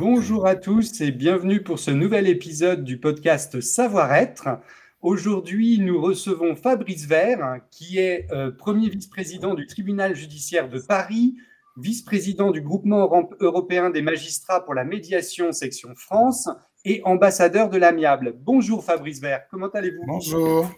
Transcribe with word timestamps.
Bonjour 0.00 0.46
à 0.46 0.54
tous 0.54 1.00
et 1.00 1.10
bienvenue 1.10 1.62
pour 1.62 1.80
ce 1.80 1.90
nouvel 1.90 2.28
épisode 2.28 2.84
du 2.84 2.98
podcast 2.98 3.60
Savoir-être. 3.60 4.60
Aujourd'hui, 5.00 5.78
nous 5.78 6.00
recevons 6.00 6.54
Fabrice 6.54 7.06
Vert, 7.06 7.60
qui 7.70 7.98
est 7.98 8.26
euh, 8.30 8.50
premier 8.52 8.88
vice-président 8.88 9.54
du 9.54 9.66
tribunal 9.66 10.14
judiciaire 10.14 10.68
de 10.68 10.78
Paris, 10.78 11.36
vice-président 11.80 12.50
du 12.50 12.60
groupement 12.60 13.28
européen 13.40 13.90
des 13.90 14.02
magistrats 14.02 14.64
pour 14.64 14.74
la 14.74 14.84
médiation 14.84 15.52
section 15.52 15.94
France 15.94 16.48
et 16.84 17.02
ambassadeur 17.04 17.70
de 17.70 17.78
l'amiable. 17.78 18.34
Bonjour 18.36 18.84
Fabrice 18.84 19.20
Vert, 19.20 19.46
comment 19.50 19.68
allez-vous? 19.68 20.04
Bonjour. 20.06 20.70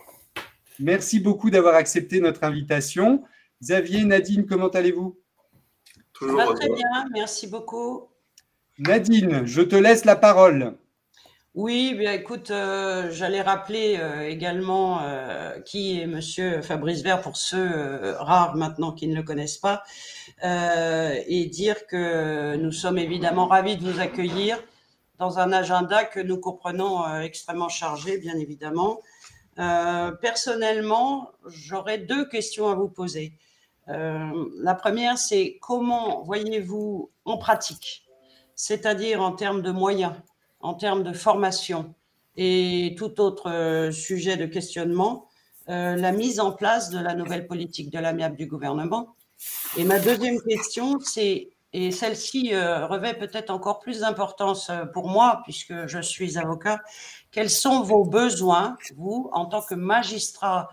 Merci 0.79 1.21
beaucoup 1.21 1.51
d'avoir 1.51 1.74
accepté 1.74 2.21
notre 2.21 2.45
invitation. 2.45 3.23
Xavier, 3.62 4.05
Nadine, 4.05 4.47
comment 4.47 4.69
allez-vous? 4.69 5.19
Toujours 6.12 6.55
très 6.55 6.69
bien, 6.69 7.07
merci 7.12 7.46
beaucoup. 7.46 8.09
Nadine, 8.79 9.46
je 9.46 9.60
te 9.62 9.77
laisse 9.77 10.05
la 10.05 10.16
parole. 10.16 10.77
Oui, 11.55 11.95
bien 11.98 12.12
écoute, 12.12 12.52
euh, 12.52 13.10
j'allais 13.10 13.43
rappeler 13.43 13.96
euh, 13.98 14.29
également 14.29 15.02
euh, 15.02 15.59
qui 15.60 16.01
est 16.01 16.07
Monsieur 16.07 16.62
Fabrice 16.62 17.02
Vert 17.02 17.23
pour 17.23 17.37
ceux 17.37 18.15
rares 18.19 18.57
maintenant 18.57 18.93
qui 18.93 19.09
ne 19.09 19.16
le 19.16 19.24
connaissent 19.24 19.59
pas, 19.59 19.82
et 20.43 21.47
dire 21.47 21.87
que 21.87 22.57
nous 22.57 22.73
sommes 22.73 22.99
évidemment 22.99 23.47
ravis 23.47 23.77
de 23.77 23.91
vous 23.91 24.01
accueillir 24.01 24.59
dans 25.19 25.38
un 25.38 25.52
agenda 25.52 26.05
que 26.05 26.21
nous 26.21 26.38
comprenons 26.38 27.21
extrêmement 27.21 27.69
chargé, 27.69 28.19
bien 28.19 28.37
évidemment. 28.37 29.01
personnellement, 29.57 31.30
j'aurais 31.47 31.99
deux 31.99 32.27
questions 32.29 32.69
à 32.69 32.74
vous 32.74 32.88
poser. 32.88 33.35
la 33.87 34.74
première, 34.74 35.19
c'est 35.19 35.59
comment 35.60 36.23
voyez-vous 36.23 37.10
en 37.25 37.37
pratique 37.37 38.07
c'est-à-dire 38.60 39.23
en 39.23 39.32
termes 39.32 39.63
de 39.63 39.71
moyens, 39.71 40.13
en 40.60 40.75
termes 40.75 41.02
de 41.02 41.15
formation 41.15 41.95
et 42.37 42.95
tout 42.99 43.19
autre 43.19 43.51
euh, 43.51 43.91
sujet 43.91 44.37
de 44.37 44.45
questionnement, 44.45 45.29
euh, 45.71 45.97
la 45.97 46.13
mise 46.13 46.41
en 46.41 46.52
place 46.52 46.91
de 46.91 46.99
la 46.99 47.15
nouvelle 47.15 47.47
politique 47.47 47.91
de 47.91 47.99
l'amiable 47.99 48.37
du 48.37 48.45
gouvernement. 48.47 49.16
Et 49.77 49.85
ma 49.85 49.99
deuxième 49.99 50.41
question, 50.43 50.99
c'est, 51.01 51.51
et 51.73 51.91
celle-ci 51.91 52.55
euh, 52.55 52.87
revêt 52.87 53.15
peut-être 53.15 53.51
encore 53.51 53.79
plus 53.79 54.01
d'importance 54.01 54.71
pour 54.93 55.09
moi, 55.09 55.41
puisque 55.45 55.87
je 55.87 56.01
suis 56.01 56.38
avocat, 56.38 56.80
quels 57.30 57.51
sont 57.51 57.82
vos 57.82 58.05
besoins, 58.05 58.77
vous, 58.97 59.30
en 59.32 59.47
tant 59.47 59.63
que 59.63 59.74
magistrat 59.74 60.69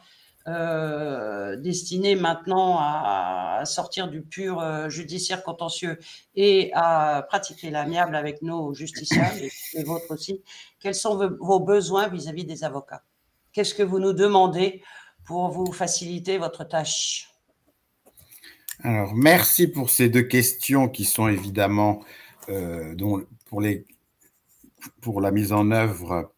euh, 0.48 1.58
destiné 1.58 2.16
maintenant 2.16 2.78
à, 2.80 3.64
sortir 3.66 4.08
du 4.08 4.22
pur 4.22 4.62
euh, 4.62 4.88
judiciaire 4.88 5.44
contentieux 5.44 6.00
et 6.36 6.72
à 6.74 7.26
pratiquer 7.28 7.70
l'amiable 7.70 8.16
avec 8.16 8.42
nos 8.42 8.74
justiciables 8.74 9.42
et 9.74 9.84
vôtres 9.84 10.10
aussi, 10.10 10.42
quels 10.80 10.96
sont 10.96 11.18
vos 11.42 11.60
besoins 11.60 12.08
vis-à-vis 12.08 12.46
des 12.46 12.64
avocats? 12.64 13.04
Qu'est-ce 13.52 13.74
que 13.74 13.84
vous 13.84 14.00
nous 14.00 14.14
demandez 14.14 14.82
pour 15.26 15.50
vous 15.50 15.74
faciliter 15.74 16.38
votre 16.38 16.64
tâche? 16.64 17.37
Alors, 18.84 19.16
merci 19.16 19.68
pour 19.68 19.90
ces 19.90 20.08
deux 20.08 20.22
questions 20.22 20.88
qui 20.88 21.04
sont 21.04 21.28
évidemment 21.28 22.04
euh, 22.50 22.96
pour, 23.48 23.64
pour 25.02 25.22
la 25.22 25.32
mise 25.32 25.52
en 25.52 25.72
œuvre 25.72 26.32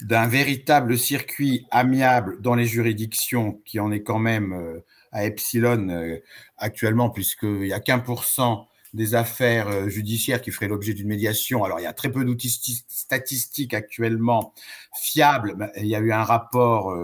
d'un 0.00 0.26
véritable 0.26 0.98
circuit 0.98 1.66
amiable 1.70 2.40
dans 2.40 2.56
les 2.56 2.66
juridictions, 2.66 3.62
qui 3.64 3.78
en 3.78 3.92
est 3.92 4.02
quand 4.02 4.18
même 4.18 4.52
euh, 4.52 4.80
à 5.12 5.24
epsilon 5.24 5.88
euh, 5.88 6.18
actuellement, 6.58 7.10
puisqu'il 7.10 7.60
n'y 7.60 7.72
a 7.72 7.78
qu'un 7.78 8.00
pour 8.00 8.24
cent 8.24 8.66
des 8.92 9.14
affaires 9.14 9.88
judiciaires 9.88 10.40
qui 10.40 10.52
feraient 10.52 10.68
l'objet 10.68 10.94
d'une 10.94 11.08
médiation. 11.08 11.64
Alors, 11.64 11.80
il 11.80 11.84
y 11.84 11.86
a 11.86 11.92
très 11.92 12.10
peu 12.10 12.24
d'outils 12.24 12.84
statistiques 12.88 13.74
actuellement 13.74 14.52
fiables. 14.96 15.72
Il 15.76 15.86
y 15.86 15.96
a 15.96 15.98
eu 15.98 16.12
un 16.12 16.22
rapport 16.22 16.96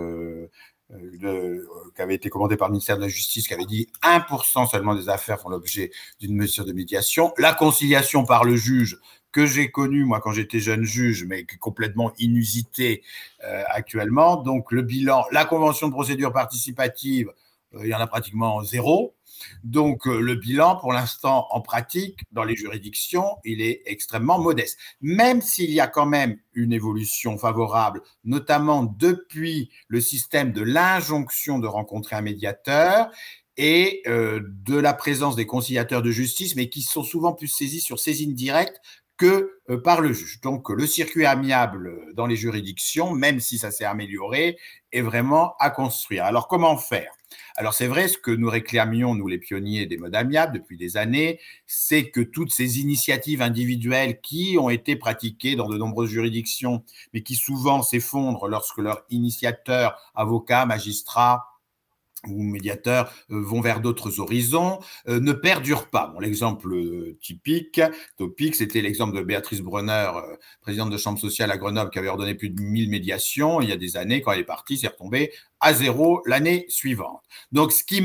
qui 1.95 2.03
avait 2.03 2.15
été 2.15 2.29
commandé 2.29 2.57
par 2.57 2.69
le 2.69 2.73
ministère 2.73 2.97
de 2.97 3.03
la 3.03 3.09
Justice 3.09 3.47
qui 3.47 3.55
avait 3.55 3.65
dit 3.65 3.89
1% 4.03 4.71
seulement 4.71 4.95
des 4.95 5.09
affaires 5.09 5.41
font 5.41 5.49
l'objet 5.49 5.91
d'une 6.21 6.35
mesure 6.35 6.65
de 6.65 6.73
médiation. 6.73 7.33
La 7.39 7.55
conciliation 7.55 8.25
par 8.25 8.45
le 8.45 8.57
juge 8.57 8.99
que 9.33 9.47
j'ai 9.47 9.71
connu 9.71 10.05
moi 10.05 10.21
quand 10.21 10.33
j'étais 10.33 10.59
jeune 10.59 10.83
juge, 10.83 11.25
mais 11.25 11.45
qui 11.45 11.55
est 11.55 11.59
complètement 11.59 12.13
inusité 12.19 13.03
euh, 13.45 13.63
actuellement. 13.69 14.37
Donc 14.37 14.73
le 14.73 14.83
bilan, 14.83 15.25
la 15.31 15.45
convention 15.45 15.89
de 15.89 15.93
procédure 15.93 16.33
participative, 16.33 17.29
euh, 17.29 17.33
il 17.79 17.87
y 17.87 17.95
en 17.95 18.01
a 18.01 18.07
pratiquement 18.07 18.63
zéro. 18.63 19.15
Donc 19.65 20.07
euh, 20.07 20.21
le 20.21 20.35
bilan, 20.35 20.77
pour 20.77 20.93
l'instant, 20.93 21.47
en 21.51 21.61
pratique, 21.61 22.21
dans 22.33 22.45
les 22.45 22.57
juridictions, 22.57 23.37
il 23.45 23.63
est 23.63 23.83
extrêmement 23.87 24.39
modeste. 24.39 24.79
Même 25.01 25.41
s'il 25.41 25.71
y 25.71 25.81
a 25.81 25.87
quand 25.87 26.07
même 26.07 26.37
une 26.53 26.73
évolution 26.73 27.39
favorable, 27.39 28.03
notamment 28.25 28.83
depuis 28.85 29.71
le 29.89 30.01
système 30.01 30.53
de 30.53 30.63
l'injonction 30.63 31.59
de 31.59 31.67
rencontrer 31.67 32.17
un 32.17 32.23
médiateur 32.23 33.11
et 33.57 34.03
de 34.07 34.77
la 34.77 34.95
présence 34.95 35.37
des 35.37 35.47
conciliateurs 35.47 36.01
de 36.01 36.11
justice, 36.11 36.57
mais 36.57 36.71
qui 36.71 36.81
sont 36.81 37.03
souvent 37.03 37.35
plus 37.35 37.49
saisis 37.49 37.83
sur 37.83 37.99
saisine 37.99 38.35
directe 38.35 38.81
que 39.21 39.61
euh, 39.69 39.77
par 39.77 40.01
le 40.01 40.15
juge. 40.15 40.41
Donc 40.41 40.71
le 40.71 40.87
circuit 40.87 41.27
amiable 41.27 42.15
dans 42.15 42.27
les 42.27 42.37
juridictions, 42.37 43.13
même 43.13 43.39
si 43.39 43.59
ça 43.59 43.71
s'est 43.71 43.85
amélioré, 43.85 44.57
est 44.93 45.03
vraiment 45.03 45.55
à 45.61 45.69
construire. 45.69 46.25
Alors 46.25 46.49
comment 46.49 46.79
faire? 46.79 47.13
Alors 47.55 47.75
c'est 47.75 47.87
vrai, 47.87 48.09
ce 48.09 48.17
que 48.17 48.31
nous 48.31 48.49
réclamions, 48.49 49.15
nous 49.15 49.29
les 49.29 49.37
pionniers 49.37 49.85
des 49.85 49.99
modes 49.99 50.15
amiables 50.15 50.55
depuis 50.55 50.79
des 50.79 50.97
années, 50.97 51.39
c'est 51.67 52.09
que 52.11 52.23
toutes 52.23 52.51
ces 52.51 52.81
initiatives 52.81 53.43
individuelles 53.43 54.23
qui 54.23 54.57
ont 54.59 54.71
été 54.71 54.97
pratiquées 54.97 55.55
dans 55.55 55.69
de 55.69 55.77
nombreuses 55.77 56.11
juridictions, 56.11 56.83
mais 57.13 57.23
qui 57.23 57.37
souvent 57.37 57.83
s'effondrent 57.83 58.49
lorsque 58.49 58.79
leur 58.79 59.05
initiateur, 59.11 60.01
avocat, 60.15 60.65
magistrat, 60.65 61.45
ou 62.27 62.43
médiateurs 62.43 63.13
euh, 63.31 63.41
vont 63.41 63.61
vers 63.61 63.81
d'autres 63.81 64.21
horizons, 64.21 64.81
euh, 65.09 65.21
ne 65.21 65.33
perdurent 65.33 65.89
pas. 65.89 66.15
L'exemple 66.21 66.73
euh, 66.75 67.19
typique, 67.21 67.81
topique, 68.17 68.55
c'était 68.55 68.83
l'exemple 68.83 69.17
de 69.17 69.23
Béatrice 69.23 69.61
Brunner, 69.61 70.11
présidente 70.61 70.91
de 70.91 70.97
Chambre 70.97 71.19
sociale 71.19 71.51
à 71.51 71.57
Grenoble, 71.57 71.91
qui 71.91 71.99
avait 71.99 72.09
ordonné 72.09 72.35
plus 72.35 72.51
de 72.51 72.61
1000 72.61 72.91
médiations 72.91 73.61
il 73.61 73.69
y 73.69 73.73
a 73.73 73.77
des 73.77 73.97
années. 73.97 74.21
Quand 74.21 74.33
elle 74.33 74.41
est 74.41 74.45
partie, 74.45 74.77
c'est 74.77 74.89
retombé 74.89 75.33
à 75.61 75.73
zéro 75.73 76.23
l'année 76.27 76.67
suivante. 76.69 77.23
Donc, 77.53 77.73
ce 77.73 77.85
qui 77.85 78.03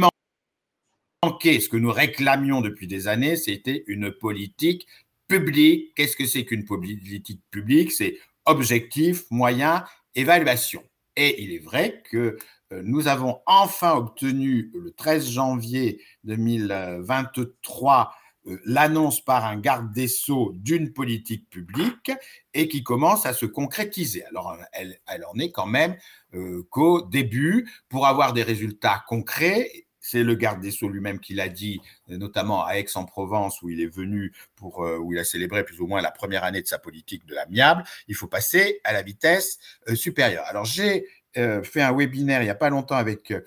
manquait, 1.23 1.59
ce 1.59 1.69
que 1.69 1.77
nous 1.77 1.91
réclamions 1.91 2.61
depuis 2.61 2.87
des 2.87 3.07
années, 3.07 3.35
c'était 3.35 3.83
une 3.87 4.11
politique 4.11 4.87
publique. 5.27 5.93
Qu'est-ce 5.95 6.15
que 6.15 6.25
c'est 6.25 6.45
qu'une 6.45 6.65
politique 6.65 7.41
publique? 7.49 7.91
C'est 7.91 8.17
objectif, 8.45 9.23
moyen, 9.31 9.83
évaluation. 10.13 10.83
Et 11.15 11.43
il 11.43 11.53
est 11.53 11.63
vrai 11.63 12.01
que 12.09 12.37
euh, 12.71 12.81
nous 12.83 13.07
avons 13.07 13.39
enfin 13.45 13.95
obtenu 13.95 14.71
le 14.73 14.91
13 14.91 15.29
janvier 15.29 16.01
2023 16.23 18.11
euh, 18.47 18.59
l'annonce 18.65 19.21
par 19.21 19.45
un 19.45 19.57
garde 19.57 19.91
des 19.91 20.07
sceaux 20.07 20.51
d'une 20.55 20.93
politique 20.93 21.49
publique 21.49 22.11
et 22.53 22.67
qui 22.67 22.83
commence 22.83 23.25
à 23.25 23.33
se 23.33 23.45
concrétiser. 23.45 24.23
Alors, 24.25 24.55
elle, 24.71 24.97
en 25.33 25.39
est 25.39 25.51
quand 25.51 25.65
même 25.65 25.95
euh, 26.33 26.63
qu'au 26.69 27.01
début, 27.01 27.69
pour 27.89 28.05
avoir 28.07 28.33
des 28.33 28.43
résultats 28.43 29.03
concrets, 29.07 29.84
c'est 30.05 30.23
le 30.23 30.35
garde 30.35 30.61
des 30.61 30.71
Sceaux 30.71 30.89
lui-même 30.89 31.19
qui 31.19 31.33
l'a 31.33 31.49
dit, 31.49 31.81
notamment 32.07 32.65
à 32.65 32.77
Aix-en-Provence, 32.77 33.61
où 33.61 33.69
il 33.69 33.81
est 33.81 33.93
venu 33.93 34.33
pour, 34.55 34.79
où 34.79 35.13
il 35.13 35.19
a 35.19 35.23
célébré 35.23 35.63
plus 35.63 35.81
ou 35.81 35.87
moins 35.87 36.01
la 36.01 36.11
première 36.11 36.43
année 36.43 36.61
de 36.61 36.67
sa 36.67 36.77
politique 36.77 37.25
de 37.25 37.33
l'amiable. 37.33 37.83
Il 38.07 38.15
faut 38.15 38.27
passer 38.27 38.81
à 38.83 38.93
la 38.93 39.01
vitesse 39.01 39.57
supérieure. 39.95 40.45
Alors, 40.47 40.65
j'ai 40.65 41.05
euh, 41.37 41.63
fait 41.63 41.81
un 41.81 41.91
webinaire 41.93 42.41
il 42.41 42.45
n'y 42.45 42.49
a 42.49 42.55
pas 42.55 42.69
longtemps 42.69 42.95
avec 42.95 43.31
euh, 43.31 43.41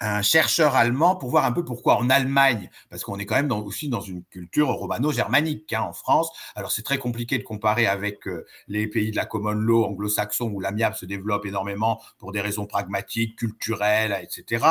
un 0.00 0.22
chercheur 0.22 0.76
allemand 0.76 1.16
pour 1.16 1.30
voir 1.30 1.44
un 1.44 1.52
peu 1.52 1.64
pourquoi 1.64 1.96
en 1.96 2.10
Allemagne, 2.10 2.70
parce 2.88 3.04
qu'on 3.04 3.18
est 3.18 3.26
quand 3.26 3.36
même 3.36 3.52
aussi 3.52 3.88
dans 3.88 4.00
une 4.00 4.24
culture 4.24 4.68
romano-germanique 4.68 5.72
hein, 5.72 5.82
en 5.82 5.92
France. 5.92 6.30
Alors 6.54 6.72
c'est 6.72 6.82
très 6.82 6.98
compliqué 6.98 7.38
de 7.38 7.44
comparer 7.44 7.86
avec 7.86 8.26
euh, 8.26 8.46
les 8.68 8.86
pays 8.86 9.10
de 9.10 9.16
la 9.16 9.26
common 9.26 9.52
law 9.52 9.84
anglo-saxon 9.84 10.50
où 10.50 10.60
l'amiable 10.60 10.96
se 10.96 11.06
développe 11.06 11.46
énormément 11.46 12.00
pour 12.18 12.32
des 12.32 12.40
raisons 12.40 12.66
pragmatiques, 12.66 13.36
culturelles, 13.36 14.18
etc. 14.22 14.64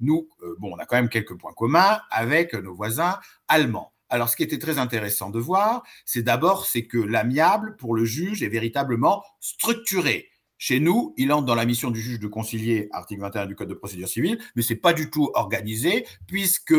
Nous, 0.00 0.28
bon, 0.58 0.74
on 0.74 0.78
a 0.78 0.86
quand 0.86 0.96
même 0.96 1.08
quelques 1.08 1.38
points 1.38 1.52
communs 1.54 2.00
avec 2.10 2.54
nos 2.54 2.74
voisins 2.74 3.18
allemands. 3.48 3.92
Alors, 4.12 4.28
ce 4.28 4.36
qui 4.36 4.42
était 4.42 4.58
très 4.58 4.78
intéressant 4.78 5.30
de 5.30 5.38
voir, 5.38 5.84
c'est 6.04 6.22
d'abord 6.22 6.66
c'est 6.66 6.86
que 6.86 6.98
l'amiable 6.98 7.76
pour 7.76 7.94
le 7.94 8.04
juge 8.04 8.42
est 8.42 8.48
véritablement 8.48 9.24
structuré 9.40 10.28
Chez 10.64 10.78
nous, 10.78 11.12
il 11.16 11.32
entre 11.32 11.44
dans 11.44 11.56
la 11.56 11.64
mission 11.64 11.90
du 11.90 12.00
juge 12.00 12.20
de 12.20 12.28
concilier, 12.28 12.88
article 12.92 13.20
21 13.22 13.46
du 13.46 13.56
Code 13.56 13.66
de 13.66 13.74
procédure 13.74 14.06
civile, 14.06 14.38
mais 14.54 14.62
ce 14.62 14.72
n'est 14.74 14.78
pas 14.78 14.92
du 14.92 15.10
tout 15.10 15.28
organisé, 15.34 16.06
puisque 16.28 16.76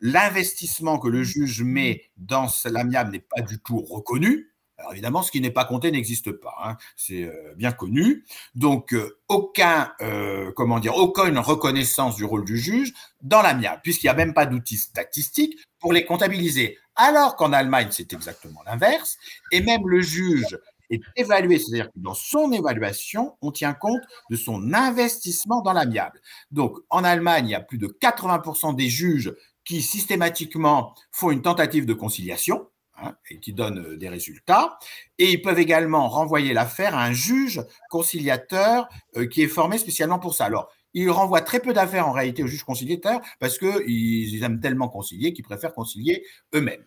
l'investissement 0.00 1.00
que 1.00 1.08
le 1.08 1.24
juge 1.24 1.64
met 1.64 2.04
dans 2.16 2.46
l'amiable 2.64 3.10
n'est 3.10 3.26
pas 3.28 3.42
du 3.42 3.58
tout 3.58 3.80
reconnu. 3.80 4.52
Alors 4.78 4.92
évidemment, 4.92 5.22
ce 5.24 5.32
qui 5.32 5.40
n'est 5.40 5.50
pas 5.50 5.64
compté 5.64 5.90
n'existe 5.90 6.30
pas, 6.30 6.54
hein. 6.64 6.76
c'est 6.94 7.24
euh, 7.24 7.54
bien 7.56 7.72
connu. 7.72 8.24
Donc 8.54 8.94
euh, 8.94 9.18
aucun, 9.26 9.90
euh, 10.00 10.52
aucune 10.56 11.38
reconnaissance 11.40 12.14
du 12.14 12.24
rôle 12.24 12.44
du 12.44 12.56
juge 12.56 12.92
dans 13.20 13.42
l'amiable, 13.42 13.80
puisqu'il 13.82 14.06
n'y 14.06 14.10
a 14.10 14.14
même 14.14 14.34
pas 14.34 14.46
d'outils 14.46 14.78
statistiques 14.78 15.58
pour 15.80 15.92
les 15.92 16.04
comptabiliser. 16.04 16.78
Alors 16.94 17.34
qu'en 17.34 17.52
Allemagne, 17.52 17.88
c'est 17.90 18.12
exactement 18.12 18.62
l'inverse, 18.64 19.18
et 19.50 19.60
même 19.60 19.88
le 19.88 20.02
juge 20.02 20.56
est 20.90 21.00
évalué, 21.16 21.58
c'est-à-dire 21.58 21.86
que 21.86 21.98
dans 21.98 22.14
son 22.14 22.52
évaluation, 22.52 23.36
on 23.40 23.50
tient 23.50 23.74
compte 23.74 24.02
de 24.30 24.36
son 24.36 24.72
investissement 24.72 25.62
dans 25.62 25.72
l'amiable. 25.72 26.20
Donc 26.50 26.78
en 26.90 27.04
Allemagne, 27.04 27.48
il 27.48 27.52
y 27.52 27.54
a 27.54 27.60
plus 27.60 27.78
de 27.78 27.86
80% 27.86 28.74
des 28.74 28.88
juges 28.88 29.34
qui 29.64 29.82
systématiquement 29.82 30.94
font 31.10 31.30
une 31.30 31.42
tentative 31.42 31.86
de 31.86 31.94
conciliation 31.94 32.66
Hein, 32.96 33.16
et 33.28 33.40
qui 33.40 33.52
donne 33.52 33.80
euh, 33.80 33.96
des 33.96 34.08
résultats. 34.08 34.78
Et 35.18 35.32
ils 35.32 35.42
peuvent 35.42 35.58
également 35.58 36.08
renvoyer 36.08 36.52
l'affaire 36.52 36.94
à 36.94 37.04
un 37.04 37.12
juge 37.12 37.60
conciliateur 37.90 38.88
euh, 39.16 39.26
qui 39.26 39.42
est 39.42 39.48
formé 39.48 39.78
spécialement 39.78 40.20
pour 40.20 40.32
ça. 40.32 40.44
Alors, 40.44 40.70
ils 40.92 41.10
renvoient 41.10 41.40
très 41.40 41.58
peu 41.58 41.72
d'affaires 41.72 42.06
en 42.06 42.12
réalité 42.12 42.44
au 42.44 42.46
juge 42.46 42.62
conciliateur 42.62 43.20
parce 43.40 43.58
qu'ils 43.58 44.44
aiment 44.44 44.60
tellement 44.60 44.88
concilier 44.88 45.32
qu'ils 45.32 45.44
préfèrent 45.44 45.74
concilier 45.74 46.24
eux-mêmes. 46.54 46.84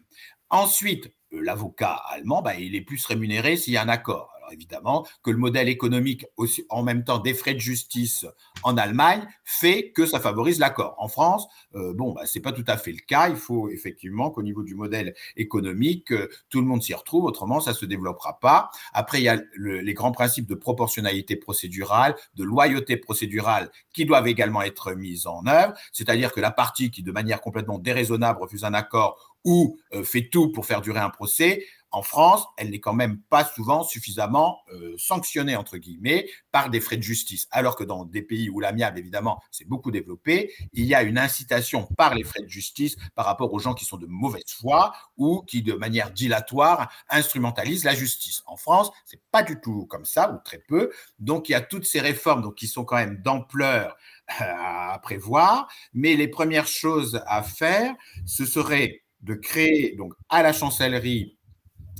Ensuite, 0.50 1.12
l'avocat 1.32 2.02
allemand, 2.10 2.42
bah, 2.42 2.56
il 2.56 2.76
est 2.76 2.82
plus 2.82 3.06
rémunéré 3.06 3.58
s'il 3.58 3.74
y 3.74 3.78
a 3.78 3.82
un 3.82 3.90
accord 3.90 4.37
évidemment, 4.52 5.06
que 5.24 5.32
le 5.32 5.38
modèle 5.38 5.70
économique, 5.70 6.26
aussi, 6.38 6.66
en 6.70 6.84
même 6.84 7.04
temps 7.04 7.20
des 7.20 7.34
frais 7.34 7.54
de 7.54 7.60
justice 7.60 8.26
en 8.64 8.78
Allemagne, 8.78 9.28
fait 9.44 9.92
que 9.92 10.06
ça 10.06 10.20
favorise 10.20 10.60
l'accord. 10.60 10.96
En 10.98 11.08
France, 11.08 11.48
euh, 11.76 11.94
bon, 11.94 12.14
bah, 12.14 12.26
ce 12.26 12.38
n'est 12.38 12.42
pas 12.42 12.52
tout 12.52 12.66
à 12.68 12.78
fait 12.78 12.92
le 12.92 13.00
cas. 13.06 13.30
Il 13.30 13.36
faut 13.36 13.70
effectivement 13.70 14.32
qu'au 14.32 14.44
niveau 14.44 14.64
du 14.64 14.76
modèle 14.76 15.16
économique, 15.36 16.12
euh, 16.12 16.30
tout 16.50 16.62
le 16.62 16.68
monde 16.68 16.84
s'y 16.84 16.94
retrouve, 16.94 17.26
autrement, 17.26 17.60
ça 17.60 17.72
ne 17.72 17.76
se 17.76 17.86
développera 17.86 18.40
pas. 18.40 18.70
Après, 18.94 19.20
il 19.20 19.24
y 19.24 19.30
a 19.30 19.42
les 19.58 19.94
grands 19.94 20.12
principes 20.12 20.48
de 20.48 20.56
proportionnalité 20.56 21.36
procédurale, 21.36 22.16
de 22.36 22.44
loyauté 22.44 22.98
procédurale 22.98 23.72
qui 23.94 24.06
doivent 24.06 24.28
également 24.28 24.62
être 24.62 24.94
mis 24.94 25.28
en 25.28 25.46
œuvre, 25.48 25.74
c'est-à-dire 25.92 26.34
que 26.34 26.40
la 26.40 26.52
partie 26.52 26.92
qui, 26.92 27.04
de 27.04 27.12
manière 27.12 27.42
complètement 27.42 27.80
déraisonnable, 27.80 28.42
refuse 28.42 28.64
un 28.64 28.74
accord 28.74 29.38
ou 29.44 29.80
euh, 29.94 30.04
fait 30.04 30.30
tout 30.30 30.52
pour 30.52 30.66
faire 30.66 30.82
durer 30.82 31.00
un 31.00 31.10
procès, 31.10 31.66
en 31.92 32.02
France, 32.02 32.46
elle 32.58 32.72
n'est 32.72 32.80
quand 32.80 32.94
même 32.94 33.22
pas 33.30 33.46
souvent 33.46 33.84
suffisamment 33.84 34.60
euh, 34.74 34.96
sanctionnée, 34.98 35.56
entre 35.56 35.78
guillemets, 35.78 36.28
par 36.52 36.70
des 36.70 36.82
frais 36.82 36.98
de 36.98 37.04
justice. 37.04 37.48
Alors 37.52 37.76
que 37.76 37.84
dans 37.84 38.06
des 38.06 38.22
pays 38.22 38.50
où 38.50 38.60
l'amiable, 38.60 39.00
évidemment, 39.00 39.42
s'est 39.52 39.66
beaucoup 39.66 39.92
développé, 39.92 40.54
il 40.74 40.86
y 40.86 40.94
a 40.94 41.04
une 41.04 41.18
incitation 41.18 41.88
par 41.98 42.14
les 42.14 42.24
frais 42.24 42.42
de 42.42 42.50
justice 42.50 42.98
par 43.16 43.26
rapport 43.26 43.54
aux 43.54 43.60
gens 43.60 43.74
qui 43.74 43.86
sont 43.86 43.98
de 43.98 44.08
mauvaise 44.08 44.44
foi 44.48 44.94
ou 45.16 45.42
qui, 45.48 45.62
de 45.62 45.74
manière 45.74 46.12
dilatoire, 46.12 46.92
instrumentalisent 47.10 47.86
la 47.86 47.96
justice. 47.96 48.44
En 48.48 48.58
France, 48.58 48.92
c'est 49.06 49.22
pas 49.32 49.44
du 49.44 49.60
tout 49.62 49.86
comme 49.86 50.06
ça, 50.06 50.32
ou 50.32 50.38
très 50.44 50.60
peu. 50.60 50.92
Donc, 51.20 51.50
il 51.50 51.54
y 51.54 51.56
a 51.56 51.62
toutes 51.62 51.86
ces 51.86 52.02
réformes 52.02 52.42
donc, 52.42 52.56
qui 52.56 52.68
sont 52.68 52.84
quand 52.86 52.98
même 52.98 53.22
d'ampleur 53.22 53.96
euh, 54.42 54.44
à 54.44 55.00
prévoir. 55.00 55.70
Mais 55.94 56.16
les 56.16 56.28
premières 56.28 56.68
choses 56.68 57.22
à 57.28 57.44
faire, 57.44 57.96
ce 58.26 58.46
serait 58.46 59.04
de 59.22 59.34
créer 59.34 59.96
donc 59.96 60.14
à 60.30 60.44
la 60.44 60.54
chancellerie 60.54 61.37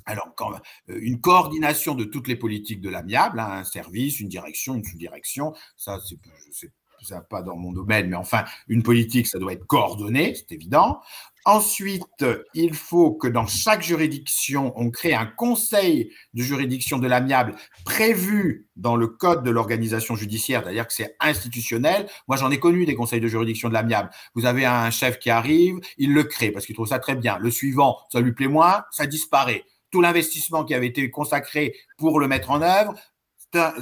alors, 0.08 0.34
quand, 0.36 0.52
euh, 0.90 1.00
une 1.02 1.20
coordination 1.20 1.94
de 1.94 2.06
toutes 2.06 2.28
les 2.28 2.38
politiques 2.38 2.82
de 2.82 2.90
l'amiable, 2.90 3.40
hein, 3.40 3.52
un 3.52 3.64
service, 3.66 4.20
une 4.20 4.30
direction, 4.30 4.76
une 4.76 4.84
sous-direction, 4.84 5.54
ça, 5.76 6.00
c'est 6.02 6.72
pas 7.30 7.42
dans 7.42 7.56
mon 7.56 7.72
domaine, 7.72 8.10
mais 8.10 8.16
enfin, 8.16 8.44
une 8.68 8.84
politique, 8.84 9.28
ça 9.28 9.38
doit 9.38 9.54
être 9.54 9.68
coordonné, 9.68 10.34
c'est 10.34 10.52
évident. 10.54 11.02
Ensuite, 11.46 12.26
il 12.54 12.74
faut 12.74 13.14
que 13.14 13.28
dans 13.28 13.48
chaque 13.48 13.82
juridiction, 13.82 14.74
on 14.76 14.92
crée 14.92 15.14
un 15.14 15.26
conseil 15.26 16.12
de 16.34 16.44
juridiction 16.44 17.00
de 17.00 17.08
l'amiable 17.08 17.56
prévu 17.86 18.68
dans 18.76 18.98
le 18.98 19.08
code 19.08 19.44
de 19.44 19.52
l'organisation 19.52 20.16
judiciaire, 20.16 20.64
c'est-à-dire 20.64 20.88
que 20.88 20.94
c'est 20.94 21.16
institutionnel. 21.22 22.08
Moi, 22.28 22.36
j'en 22.36 22.52
ai 22.52 22.60
connu 22.60 22.86
des 22.86 22.96
conseils 22.96 23.22
de 23.22 23.28
juridiction 23.28 23.70
de 23.70 23.74
l'amiable. 23.74 24.10
Vous 24.36 24.46
avez 24.46 24.66
un 24.66 24.90
chef 24.90 25.20
qui 25.20 25.30
arrive, 25.30 25.80
il 25.98 26.14
le 26.14 26.24
crée 26.24 26.52
parce 26.52 26.66
qu'il 26.66 26.76
trouve 26.76 26.88
ça 26.88 27.00
très 27.00 27.16
bien. 27.16 27.38
Le 27.40 27.52
suivant, 27.52 27.98
ça 28.12 28.20
lui 28.20 28.34
plaît 28.34 28.50
moins, 28.50 28.84
ça 28.92 29.06
disparaît 29.06 29.64
tout 29.92 30.02
l'investissement 30.02 30.64
qui 30.64 30.74
avait 30.74 30.88
été 30.88 31.10
consacré 31.10 31.76
pour 31.98 32.20
le 32.20 32.28
mettre 32.28 32.52
en 32.52 32.62
œuvre 32.62 32.94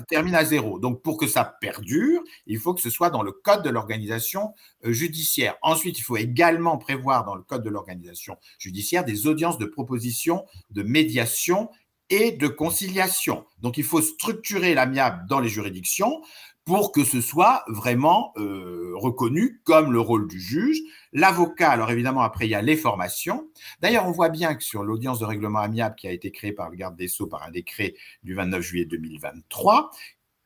termine 0.07 0.35
à 0.35 0.45
zéro. 0.45 0.79
Donc, 0.79 1.01
pour 1.01 1.17
que 1.17 1.27
ça 1.27 1.57
perdure, 1.59 2.21
il 2.45 2.59
faut 2.59 2.73
que 2.73 2.81
ce 2.81 2.89
soit 2.89 3.09
dans 3.09 3.23
le 3.23 3.31
code 3.31 3.63
de 3.63 3.69
l'organisation 3.69 4.53
euh, 4.85 4.91
judiciaire. 4.91 5.55
Ensuite, 5.61 5.97
il 5.97 6.01
faut 6.01 6.17
également 6.17 6.77
prévoir 6.77 7.25
dans 7.25 7.35
le 7.35 7.43
code 7.43 7.63
de 7.63 7.69
l'organisation 7.69 8.37
judiciaire 8.59 9.05
des 9.05 9.27
audiences 9.27 9.57
de 9.57 9.65
proposition, 9.65 10.45
de 10.69 10.83
médiation 10.83 11.69
et 12.09 12.31
de 12.31 12.47
conciliation. 12.47 13.45
Donc, 13.59 13.77
il 13.77 13.83
faut 13.83 14.01
structurer 14.01 14.75
l'amiable 14.75 15.25
dans 15.27 15.39
les 15.39 15.49
juridictions 15.49 16.21
pour 16.65 16.91
que 16.91 17.03
ce 17.03 17.21
soit 17.21 17.63
vraiment 17.67 18.33
euh, 18.37 18.93
reconnu 18.95 19.61
comme 19.63 19.93
le 19.93 19.99
rôle 19.99 20.27
du 20.27 20.39
juge. 20.39 20.81
L'avocat, 21.13 21.69
alors 21.69 21.91
évidemment, 21.91 22.21
après, 22.21 22.47
il 22.47 22.49
y 22.49 22.55
a 22.55 22.61
les 22.61 22.75
formations. 22.75 23.47
D'ailleurs, 23.81 24.07
on 24.07 24.11
voit 24.11 24.29
bien 24.29 24.55
que 24.55 24.63
sur 24.63 24.83
l'audience 24.83 25.19
de 25.19 25.25
règlement 25.25 25.59
amiable 25.59 25.95
qui 25.95 26.07
a 26.07 26.11
été 26.11 26.31
créée 26.31 26.53
par 26.53 26.71
le 26.71 26.75
garde 26.75 26.95
des 26.95 27.07
Sceaux 27.07 27.27
par 27.27 27.43
un 27.43 27.51
décret 27.51 27.93
du 28.23 28.33
29 28.33 28.61
juillet 28.61 28.85
2023, 28.85 29.91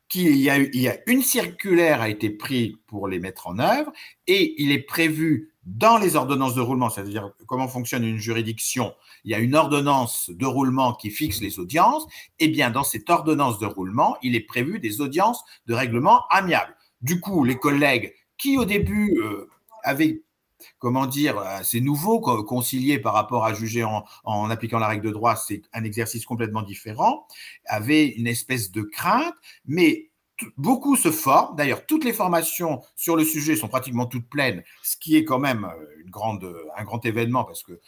qu'il 0.10 0.36
y 0.38 0.50
a, 0.50 0.58
il 0.58 0.82
y 0.82 0.90
a 0.90 0.98
une 1.08 1.22
circulaire 1.22 2.02
a 2.02 2.10
été 2.10 2.30
prise 2.30 2.74
pour 2.88 3.08
les 3.08 3.20
mettre 3.20 3.48
en 3.48 3.60
œuvre 3.60 3.92
et 4.28 4.62
il 4.62 4.72
est 4.72 4.82
prévu 4.82 5.54
dans 5.76 5.98
les 5.98 6.16
ordonnances 6.16 6.56
de 6.56 6.62
roulement, 6.62 6.90
c'est-à-dire 6.90 7.32
comment 7.46 7.68
fonctionne 7.68 8.04
une 8.04 8.18
juridiction, 8.18 8.96
il 9.24 9.32
y 9.32 9.36
a 9.36 9.40
une 9.40 9.56
ordonnance 9.56 10.32
de 10.34 10.46
roulement 10.46 10.94
qui 10.94 11.12
fixe 11.12 11.42
les 11.42 11.60
audiences, 11.60 12.06
et 12.40 12.46
eh 12.46 12.48
bien 12.48 12.72
dans 12.72 12.84
cette 12.84 13.10
ordonnance 13.10 13.60
de 13.60 13.68
roulement, 13.68 14.18
il 14.24 14.36
est 14.36 14.42
prévu 14.42 14.80
des 14.80 15.00
audiences 15.00 15.44
de 15.68 15.76
règlement 15.76 16.26
amiable. 16.32 16.76
Du 17.02 17.20
coup, 17.20 17.44
les 17.44 17.58
collègues 17.58 18.14
qui 18.38 18.58
au 18.58 18.66
début 18.66 19.20
euh, 19.22 19.48
avaient 19.84 20.24
comment 20.80 21.06
dire, 21.06 21.38
euh, 21.38 21.60
c'est 21.64 21.80
nouveau, 21.80 22.20
concilier 22.20 23.00
par 23.00 23.14
rapport 23.14 23.46
à 23.46 23.54
juger 23.54 23.84
en, 23.84 24.04
en 24.24 24.50
appliquant 24.50 24.80
la 24.80 24.88
règle 24.88 25.06
de 25.08 25.14
droit, 25.14 25.36
c'est 25.36 25.62
un 25.72 25.84
exercice 25.84 26.26
complètement 26.26 26.64
différent, 26.64 27.28
avaient 27.66 28.08
une 28.08 28.28
espèce 28.28 28.72
de 28.72 28.82
crainte, 28.82 29.36
mais 29.66 30.09
beaucoup 30.58 30.96
se 30.96 31.12
forment. 31.12 31.56
D'ailleurs, 31.56 31.86
toutes 31.86 32.04
les 32.04 32.14
formations 32.14 32.82
sur 32.96 33.16
le 33.16 33.24
sujet 33.24 33.56
sont 33.56 33.68
pratiquement 33.68 34.06
toutes 34.06 34.30
pleines, 34.30 34.64
ce 34.84 34.98
qui 34.98 35.16
est 35.16 35.24
quand 35.24 35.40
même 35.40 35.66
euh, 35.66 36.04
grande, 36.10 36.54
un 36.78 36.84
grand 36.84 37.06
événement 37.06 37.44
parce 37.44 37.64
que 37.64 37.74
euh, 37.74 37.80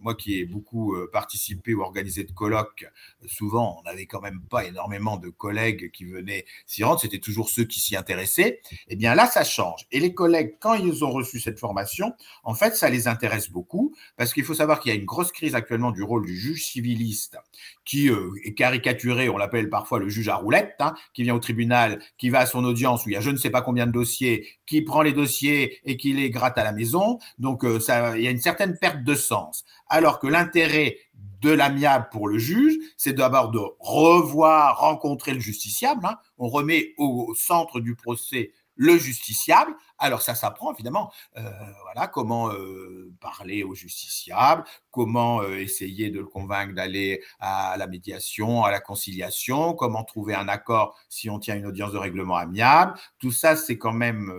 moi 0.00 0.14
qui 0.14 0.38
ai 0.38 0.44
beaucoup 0.44 0.94
euh, 0.94 1.10
participé 1.12 1.74
ou 1.74 1.82
organisé 1.82 2.24
de 2.24 2.32
colloques, 2.32 2.86
souvent 3.26 3.78
on 3.80 3.82
n'avait 3.82 4.06
quand 4.06 4.20
même 4.20 4.40
pas 4.48 4.64
énormément 4.64 5.16
de 5.16 5.28
collègues 5.28 5.90
qui 5.90 6.04
venaient 6.04 6.44
s'y 6.66 6.84
rendre, 6.84 7.00
c'était 7.00 7.18
toujours 7.18 7.48
ceux 7.48 7.64
qui 7.64 7.80
s'y 7.80 7.96
intéressaient. 7.96 8.60
Eh 8.88 8.96
bien 8.96 9.14
là, 9.14 9.26
ça 9.26 9.44
change. 9.44 9.86
Et 9.90 10.00
les 10.00 10.14
collègues, 10.14 10.56
quand 10.60 10.74
ils 10.74 11.04
ont 11.04 11.10
reçu 11.10 11.40
cette 11.40 11.58
formation, 11.58 12.14
en 12.44 12.54
fait, 12.54 12.76
ça 12.76 12.88
les 12.88 13.08
intéresse 13.08 13.50
beaucoup 13.50 13.94
parce 14.16 14.32
qu'il 14.32 14.44
faut 14.44 14.54
savoir 14.54 14.80
qu'il 14.80 14.92
y 14.92 14.96
a 14.96 14.98
une 14.98 15.04
grosse 15.04 15.32
crise 15.32 15.54
actuellement 15.54 15.90
du 15.90 16.02
rôle 16.02 16.24
du 16.24 16.36
juge 16.36 16.64
civiliste 16.64 17.36
qui 17.84 18.08
euh, 18.08 18.30
est 18.44 18.54
caricaturé, 18.54 19.28
on 19.28 19.36
l'appelle 19.36 19.68
parfois 19.68 19.98
le 19.98 20.08
juge 20.08 20.28
à 20.28 20.36
roulette, 20.36 20.76
hein, 20.80 20.94
qui 21.14 21.22
vient 21.22 21.34
au 21.34 21.40
tribunal, 21.40 22.00
qui 22.18 22.30
va 22.30 22.40
à 22.40 22.46
son 22.46 22.64
audience 22.64 23.06
où 23.06 23.10
il 23.10 23.14
y 23.14 23.16
a 23.16 23.20
je 23.20 23.30
ne 23.30 23.36
sais 23.36 23.50
pas 23.50 23.62
combien 23.62 23.86
de 23.86 23.92
dossiers, 23.92 24.46
qui 24.66 24.82
prend 24.82 25.02
les 25.02 25.12
dossiers 25.12 25.80
et 25.84 25.96
qui 25.96 26.12
les 26.12 26.30
gratte 26.30 26.58
à 26.58 26.64
la 26.64 26.72
maison. 26.72 27.18
Donc 27.38 27.64
ça, 27.80 28.16
il 28.16 28.24
y 28.24 28.28
a 28.28 28.30
une 28.30 28.40
certaine 28.40 28.76
perte 28.78 29.02
de 29.02 29.14
sens 29.14 29.64
alors 29.88 30.18
que 30.18 30.26
l'intérêt 30.26 30.98
de 31.40 31.50
l'amiable 31.50 32.08
pour 32.10 32.28
le 32.28 32.38
juge, 32.38 32.76
c'est 32.96 33.12
d'abord 33.12 33.50
de 33.50 33.60
revoir, 33.78 34.78
rencontrer 34.78 35.32
le 35.32 35.40
justiciable. 35.40 36.06
Hein. 36.06 36.16
On 36.38 36.48
remet 36.48 36.94
au 36.98 37.34
centre 37.34 37.80
du 37.80 37.94
procès 37.94 38.52
le 38.74 38.96
justiciable. 38.98 39.74
Alors 39.98 40.20
ça 40.20 40.34
s'apprend 40.34 40.72
évidemment. 40.74 41.10
Euh, 41.36 41.50
voilà 41.84 42.06
comment 42.06 42.50
euh, 42.52 43.12
parler 43.20 43.62
au 43.62 43.74
justiciable, 43.74 44.64
comment 44.90 45.40
euh, 45.40 45.58
essayer 45.58 46.10
de 46.10 46.18
le 46.18 46.26
convaincre 46.26 46.74
d'aller 46.74 47.22
à 47.40 47.76
la 47.78 47.86
médiation, 47.86 48.64
à 48.64 48.70
la 48.70 48.80
conciliation, 48.80 49.72
comment 49.72 50.04
trouver 50.04 50.34
un 50.34 50.48
accord 50.48 50.98
si 51.08 51.30
on 51.30 51.38
tient 51.38 51.56
une 51.56 51.66
audience 51.66 51.92
de 51.92 51.98
règlement 51.98 52.36
amiable. 52.36 52.94
Tout 53.18 53.30
ça, 53.30 53.56
c'est 53.56 53.78
quand 53.78 53.92
même, 53.92 54.32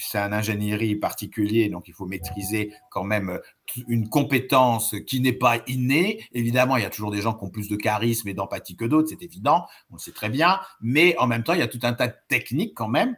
c'est 0.00 0.18
un 0.18 0.32
ingénierie 0.32 0.94
particulier, 0.94 1.68
donc 1.68 1.88
il 1.88 1.94
faut 1.94 2.06
maîtriser 2.06 2.72
quand 2.90 3.04
même 3.04 3.40
une 3.88 4.08
compétence 4.08 4.94
qui 5.06 5.20
n'est 5.20 5.32
pas 5.32 5.58
innée. 5.66 6.24
Évidemment, 6.32 6.76
il 6.76 6.82
y 6.82 6.86
a 6.86 6.90
toujours 6.90 7.10
des 7.10 7.20
gens 7.20 7.34
qui 7.34 7.44
ont 7.44 7.50
plus 7.50 7.68
de 7.68 7.76
charisme 7.76 8.28
et 8.28 8.34
d'empathie 8.34 8.76
que 8.76 8.84
d'autres, 8.84 9.08
c'est 9.08 9.22
évident, 9.22 9.66
on 9.90 9.94
le 9.94 10.00
sait 10.00 10.12
très 10.12 10.30
bien, 10.30 10.60
mais 10.80 11.16
en 11.18 11.26
même 11.26 11.42
temps, 11.42 11.54
il 11.54 11.60
y 11.60 11.62
a 11.62 11.68
tout 11.68 11.80
un 11.82 11.92
tas 11.92 12.08
de 12.08 12.14
techniques 12.28 12.74
quand 12.74 12.88
même 12.88 13.16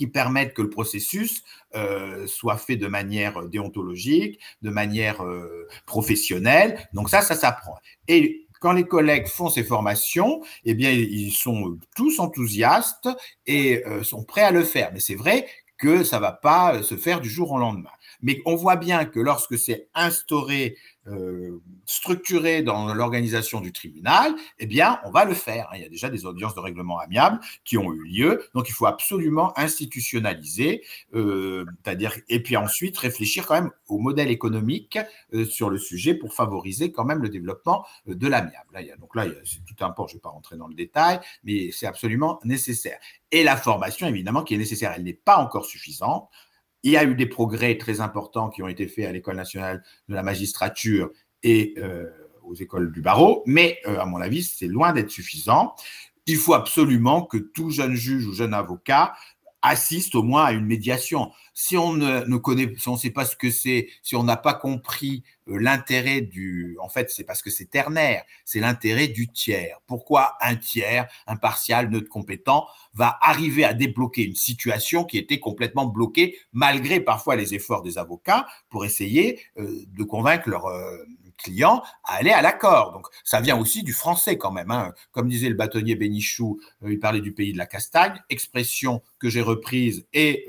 qui 0.00 0.06
permettent 0.06 0.54
que 0.54 0.62
le 0.62 0.70
processus 0.70 1.44
euh, 1.74 2.26
soit 2.26 2.56
fait 2.56 2.76
de 2.76 2.86
manière 2.86 3.44
déontologique, 3.44 4.40
de 4.62 4.70
manière 4.70 5.22
euh, 5.22 5.68
professionnelle. 5.84 6.88
Donc 6.94 7.10
ça, 7.10 7.20
ça 7.20 7.34
s'apprend. 7.34 7.76
Et 8.08 8.46
quand 8.60 8.72
les 8.72 8.84
collègues 8.84 9.26
font 9.26 9.50
ces 9.50 9.62
formations, 9.62 10.40
eh 10.64 10.72
bien, 10.72 10.90
ils 10.90 11.32
sont 11.32 11.78
tous 11.94 12.18
enthousiastes 12.18 13.10
et 13.46 13.84
euh, 13.86 14.02
sont 14.02 14.24
prêts 14.24 14.40
à 14.40 14.52
le 14.52 14.64
faire. 14.64 14.90
Mais 14.94 15.00
c'est 15.00 15.16
vrai 15.16 15.46
que 15.76 16.02
ça 16.02 16.18
va 16.18 16.32
pas 16.32 16.82
se 16.82 16.96
faire 16.96 17.20
du 17.20 17.28
jour 17.28 17.52
au 17.52 17.58
lendemain. 17.58 17.90
Mais 18.22 18.40
on 18.44 18.56
voit 18.56 18.76
bien 18.76 19.04
que 19.04 19.20
lorsque 19.20 19.58
c'est 19.58 19.88
instauré 19.94 20.76
euh, 21.06 21.60
structuré 21.86 22.62
dans 22.62 22.92
l'organisation 22.94 23.60
du 23.60 23.72
tribunal, 23.72 24.34
eh 24.58 24.66
bien, 24.66 25.00
on 25.04 25.10
va 25.10 25.24
le 25.24 25.34
faire. 25.34 25.68
Il 25.74 25.80
y 25.80 25.84
a 25.84 25.88
déjà 25.88 26.10
des 26.10 26.26
audiences 26.26 26.54
de 26.54 26.60
règlement 26.60 26.98
amiable 26.98 27.40
qui 27.64 27.78
ont 27.78 27.92
eu 27.92 28.04
lieu. 28.04 28.44
Donc, 28.54 28.68
il 28.68 28.72
faut 28.72 28.86
absolument 28.86 29.58
institutionnaliser, 29.58 30.84
euh, 31.14 31.64
c'est-à-dire, 31.82 32.14
et 32.28 32.42
puis 32.42 32.56
ensuite 32.56 32.96
réfléchir 32.98 33.46
quand 33.46 33.54
même 33.54 33.70
au 33.88 33.98
modèle 33.98 34.30
économique 34.30 34.98
euh, 35.32 35.46
sur 35.46 35.70
le 35.70 35.78
sujet 35.78 36.14
pour 36.14 36.34
favoriser 36.34 36.92
quand 36.92 37.04
même 37.04 37.22
le 37.22 37.30
développement 37.30 37.86
de 38.06 38.28
l'amiable. 38.28 38.68
donc 39.00 39.16
là, 39.16 39.24
c'est 39.44 39.64
tout 39.64 39.82
un 39.84 39.90
port, 39.90 40.08
je 40.08 40.14
ne 40.14 40.18
vais 40.18 40.22
pas 40.22 40.28
rentrer 40.28 40.56
dans 40.56 40.68
le 40.68 40.74
détail, 40.74 41.18
mais 41.44 41.70
c'est 41.72 41.86
absolument 41.86 42.40
nécessaire. 42.44 42.98
Et 43.32 43.42
la 43.42 43.56
formation, 43.56 44.06
évidemment, 44.06 44.42
qui 44.42 44.54
est 44.54 44.58
nécessaire, 44.58 44.92
elle 44.94 45.04
n'est 45.04 45.14
pas 45.14 45.38
encore 45.38 45.64
suffisante. 45.64 46.28
Il 46.82 46.92
y 46.92 46.96
a 46.96 47.04
eu 47.04 47.14
des 47.14 47.26
progrès 47.26 47.76
très 47.76 48.00
importants 48.00 48.48
qui 48.48 48.62
ont 48.62 48.68
été 48.68 48.88
faits 48.88 49.06
à 49.06 49.12
l'École 49.12 49.36
nationale 49.36 49.82
de 50.08 50.14
la 50.14 50.22
magistrature 50.22 51.10
et 51.42 51.74
euh, 51.78 52.06
aux 52.42 52.54
écoles 52.54 52.92
du 52.92 53.02
barreau, 53.02 53.42
mais 53.46 53.78
euh, 53.86 53.98
à 53.98 54.06
mon 54.06 54.20
avis, 54.20 54.42
c'est 54.42 54.66
loin 54.66 54.92
d'être 54.92 55.10
suffisant. 55.10 55.74
Il 56.26 56.36
faut 56.36 56.54
absolument 56.54 57.22
que 57.22 57.38
tout 57.38 57.70
jeune 57.70 57.94
juge 57.94 58.26
ou 58.26 58.34
jeune 58.34 58.54
avocat 58.54 59.14
assiste 59.62 60.14
au 60.14 60.22
moins 60.22 60.44
à 60.44 60.52
une 60.52 60.66
médiation. 60.66 61.32
Si 61.54 61.76
on 61.76 61.92
ne, 61.92 62.36
connaît, 62.36 62.72
si 62.78 62.88
on 62.88 62.94
ne 62.94 62.98
sait 62.98 63.10
pas 63.10 63.24
ce 63.24 63.36
que 63.36 63.50
c'est, 63.50 63.88
si 64.02 64.16
on 64.16 64.22
n'a 64.22 64.36
pas 64.36 64.54
compris 64.54 65.22
euh, 65.48 65.58
l'intérêt 65.58 66.20
du, 66.20 66.76
en 66.80 66.88
fait, 66.88 67.10
c'est 67.10 67.24
parce 67.24 67.42
que 67.42 67.50
c'est 67.50 67.66
ternaire, 67.66 68.24
c'est 68.44 68.60
l'intérêt 68.60 69.08
du 69.08 69.28
tiers. 69.28 69.78
Pourquoi 69.86 70.36
un 70.40 70.56
tiers, 70.56 71.08
impartial, 71.26 71.90
neutre, 71.90 72.08
compétent, 72.08 72.66
va 72.94 73.18
arriver 73.20 73.64
à 73.64 73.74
débloquer 73.74 74.24
une 74.24 74.34
situation 74.34 75.04
qui 75.04 75.18
était 75.18 75.38
complètement 75.38 75.86
bloquée, 75.86 76.38
malgré 76.52 77.00
parfois 77.00 77.36
les 77.36 77.54
efforts 77.54 77.82
des 77.82 77.98
avocats 77.98 78.46
pour 78.68 78.84
essayer 78.84 79.40
euh, 79.58 79.84
de 79.86 80.04
convaincre 80.04 80.48
leur 80.48 80.66
euh, 80.66 80.96
client 81.42 81.82
à 82.04 82.14
aller 82.14 82.30
à 82.30 82.42
l'accord. 82.42 82.92
Donc, 82.92 83.06
ça 83.24 83.40
vient 83.40 83.58
aussi 83.58 83.82
du 83.82 83.92
français 83.92 84.36
quand 84.38 84.52
même. 84.52 84.70
Hein. 84.70 84.92
Comme 85.12 85.28
disait 85.28 85.48
le 85.48 85.54
bâtonnier 85.54 85.96
Bénichou, 85.96 86.60
il 86.86 86.98
parlait 86.98 87.20
du 87.20 87.32
pays 87.32 87.52
de 87.52 87.58
la 87.58 87.66
castagne, 87.66 88.20
expression 88.30 89.02
que 89.18 89.28
j'ai 89.28 89.42
reprise 89.42 90.06
et 90.12 90.46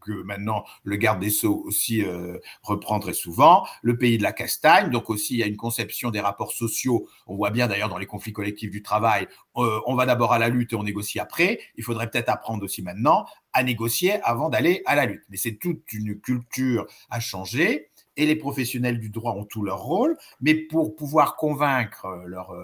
que 0.00 0.12
maintenant 0.22 0.64
le 0.84 0.96
garde 0.96 1.20
des 1.20 1.30
Sceaux 1.30 1.62
aussi 1.64 2.02
euh, 2.02 2.38
reprend 2.62 2.98
très 2.98 3.12
souvent, 3.12 3.66
le 3.82 3.96
pays 3.96 4.18
de 4.18 4.22
la 4.22 4.32
castagne, 4.32 4.90
donc 4.90 5.10
aussi 5.10 5.34
il 5.34 5.40
y 5.40 5.42
a 5.42 5.46
une 5.46 5.56
conception 5.56 6.10
des 6.10 6.20
rapports 6.20 6.52
sociaux, 6.52 7.08
on 7.26 7.36
voit 7.36 7.50
bien 7.50 7.68
d'ailleurs 7.68 7.88
dans 7.88 7.98
les 7.98 8.06
conflits 8.06 8.32
collectifs 8.32 8.70
du 8.70 8.82
travail, 8.82 9.28
euh, 9.56 9.80
on 9.86 9.94
va 9.94 10.06
d'abord 10.06 10.32
à 10.32 10.38
la 10.38 10.48
lutte 10.48 10.72
et 10.72 10.76
on 10.76 10.82
négocie 10.82 11.18
après, 11.18 11.60
il 11.76 11.84
faudrait 11.84 12.10
peut-être 12.10 12.28
apprendre 12.28 12.64
aussi 12.64 12.82
maintenant 12.82 13.26
à 13.52 13.62
négocier 13.62 14.20
avant 14.22 14.48
d'aller 14.48 14.82
à 14.86 14.94
la 14.94 15.06
lutte. 15.06 15.24
Mais 15.28 15.36
c'est 15.36 15.56
toute 15.56 15.92
une 15.92 16.20
culture 16.20 16.86
à 17.10 17.20
changer 17.20 17.89
et 18.16 18.26
les 18.26 18.36
professionnels 18.36 18.98
du 18.98 19.10
droit 19.10 19.32
ont 19.32 19.44
tout 19.44 19.62
leur 19.62 19.80
rôle, 19.80 20.16
mais 20.40 20.54
pour 20.54 20.96
pouvoir 20.96 21.36
convaincre 21.36 22.06
leurs 22.26 22.54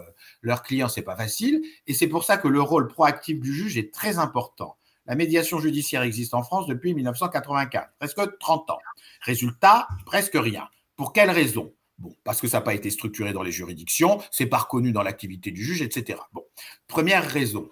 leur 0.43 0.63
clients, 0.63 0.89
c'est 0.89 1.03
pas 1.03 1.17
facile, 1.17 1.63
et 1.87 1.95
c'est 1.95 2.09
pour 2.09 2.25
ça 2.25 2.37
que 2.37 2.49
le 2.49 2.61
rôle 2.61 2.89
proactif 2.89 3.41
du 3.41 3.53
juge 3.53 3.79
est 3.79 3.93
très 3.93 4.19
important. 4.19 4.77
La 5.07 5.15
médiation 5.15 5.61
judiciaire 5.61 6.03
existe 6.03 6.35
en 6.35 6.43
France 6.43 6.67
depuis 6.67 6.95
1984, 6.95 7.91
presque 7.99 8.39
30 8.39 8.71
ans. 8.71 8.79
Résultat, 9.21 9.87
presque 10.05 10.35
rien. 10.35 10.69
Pour 10.97 11.13
quelle 11.13 11.31
raison? 11.31 11.73
Bon, 11.99 12.15
parce 12.25 12.41
que 12.41 12.49
ça 12.49 12.59
n'a 12.59 12.63
pas 12.63 12.75
été 12.75 12.91
structuré 12.91 13.33
dans 13.33 13.43
les 13.43 13.53
juridictions, 13.53 14.21
c'est 14.31 14.47
pas 14.47 14.59
reconnu 14.59 14.93
dans 14.93 15.03
l'activité 15.03 15.51
du 15.51 15.65
juge, 15.65 15.81
etc. 15.81 16.19
Bon, 16.33 16.45
première 16.89 17.25
raison. 17.25 17.71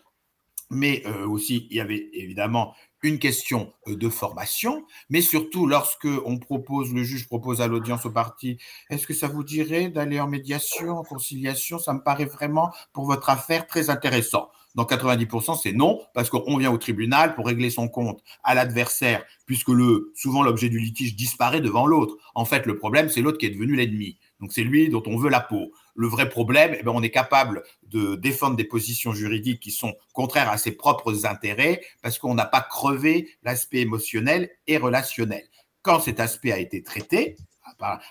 Mais 0.75 1.03
euh, 1.07 1.27
aussi, 1.27 1.67
il 1.71 1.77
y 1.77 1.81
avait 1.81 2.11
évidemment 2.13 2.75
une 3.03 3.19
question 3.19 3.73
euh, 3.87 3.97
de 3.97 4.09
formation, 4.09 4.85
mais 5.11 5.21
surtout 5.21 5.67
lorsque 5.67 6.09
on 6.25 6.39
propose, 6.39 6.93
le 6.93 7.05
juge 7.05 7.27
propose 7.27 7.61
à 7.61 7.69
l'audience 7.69 8.07
au 8.07 8.11
parti, 8.11 8.59
est-ce 8.91 9.07
que 9.07 9.15
ça 9.15 9.29
vous 9.29 9.45
dirait 9.45 9.89
d'aller 9.91 10.21
en 10.21 10.27
médiation, 10.27 10.99
en 10.99 11.05
conciliation? 11.05 11.79
Ça 11.79 11.93
me 11.93 12.03
paraît 12.03 12.25
vraiment 12.25 12.73
pour 12.93 13.05
votre 13.05 13.31
affaire 13.31 13.67
très 13.67 13.91
intéressant. 13.91 14.51
Dans 14.75 14.85
90%, 14.85 15.61
c'est 15.63 15.73
non, 15.73 16.01
parce 16.15 16.31
qu'on 16.31 16.57
vient 16.57 16.73
au 16.73 16.79
tribunal 16.79 17.37
pour 17.37 17.47
régler 17.47 17.71
son 17.71 17.89
compte 17.89 18.25
à 18.43 18.57
l'adversaire, 18.57 19.23
puisque 19.47 19.69
le, 19.69 20.11
souvent 20.17 20.43
l'objet 20.43 20.69
du 20.69 20.81
litige 20.81 21.15
disparaît 21.15 21.61
devant 21.61 21.87
l'autre. 21.87 22.17
En 22.35 22.45
fait, 22.45 22.67
le 22.67 22.77
problème, 22.77 23.09
c'est 23.09 23.21
l'autre 23.21 23.39
qui 23.39 23.47
est 23.47 23.51
devenu 23.51 23.77
l'ennemi. 23.77 24.19
Donc 24.41 24.53
c'est 24.53 24.65
lui 24.65 24.89
dont 24.89 25.03
on 25.07 25.17
veut 25.17 25.31
la 25.31 25.41
peau. 25.41 25.73
Le 25.95 26.09
vrai 26.09 26.29
problème, 26.29 26.75
eh 26.79 26.83
bien, 26.83 26.93
on 26.93 27.03
est 27.03 27.11
capable 27.11 27.63
de 27.85 28.17
défendre 28.17 28.57
des 28.57 28.65
positions 28.65 29.13
juridiques 29.13 29.61
qui 29.61 29.71
sont 29.71 29.95
contraires 30.13 30.51
à 30.51 30.59
ses 30.59 30.73
propres 30.73 31.27
intérêts 31.27 31.81
parce 32.03 32.19
qu'on 32.19 32.35
n'a 32.35 32.47
pas 32.47 32.63
crevé 32.63 33.31
l'aspect 33.43 33.81
émotionnel 33.81 34.51
et 34.67 34.77
relationnel. 34.77 35.45
Quand 35.83 36.01
cet 36.01 36.19
aspect 36.19 36.51
a 36.51 36.59
été 36.59 36.83
traité, 36.83 37.37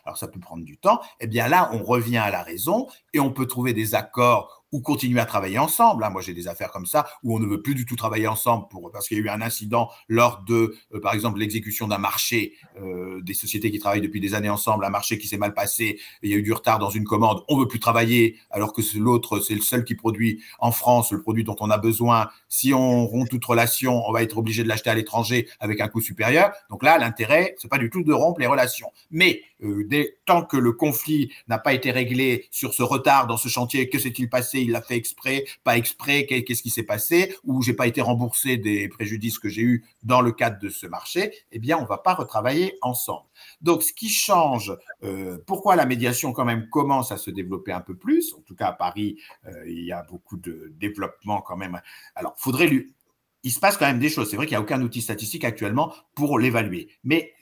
alors 0.05 0.17
ça 0.17 0.27
peut 0.27 0.39
prendre 0.39 0.63
du 0.63 0.77
temps, 0.77 1.01
eh 1.19 1.27
bien 1.27 1.47
là, 1.47 1.69
on 1.73 1.83
revient 1.83 2.17
à 2.17 2.31
la 2.31 2.43
raison 2.43 2.87
et 3.13 3.19
on 3.19 3.31
peut 3.31 3.47
trouver 3.47 3.73
des 3.73 3.95
accords 3.95 4.62
ou 4.73 4.81
continuer 4.81 5.21
à 5.21 5.25
travailler 5.25 5.59
ensemble. 5.59 6.03
Hein. 6.03 6.09
Moi, 6.09 6.21
j'ai 6.21 6.33
des 6.33 6.49
affaires 6.49 6.71
comme 6.71 6.85
ça 6.85 7.07
où 7.23 7.35
on 7.35 7.39
ne 7.39 7.45
veut 7.45 7.61
plus 7.61 7.75
du 7.75 7.85
tout 7.85 7.95
travailler 7.95 8.27
ensemble 8.27 8.67
pour, 8.69 8.91
parce 8.91 9.07
qu'il 9.07 9.17
y 9.17 9.21
a 9.21 9.23
eu 9.23 9.29
un 9.29 9.41
incident 9.41 9.89
lors 10.09 10.43
de, 10.45 10.75
euh, 10.93 10.99
par 10.99 11.13
exemple, 11.13 11.39
l'exécution 11.39 11.87
d'un 11.87 11.99
marché, 11.99 12.53
euh, 12.81 13.21
des 13.21 13.35
sociétés 13.35 13.71
qui 13.71 13.79
travaillent 13.79 14.01
depuis 14.01 14.19
des 14.19 14.33
années 14.33 14.49
ensemble, 14.49 14.83
un 14.83 14.89
marché 14.89 15.17
qui 15.17 15.27
s'est 15.27 15.37
mal 15.37 15.53
passé, 15.53 15.99
il 16.23 16.31
y 16.31 16.33
a 16.33 16.37
eu 16.37 16.41
du 16.41 16.51
retard 16.51 16.79
dans 16.79 16.89
une 16.89 17.05
commande, 17.05 17.43
on 17.47 17.57
veut 17.57 17.67
plus 17.67 17.79
travailler 17.79 18.37
alors 18.49 18.73
que 18.73 18.81
l'autre, 18.97 19.39
c'est 19.39 19.55
le 19.55 19.61
seul 19.61 19.83
qui 19.85 19.95
produit 19.95 20.41
en 20.59 20.71
France 20.71 21.11
le 21.11 21.21
produit 21.21 21.43
dont 21.43 21.55
on 21.59 21.69
a 21.69 21.77
besoin. 21.77 22.29
Si 22.49 22.73
on 22.73 23.05
rompt 23.05 23.29
toute 23.29 23.45
relation, 23.45 24.03
on 24.07 24.11
va 24.11 24.23
être 24.23 24.37
obligé 24.37 24.63
de 24.63 24.67
l'acheter 24.67 24.89
à 24.89 24.95
l'étranger 24.95 25.47
avec 25.59 25.79
un 25.81 25.87
coût 25.87 26.01
supérieur. 26.01 26.51
Donc 26.69 26.83
là, 26.83 26.97
l'intérêt, 26.97 27.55
c'est 27.59 27.67
pas 27.67 27.77
du 27.77 27.89
tout 27.89 28.03
de 28.03 28.13
rompre 28.13 28.39
les 28.39 28.47
relations. 28.47 28.87
Mais 29.11 29.41
dès, 29.63 30.17
tant 30.25 30.43
que 30.43 30.57
le 30.57 30.71
conflit 30.73 31.31
n'a 31.47 31.57
pas 31.57 31.73
été 31.73 31.91
réglé 31.91 32.47
sur 32.51 32.73
ce 32.73 32.83
retard 32.83 33.27
dans 33.27 33.37
ce 33.37 33.47
chantier, 33.47 33.89
que 33.89 33.99
s'est-il 33.99 34.29
passé? 34.29 34.61
Il 34.61 34.71
l'a 34.71 34.81
fait 34.81 34.95
exprès, 34.95 35.45
pas 35.63 35.77
exprès, 35.77 36.25
qu'est-ce 36.25 36.61
qui 36.61 36.69
s'est 36.69 36.83
passé, 36.83 37.35
ou 37.43 37.61
j'ai 37.61 37.73
pas 37.73 37.87
été 37.87 38.01
remboursé 38.01 38.57
des 38.57 38.87
préjudices 38.87 39.39
que 39.39 39.49
j'ai 39.49 39.61
eus 39.61 39.85
dans 40.03 40.21
le 40.21 40.31
cadre 40.31 40.59
de 40.59 40.69
ce 40.69 40.87
marché, 40.87 41.33
eh 41.51 41.59
bien, 41.59 41.77
on 41.77 41.85
va 41.85 41.97
pas 41.97 42.13
retravailler 42.13 42.77
ensemble. 42.81 43.27
Donc, 43.61 43.83
ce 43.83 43.93
qui 43.93 44.09
change, 44.09 44.75
euh, 45.03 45.37
pourquoi 45.45 45.75
la 45.75 45.85
médiation 45.85 46.33
quand 46.33 46.45
même 46.45 46.69
commence 46.69 47.11
à 47.11 47.17
se 47.17 47.31
développer 47.31 47.71
un 47.71 47.81
peu 47.81 47.95
plus, 47.95 48.33
en 48.33 48.41
tout 48.41 48.55
cas 48.55 48.67
à 48.67 48.73
Paris, 48.73 49.17
euh, 49.45 49.51
il 49.67 49.83
y 49.83 49.91
a 49.91 50.03
beaucoup 50.03 50.37
de 50.37 50.73
développement 50.79 51.41
quand 51.41 51.57
même. 51.57 51.79
Alors, 52.15 52.33
faudrait 52.37 52.67
lui, 52.67 52.93
il 53.43 53.51
se 53.51 53.59
passe 53.59 53.77
quand 53.77 53.85
même 53.85 53.99
des 53.99 54.09
choses. 54.09 54.29
C'est 54.29 54.37
vrai 54.37 54.45
qu'il 54.45 54.53
n'y 54.53 54.61
a 54.61 54.61
aucun 54.61 54.81
outil 54.81 55.01
statistique 55.01 55.43
actuellement 55.43 55.93
pour 56.15 56.39
l'évaluer. 56.39 56.87
Mais 57.03 57.33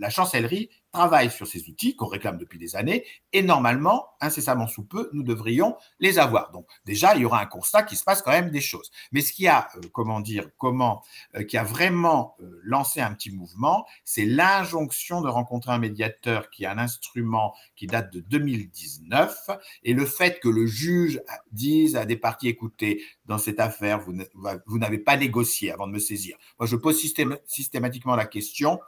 la 0.00 0.10
chancellerie 0.10 0.70
travaille 0.92 1.30
sur 1.30 1.46
ces 1.46 1.68
outils 1.68 1.94
qu'on 1.94 2.06
réclame 2.06 2.36
depuis 2.36 2.58
des 2.58 2.74
années 2.74 3.04
et 3.32 3.42
normalement, 3.42 4.08
incessamment 4.20 4.66
sous 4.66 4.82
peu, 4.82 5.08
nous 5.12 5.22
devrions 5.22 5.76
les 6.00 6.18
avoir. 6.18 6.50
Donc 6.50 6.66
déjà, 6.84 7.14
il 7.14 7.22
y 7.22 7.24
aura 7.24 7.40
un 7.40 7.46
constat 7.46 7.84
qui 7.84 7.96
se 7.96 8.02
passe 8.02 8.22
quand 8.22 8.32
même 8.32 8.50
des 8.50 8.60
choses. 8.60 8.90
Mais 9.12 9.20
ce 9.20 9.32
qui 9.32 9.46
a, 9.46 9.68
euh, 9.76 9.80
comment 9.92 10.20
dire, 10.20 10.48
comment, 10.58 11.02
euh, 11.36 11.44
a 11.52 11.62
vraiment 11.62 12.34
euh, 12.40 12.60
lancé 12.64 13.00
un 13.00 13.12
petit 13.12 13.30
mouvement, 13.30 13.86
c'est 14.04 14.24
l'injonction 14.24 15.20
de 15.20 15.28
rencontrer 15.28 15.72
un 15.72 15.78
médiateur 15.78 16.50
qui 16.50 16.64
est 16.64 16.66
un 16.66 16.78
instrument 16.78 17.54
qui 17.76 17.86
date 17.86 18.12
de 18.12 18.20
2019 18.20 19.50
et 19.84 19.94
le 19.94 20.06
fait 20.06 20.40
que 20.40 20.48
le 20.48 20.66
juge 20.66 21.20
dise 21.52 21.96
à 21.96 22.04
des 22.04 22.16
parties, 22.16 22.48
écoutez, 22.48 23.04
dans 23.26 23.38
cette 23.38 23.60
affaire, 23.60 24.00
vous 24.00 24.78
n'avez 24.78 24.98
pas 24.98 25.16
négocié 25.16 25.70
avant 25.70 25.86
de 25.86 25.92
me 25.92 25.98
saisir. 25.98 26.36
Moi, 26.58 26.66
je 26.66 26.76
pose 26.76 27.00
systématiquement 27.46 28.16
la 28.16 28.26
question, 28.26 28.80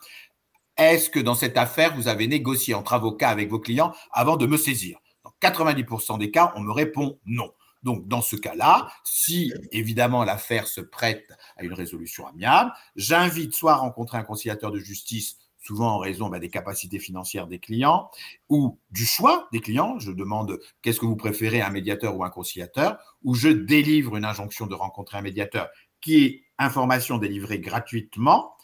est-ce 0.77 1.11
que 1.11 1.21
dans 1.21 1.35
cette 1.35 1.57
affaire, 1.57 1.95
vous 1.95 2.09
avez 2.09 2.27
négocié 2.27 2.75
entre 2.75 2.95
avocats 2.95 3.31
avec 3.31 3.51
vos 3.51 3.61
clients 3.61 3.93
avant 4.13 4.37
de 4.37 4.47
me 4.47 4.57
saisir? 4.57 4.99
Dans 5.25 5.33
90% 5.41 6.19
des 6.19 6.31
cas, 6.31 6.53
on 6.57 6.61
me 6.61 6.73
répond 6.73 7.19
non. 7.27 7.53
Donc, 7.83 8.07
dans 8.07 8.23
ce 8.23 8.37
cas-là, 8.37 8.89
si 9.05 9.53
évidemment 9.73 10.25
l'affaire 10.25 10.69
se 10.69 10.81
prête 10.81 11.33
à 11.57 11.65
une 11.65 11.75
résolution 11.75 12.27
amiable, 12.27 12.73
j'invite 12.95 13.55
soit 13.55 13.73
à 13.73 13.77
rencontrer 13.77 14.19
un 14.19 14.23
conciliateur 14.23 14.71
de 14.71 14.79
justice, 14.79 15.39
souvent 15.59 15.95
en 15.95 15.99
raison 15.99 16.29
bah, 16.29 16.39
des 16.39 16.49
capacités 16.49 16.99
financières 16.99 17.47
des 17.47 17.59
clients 17.59 18.11
ou 18.49 18.79
du 18.91 19.05
choix 19.05 19.49
des 19.53 19.61
clients. 19.61 19.99
Je 19.99 20.13
demande 20.13 20.61
qu'est-ce 20.81 21.01
que 21.01 21.07
vous 21.07 21.17
préférez, 21.17 21.61
un 21.61 21.71
médiateur 21.71 22.17
ou 22.17 22.25
un 22.25 22.31
conciliateur, 22.31 22.99
ou 23.25 23.35
je 23.35 23.49
délivre 23.49 24.17
une 24.17 24.25
injonction 24.25 24.67
de 24.67 24.75
rencontrer 24.75 25.19
un 25.19 25.23
médiateur 25.23 25.69
qui 26.01 26.25
est 26.25 26.45
information 26.59 27.19
délivrée 27.19 27.59
gratuitement. 27.59 28.55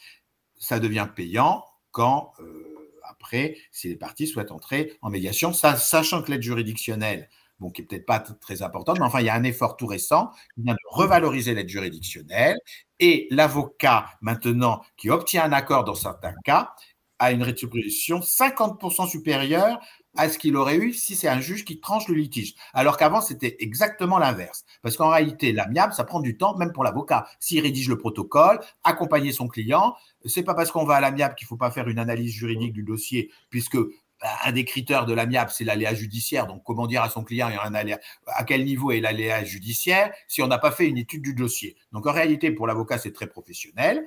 Ça 0.58 0.78
devient 0.78 1.08
payant 1.14 1.64
quand, 1.98 2.32
euh, 2.38 2.92
après, 3.02 3.56
si 3.72 3.88
les 3.88 3.96
parties 3.96 4.28
souhaitent 4.28 4.52
entrer 4.52 4.96
en 5.02 5.10
médiation, 5.10 5.52
sachant 5.52 6.22
que 6.22 6.30
l'aide 6.30 6.42
juridictionnelle, 6.42 7.28
bon, 7.58 7.70
qui 7.70 7.82
n'est 7.82 7.88
peut-être 7.88 8.06
pas 8.06 8.20
très 8.20 8.62
importante, 8.62 9.00
mais 9.00 9.04
enfin, 9.04 9.18
il 9.18 9.26
y 9.26 9.28
a 9.28 9.34
un 9.34 9.42
effort 9.42 9.76
tout 9.76 9.88
récent 9.88 10.30
qui 10.54 10.62
vient 10.62 10.74
de 10.74 10.78
revaloriser 10.92 11.54
l'aide 11.54 11.68
juridictionnelle 11.68 12.56
et 13.00 13.26
l'avocat, 13.32 14.06
maintenant, 14.20 14.80
qui 14.96 15.10
obtient 15.10 15.42
un 15.42 15.50
accord 15.50 15.82
dans 15.82 15.96
certains 15.96 16.34
cas, 16.44 16.72
a 17.18 17.32
une 17.32 17.42
rétribution 17.42 18.20
50% 18.20 19.08
supérieure 19.08 19.80
à 20.16 20.28
ce 20.28 20.38
qu'il 20.38 20.56
aurait 20.56 20.76
eu 20.76 20.92
si 20.92 21.14
c'est 21.14 21.28
un 21.28 21.40
juge 21.40 21.64
qui 21.64 21.80
tranche 21.80 22.08
le 22.08 22.14
litige. 22.14 22.54
Alors 22.72 22.96
qu'avant, 22.96 23.20
c'était 23.20 23.56
exactement 23.60 24.18
l'inverse. 24.18 24.64
Parce 24.82 24.96
qu'en 24.96 25.08
réalité, 25.08 25.52
l'amiable, 25.52 25.92
ça 25.92 26.04
prend 26.04 26.20
du 26.20 26.36
temps, 26.36 26.56
même 26.56 26.72
pour 26.72 26.84
l'avocat. 26.84 27.26
S'il 27.40 27.60
rédige 27.60 27.88
le 27.88 27.98
protocole, 27.98 28.60
accompagner 28.84 29.32
son 29.32 29.48
client, 29.48 29.94
c'est 30.24 30.42
pas 30.42 30.54
parce 30.54 30.70
qu'on 30.70 30.84
va 30.84 30.96
à 30.96 31.00
l'amiable 31.00 31.34
qu'il 31.34 31.46
faut 31.46 31.56
pas 31.56 31.70
faire 31.70 31.88
une 31.88 31.98
analyse 31.98 32.32
juridique 32.32 32.72
du 32.72 32.82
dossier, 32.82 33.30
puisque 33.50 33.76
bah, 33.76 34.28
un 34.44 34.52
des 34.52 34.64
critères 34.64 35.06
de 35.06 35.14
l'amiable, 35.14 35.50
c'est 35.54 35.64
l'aléa 35.64 35.94
judiciaire. 35.94 36.46
Donc, 36.46 36.62
comment 36.64 36.86
dire 36.86 37.02
à 37.02 37.10
son 37.10 37.22
client, 37.22 37.48
il 37.48 37.54
y 37.54 37.56
a 37.56 37.64
un 37.64 37.98
à 38.26 38.44
quel 38.44 38.64
niveau 38.64 38.90
est 38.90 39.00
l'aléa 39.00 39.44
judiciaire 39.44 40.12
si 40.26 40.42
on 40.42 40.48
n'a 40.48 40.58
pas 40.58 40.72
fait 40.72 40.88
une 40.88 40.98
étude 40.98 41.22
du 41.22 41.34
dossier. 41.34 41.76
Donc, 41.92 42.06
en 42.06 42.12
réalité, 42.12 42.50
pour 42.50 42.66
l'avocat, 42.66 42.98
c'est 42.98 43.12
très 43.12 43.28
professionnel 43.28 44.04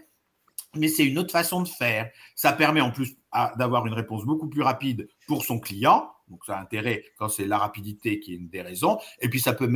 mais 0.75 0.87
c'est 0.87 1.05
une 1.05 1.17
autre 1.17 1.31
façon 1.31 1.61
de 1.61 1.67
faire. 1.67 2.09
Ça 2.35 2.53
permet 2.53 2.81
en 2.81 2.91
plus 2.91 3.15
d'avoir 3.57 3.85
une 3.87 3.93
réponse 3.93 4.25
beaucoup 4.25 4.47
plus 4.47 4.61
rapide 4.61 5.09
pour 5.27 5.43
son 5.43 5.59
client. 5.59 6.11
Donc, 6.29 6.45
ça 6.45 6.57
a 6.57 6.61
intérêt 6.61 7.03
quand 7.17 7.27
c'est 7.27 7.45
la 7.45 7.57
rapidité 7.57 8.19
qui 8.21 8.33
est 8.33 8.37
une 8.37 8.47
des 8.47 8.61
raisons. 8.61 8.99
Et 9.19 9.29
puis, 9.29 9.41
ça 9.41 9.53
peut 9.53 9.69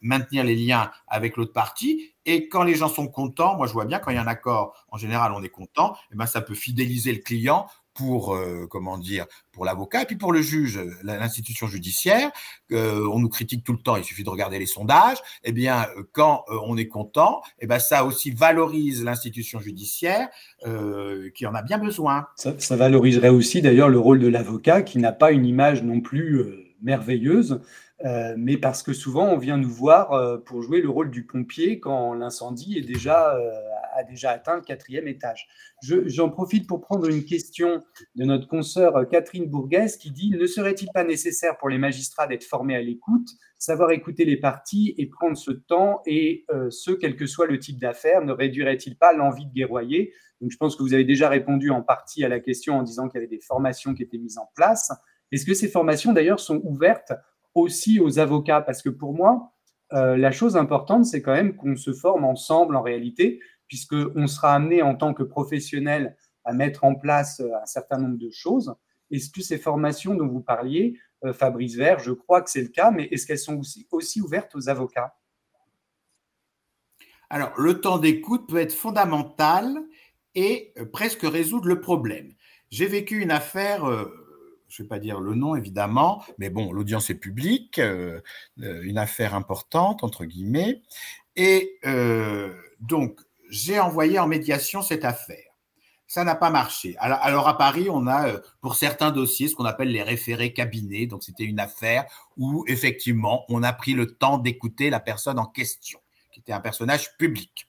maintenir 0.00 0.44
les 0.44 0.54
liens 0.54 0.90
avec 1.08 1.36
l'autre 1.36 1.52
partie. 1.52 2.14
Et 2.24 2.48
quand 2.48 2.62
les 2.62 2.76
gens 2.76 2.88
sont 2.88 3.08
contents, 3.08 3.56
moi, 3.56 3.66
je 3.66 3.72
vois 3.72 3.84
bien 3.84 3.98
quand 3.98 4.12
il 4.12 4.14
y 4.14 4.18
a 4.18 4.22
un 4.22 4.28
accord, 4.28 4.86
en 4.88 4.96
général, 4.96 5.32
on 5.32 5.42
est 5.42 5.48
content. 5.48 5.94
Et 5.94 6.12
eh 6.12 6.16
ben, 6.16 6.26
ça 6.26 6.40
peut 6.40 6.54
fidéliser 6.54 7.12
le 7.12 7.18
client 7.18 7.66
pour 7.96 8.34
euh, 8.34 8.66
comment 8.68 8.98
dire 8.98 9.26
pour 9.52 9.64
l'avocat 9.64 10.02
et 10.02 10.04
puis 10.04 10.16
pour 10.16 10.32
le 10.32 10.42
juge, 10.42 10.78
l'institution 11.02 11.66
judiciaire. 11.66 12.30
Euh, 12.72 13.08
on 13.10 13.18
nous 13.18 13.28
critique 13.28 13.64
tout 13.64 13.72
le 13.72 13.78
temps, 13.78 13.96
il 13.96 14.04
suffit 14.04 14.22
de 14.22 14.28
regarder 14.28 14.58
les 14.58 14.66
sondages. 14.66 15.16
Eh 15.44 15.52
bien, 15.52 15.86
quand 16.12 16.44
euh, 16.50 16.58
on 16.66 16.76
est 16.76 16.88
content, 16.88 17.40
eh 17.58 17.66
ben 17.66 17.78
ça 17.78 18.04
aussi 18.04 18.30
valorise 18.30 19.02
l'institution 19.02 19.60
judiciaire 19.60 20.28
qui 21.34 21.46
en 21.46 21.54
a 21.54 21.62
bien 21.62 21.78
besoin. 21.78 22.26
Ça 22.36 22.76
valoriserait 22.76 23.28
aussi 23.28 23.62
d'ailleurs 23.62 23.88
le 23.88 23.98
rôle 23.98 24.18
de 24.18 24.28
l'avocat 24.28 24.82
qui 24.82 24.98
n'a 24.98 25.12
pas 25.12 25.30
une 25.32 25.46
image 25.46 25.82
non 25.82 26.00
plus 26.00 26.44
merveilleuse. 26.82 27.60
Mais 28.04 28.58
parce 28.58 28.82
que 28.82 28.92
souvent 28.92 29.26
on 29.26 29.38
vient 29.38 29.56
nous 29.56 29.70
voir 29.70 30.42
pour 30.44 30.62
jouer 30.62 30.80
le 30.80 30.90
rôle 30.90 31.10
du 31.10 31.24
pompier 31.26 31.80
quand 31.80 32.14
l'incendie 32.14 32.78
est 32.78 32.86
déjà 32.86 33.36
a 33.96 34.04
déjà 34.04 34.30
atteint 34.30 34.56
le 34.56 34.62
quatrième 34.62 35.08
étage. 35.08 35.48
J'en 35.82 36.30
profite 36.30 36.66
pour 36.66 36.80
prendre 36.80 37.08
une 37.08 37.24
question 37.24 37.82
de 38.14 38.24
notre 38.24 38.46
consoeur 38.46 39.08
Catherine 39.08 39.46
Bourguès 39.46 39.96
qui 39.96 40.10
dit 40.10 40.30
Ne 40.30 40.46
serait-il 40.46 40.88
pas 40.92 41.04
nécessaire 41.04 41.56
pour 41.58 41.68
les 41.68 41.78
magistrats 41.78 42.26
d'être 42.26 42.44
formés 42.44 42.76
à 42.76 42.82
l'écoute, 42.82 43.28
savoir 43.58 43.90
écouter 43.90 44.24
les 44.24 44.36
parties 44.36 44.94
et 44.98 45.06
prendre 45.06 45.36
ce 45.36 45.50
temps 45.50 46.02
et 46.06 46.44
euh, 46.50 46.70
ce, 46.70 46.90
quel 46.90 47.16
que 47.16 47.26
soit 47.26 47.46
le 47.46 47.58
type 47.58 47.78
d'affaire, 47.78 48.22
ne 48.22 48.32
réduirait-il 48.32 48.96
pas 48.96 49.12
l'envie 49.12 49.46
de 49.46 49.52
guerroyer? 49.52 50.12
Donc 50.40 50.50
je 50.50 50.56
pense 50.56 50.76
que 50.76 50.82
vous 50.82 50.94
avez 50.94 51.04
déjà 51.04 51.28
répondu 51.28 51.70
en 51.70 51.82
partie 51.82 52.24
à 52.24 52.28
la 52.28 52.40
question 52.40 52.78
en 52.78 52.82
disant 52.82 53.08
qu'il 53.08 53.18
y 53.20 53.24
avait 53.24 53.34
des 53.34 53.40
formations 53.40 53.94
qui 53.94 54.02
étaient 54.02 54.18
mises 54.18 54.38
en 54.38 54.50
place. 54.54 54.92
Est-ce 55.32 55.46
que 55.46 55.54
ces 55.54 55.68
formations 55.68 56.12
d'ailleurs 56.12 56.40
sont 56.40 56.60
ouvertes 56.64 57.12
aussi 57.56 58.00
aux 58.00 58.18
avocats 58.18 58.60
Parce 58.60 58.82
que 58.82 58.88
pour 58.88 59.14
moi, 59.14 59.52
euh, 59.92 60.16
la 60.16 60.32
chose 60.32 60.56
importante, 60.56 61.04
c'est 61.04 61.22
quand 61.22 61.34
même 61.34 61.56
qu'on 61.56 61.76
se 61.76 61.92
forme 61.92 62.24
ensemble 62.24 62.76
en 62.76 62.82
réalité 62.82 63.40
puisqu'on 63.68 64.26
sera 64.26 64.54
amené 64.54 64.82
en 64.82 64.94
tant 64.94 65.14
que 65.14 65.22
professionnel 65.22 66.16
à 66.44 66.52
mettre 66.52 66.84
en 66.84 66.94
place 66.94 67.40
euh, 67.40 67.50
un 67.60 67.66
certain 67.66 67.98
nombre 67.98 68.18
de 68.18 68.30
choses. 68.30 68.74
Est-ce 69.10 69.30
que 69.30 69.42
ces 69.42 69.58
formations 69.58 70.14
dont 70.14 70.28
vous 70.28 70.40
parliez, 70.40 70.98
euh, 71.24 71.32
Fabrice 71.32 71.74
Vert, 71.76 71.98
je 71.98 72.12
crois 72.12 72.42
que 72.42 72.50
c'est 72.50 72.62
le 72.62 72.68
cas, 72.68 72.90
mais 72.90 73.04
est-ce 73.10 73.26
qu'elles 73.26 73.38
sont 73.38 73.60
aussi, 73.90 74.20
ouvertes 74.20 74.54
aux 74.54 74.68
avocats? 74.68 75.16
Alors, 77.28 77.52
le 77.58 77.80
temps 77.80 77.98
d'écoute 77.98 78.48
peut 78.48 78.58
être 78.58 78.72
fondamental 78.72 79.76
et 80.34 80.72
euh, 80.78 80.84
presque 80.84 81.22
résoudre 81.22 81.68
le 81.68 81.80
problème. 81.80 82.32
J'ai 82.70 82.86
vécu 82.86 83.20
une 83.20 83.30
affaire, 83.30 83.84
je 84.68 84.82
ne 84.82 84.84
vais 84.84 84.88
pas 84.88 84.98
dire 84.98 85.20
le 85.20 85.34
nom 85.34 85.56
évidemment, 85.56 86.22
mais 86.38 86.50
bon, 86.50 86.72
l'audience 86.72 87.10
est 87.10 87.14
publique, 87.14 87.80
une 88.56 88.98
affaire 88.98 89.34
importante, 89.34 90.04
entre 90.04 90.24
guillemets. 90.24 90.82
Et 91.36 91.78
donc, 92.80 93.20
j'ai 93.50 93.78
envoyé 93.78 94.18
en 94.18 94.26
médiation 94.26 94.82
cette 94.82 95.04
affaire. 95.04 95.46
Ça 96.08 96.22
n'a 96.22 96.36
pas 96.36 96.50
marché. 96.50 96.94
Alors, 96.98 97.48
à 97.48 97.58
Paris, 97.58 97.88
on 97.90 98.06
a 98.06 98.28
euh, 98.28 98.40
pour 98.60 98.76
certains 98.76 99.10
dossiers 99.10 99.48
ce 99.48 99.56
qu'on 99.56 99.64
appelle 99.64 99.90
les 99.90 100.04
référés 100.04 100.52
cabinets. 100.52 101.06
Donc 101.06 101.24
c'était 101.24 101.44
une 101.44 101.58
affaire 101.58 102.04
où 102.36 102.64
effectivement 102.68 103.44
on 103.48 103.64
a 103.64 103.72
pris 103.72 103.92
le 103.92 104.14
temps 104.14 104.38
d'écouter 104.38 104.88
la 104.88 105.00
personne 105.00 105.38
en 105.38 105.46
question, 105.46 105.98
qui 106.32 106.40
était 106.40 106.52
un 106.52 106.60
personnage 106.60 107.16
public. 107.16 107.66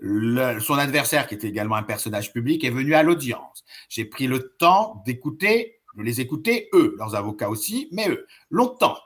son 0.00 0.74
adversaire, 0.78 1.26
qui 1.26 1.34
était 1.34 1.48
également 1.48 1.76
un 1.76 1.82
personnage 1.82 2.32
public, 2.32 2.64
est 2.64 2.70
venu 2.70 2.94
à 2.94 3.02
l'audience. 3.02 3.64
J'ai 3.90 4.06
pris 4.06 4.28
le 4.28 4.54
temps 4.58 5.02
d'écouter, 5.04 5.73
de 5.96 6.02
les 6.02 6.20
écouter, 6.20 6.68
eux, 6.72 6.94
leurs 6.98 7.14
avocats 7.14 7.50
aussi, 7.50 7.88
mais 7.92 8.08
eux, 8.08 8.26
longtemps. 8.50 8.98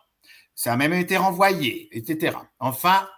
Ça 0.55 0.73
a 0.73 0.77
même 0.77 0.93
été 0.93 1.17
renvoyé, 1.17 1.89
etc. 1.97 2.37
Enfin, 2.59 3.09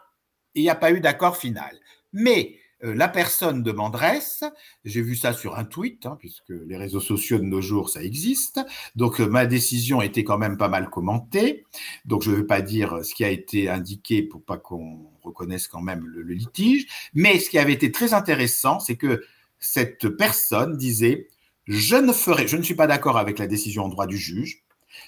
il 0.55 0.63
n'y 0.63 0.71
a 0.71 0.75
pas 0.75 0.93
eu 0.93 1.01
d'accord 1.01 1.37
final. 1.37 1.79
Mais 2.13 2.61
euh, 2.83 2.95
la 2.95 3.09
personne 3.09 3.63
demanderesse, 3.63 4.43
j'ai 4.85 5.03
vu 5.03 5.15
ça 5.15 5.33
sur 5.35 5.59
un 5.59 5.65
tweet, 5.65 6.07
hein, 6.07 6.17
puisque 6.19 6.49
les 6.49 6.77
réseaux 6.77 7.01
sociaux 7.01 7.39
de 7.39 7.45
nos 7.45 7.61
jours, 7.61 7.91
ça 7.91 8.03
existe, 8.03 8.61
donc 8.97 9.21
euh, 9.21 9.27
ma 9.27 9.45
décision 9.45 10.01
était 10.01 10.25
quand 10.25 10.39
même 10.39 10.57
pas 10.57 10.69
mal 10.69 10.89
commentée, 10.89 11.67
donc 12.07 12.23
je 12.23 12.31
ne 12.31 12.37
veux 12.37 12.47
pas 12.47 12.63
dire 12.63 13.05
ce 13.05 13.15
qui 13.15 13.25
a 13.25 13.29
été 13.29 13.69
indiqué 13.69 14.23
pour 14.23 14.43
pas 14.43 14.57
qu'on 14.57 15.11
reconnaisse 15.23 15.69
quand 15.69 15.83
même 15.83 16.07
le, 16.07 16.23
litige, 16.23 16.87
mais 17.13 17.39
ce 17.39 17.51
qui 17.51 17.59
avait 17.59 17.75
été 17.75 17.93
très 17.93 18.15
intéressant, 18.15 18.81
c'est 18.81 18.97
que 18.97 19.23
cette 19.59 20.09
personne 20.09 20.79
disait, 20.79 21.29
je 21.66 21.96
ne 21.96 22.12
ferai, 22.12 22.49
je 22.49 22.57
ne 22.57 22.62
suis 22.62 22.75
pas 22.75 22.87
d'accord 22.87 23.18
avec 23.18 23.38
la 23.38 23.46
décision 23.46 23.85
en 23.85 23.88
droit 23.88 24.07
du 24.07 24.18
juge, 24.18 24.64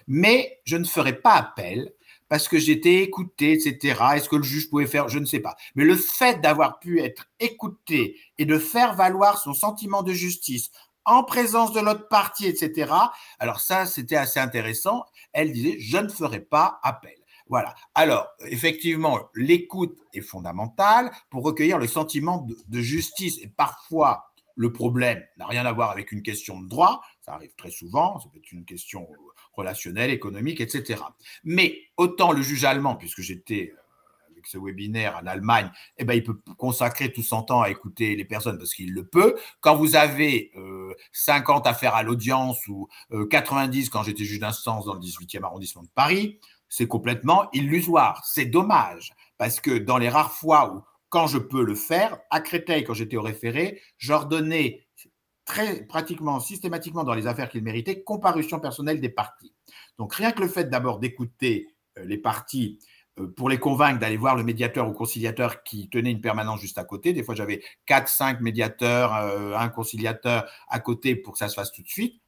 mais 0.06 0.60
je 0.64 0.76
ne 0.76 0.84
ferai 0.84 1.14
pas 1.14 1.34
appel 1.34 1.92
parce 2.28 2.48
que 2.48 2.58
j'étais 2.58 3.02
écouté, 3.02 3.52
etc. 3.52 4.00
Est-ce 4.14 4.28
que 4.28 4.36
le 4.36 4.42
juge 4.42 4.70
pouvait 4.70 4.86
faire? 4.86 5.08
Je 5.08 5.18
ne 5.18 5.26
sais 5.26 5.40
pas. 5.40 5.54
Mais 5.74 5.84
le 5.84 5.96
fait 5.96 6.40
d'avoir 6.40 6.78
pu 6.78 7.00
être 7.00 7.26
écouté 7.40 8.16
et 8.38 8.46
de 8.46 8.58
faire 8.58 8.94
valoir 8.94 9.38
son 9.38 9.52
sentiment 9.52 10.02
de 10.02 10.12
justice 10.12 10.70
en 11.04 11.24
présence 11.24 11.72
de 11.72 11.80
l'autre 11.80 12.08
partie, 12.08 12.46
etc. 12.46 12.92
Alors 13.38 13.60
ça, 13.60 13.86
c'était 13.86 14.16
assez 14.16 14.40
intéressant. 14.40 15.04
Elle 15.32 15.52
disait, 15.52 15.76
je 15.78 15.98
ne 15.98 16.08
ferai 16.08 16.40
pas 16.40 16.80
appel. 16.82 17.16
Voilà. 17.48 17.74
Alors, 17.94 18.28
effectivement, 18.46 19.20
l'écoute 19.34 19.98
est 20.14 20.22
fondamentale 20.22 21.10
pour 21.28 21.42
recueillir 21.42 21.76
le 21.76 21.86
sentiment 21.86 22.46
de, 22.68 22.80
justice. 22.80 23.38
Et 23.42 23.48
parfois, 23.48 24.31
le 24.54 24.72
problème 24.72 25.22
n'a 25.36 25.46
rien 25.46 25.66
à 25.66 25.72
voir 25.72 25.90
avec 25.90 26.12
une 26.12 26.22
question 26.22 26.60
de 26.60 26.68
droit. 26.68 27.02
Ça 27.20 27.34
arrive 27.34 27.54
très 27.56 27.70
souvent. 27.70 28.18
Ça 28.18 28.28
peut 28.32 28.38
être 28.38 28.52
une 28.52 28.64
question 28.64 29.08
relationnel, 29.54 30.10
économique, 30.10 30.60
etc. 30.60 31.02
Mais 31.44 31.78
autant 31.96 32.32
le 32.32 32.42
juge 32.42 32.64
allemand, 32.64 32.96
puisque 32.96 33.20
j'étais 33.20 33.72
euh, 33.74 34.32
avec 34.32 34.46
ce 34.46 34.58
webinaire 34.58 35.18
en 35.22 35.26
Allemagne, 35.26 35.70
eh 35.98 36.04
ben, 36.04 36.14
il 36.14 36.24
peut 36.24 36.40
consacrer 36.56 37.12
tout 37.12 37.22
son 37.22 37.42
temps 37.42 37.62
à 37.62 37.70
écouter 37.70 38.16
les 38.16 38.24
personnes 38.24 38.58
parce 38.58 38.74
qu'il 38.74 38.92
le 38.92 39.06
peut. 39.06 39.36
Quand 39.60 39.76
vous 39.76 39.94
avez 39.94 40.52
50 41.12 41.66
euh, 41.66 41.70
affaires 41.70 41.94
à 41.94 42.02
l'audience 42.02 42.66
ou 42.68 42.88
90 43.30 43.86
euh, 43.86 43.90
quand 43.90 44.02
j'étais 44.02 44.24
juge 44.24 44.40
d'instance 44.40 44.86
dans 44.86 44.94
le 44.94 45.00
18e 45.00 45.44
arrondissement 45.44 45.82
de 45.82 45.90
Paris, 45.94 46.40
c'est 46.68 46.88
complètement 46.88 47.50
illusoire. 47.52 48.24
C'est 48.24 48.46
dommage 48.46 49.12
parce 49.36 49.60
que 49.60 49.76
dans 49.76 49.98
les 49.98 50.08
rares 50.08 50.32
fois 50.32 50.74
où, 50.74 50.82
quand 51.12 51.27
je 51.27 51.37
peux 51.37 51.62
le 51.62 51.75
faire, 51.75 52.18
à 52.31 52.40
Créteil, 52.40 52.85
quand 52.85 52.94
j'étais 52.94 53.18
au 53.18 53.22
référé, 53.22 53.83
j'ordonnais 53.98 54.87
très 55.44 55.85
pratiquement, 55.85 56.40
systématiquement 56.40 57.05
dans 57.05 57.12
les 57.12 57.27
affaires 57.27 57.51
qu'il 57.51 57.62
méritait, 57.62 58.03
comparution 58.03 58.61
personnelle 58.61 58.98
des 58.98 59.11
parties. 59.11 59.53
Donc 59.98 60.14
rien 60.14 60.33
que 60.33 60.40
le 60.40 60.48
fait 60.48 60.70
d'abord 60.70 61.01
d'écouter 61.01 61.68
euh, 61.98 62.05
les 62.07 62.16
parties 62.16 62.79
euh, 63.18 63.27
pour 63.27 63.51
les 63.51 63.59
convaincre 63.59 63.98
d'aller 63.98 64.16
voir 64.16 64.37
le 64.37 64.42
médiateur 64.42 64.88
ou 64.88 64.92
conciliateur 64.92 65.62
qui 65.64 65.90
tenait 65.90 66.12
une 66.12 66.22
permanence 66.22 66.62
juste 66.62 66.79
à 66.79 66.85
côté. 66.85 67.12
Des 67.12 67.22
fois, 67.22 67.35
j'avais 67.35 67.62
4, 67.85 68.09
5 68.09 68.40
médiateurs, 68.40 69.14
euh, 69.14 69.55
un 69.55 69.68
conciliateur 69.68 70.51
à 70.66 70.81
côté 70.81 71.14
pour 71.14 71.35
que 71.35 71.38
ça 71.38 71.51
se 71.51 71.55
fasse 71.55 71.72
tout 71.72 71.83
de 71.83 71.88
suite 71.88 72.22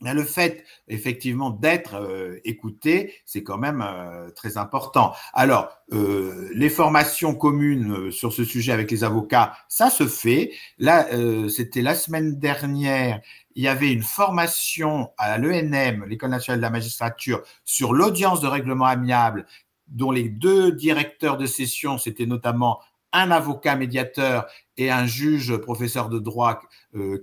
le 0.00 0.24
fait 0.24 0.64
effectivement 0.88 1.50
d'être 1.50 1.94
euh, 1.94 2.38
écouté, 2.44 3.14
c'est 3.24 3.42
quand 3.42 3.58
même 3.58 3.82
euh, 3.82 4.30
très 4.30 4.58
important. 4.58 5.14
Alors, 5.32 5.70
euh, 5.92 6.50
les 6.54 6.68
formations 6.68 7.34
communes 7.34 8.10
sur 8.10 8.32
ce 8.32 8.44
sujet 8.44 8.72
avec 8.72 8.90
les 8.90 9.04
avocats, 9.04 9.56
ça 9.68 9.90
se 9.90 10.06
fait. 10.06 10.52
Là, 10.78 11.06
c'était 11.48 11.82
la 11.82 11.94
semaine 11.94 12.38
dernière, 12.38 13.20
il 13.54 13.62
y 13.62 13.68
avait 13.68 13.92
une 13.92 14.02
formation 14.02 15.10
à 15.16 15.38
l'ENM, 15.38 16.04
l'École 16.06 16.30
nationale 16.30 16.58
de 16.58 16.62
la 16.62 16.70
magistrature, 16.70 17.42
sur 17.64 17.94
l'audience 17.94 18.40
de 18.40 18.48
règlement 18.48 18.86
amiable, 18.86 19.46
dont 19.88 20.10
les 20.10 20.28
deux 20.28 20.72
directeurs 20.72 21.36
de 21.36 21.46
session, 21.46 21.96
c'était 21.96 22.26
notamment 22.26 22.80
un 23.12 23.30
avocat 23.30 23.76
médiateur 23.76 24.46
et 24.76 24.90
un 24.90 25.06
juge 25.06 25.56
professeur 25.56 26.08
de 26.08 26.18
droit 26.18 26.60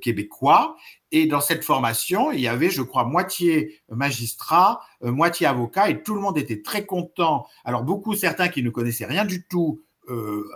québécois. 0.02 0.76
Et 1.16 1.28
dans 1.28 1.42
cette 1.42 1.64
formation, 1.64 2.32
il 2.32 2.40
y 2.40 2.48
avait, 2.48 2.72
je 2.72 2.82
crois, 2.82 3.06
moitié 3.06 3.80
magistrat, 3.88 4.82
euh, 5.04 5.12
moitié 5.12 5.46
avocat, 5.46 5.88
et 5.88 6.02
tout 6.02 6.16
le 6.16 6.22
monde 6.22 6.40
était 6.40 6.64
très 6.64 6.88
content. 6.88 7.46
Alors 7.66 7.84
beaucoup, 7.84 8.16
certains 8.16 8.48
qui 8.48 8.64
ne 8.64 8.72
connaissaient 8.72 9.06
rien 9.06 9.24
du 9.24 9.46
tout 9.46 9.84
euh, 10.10 10.50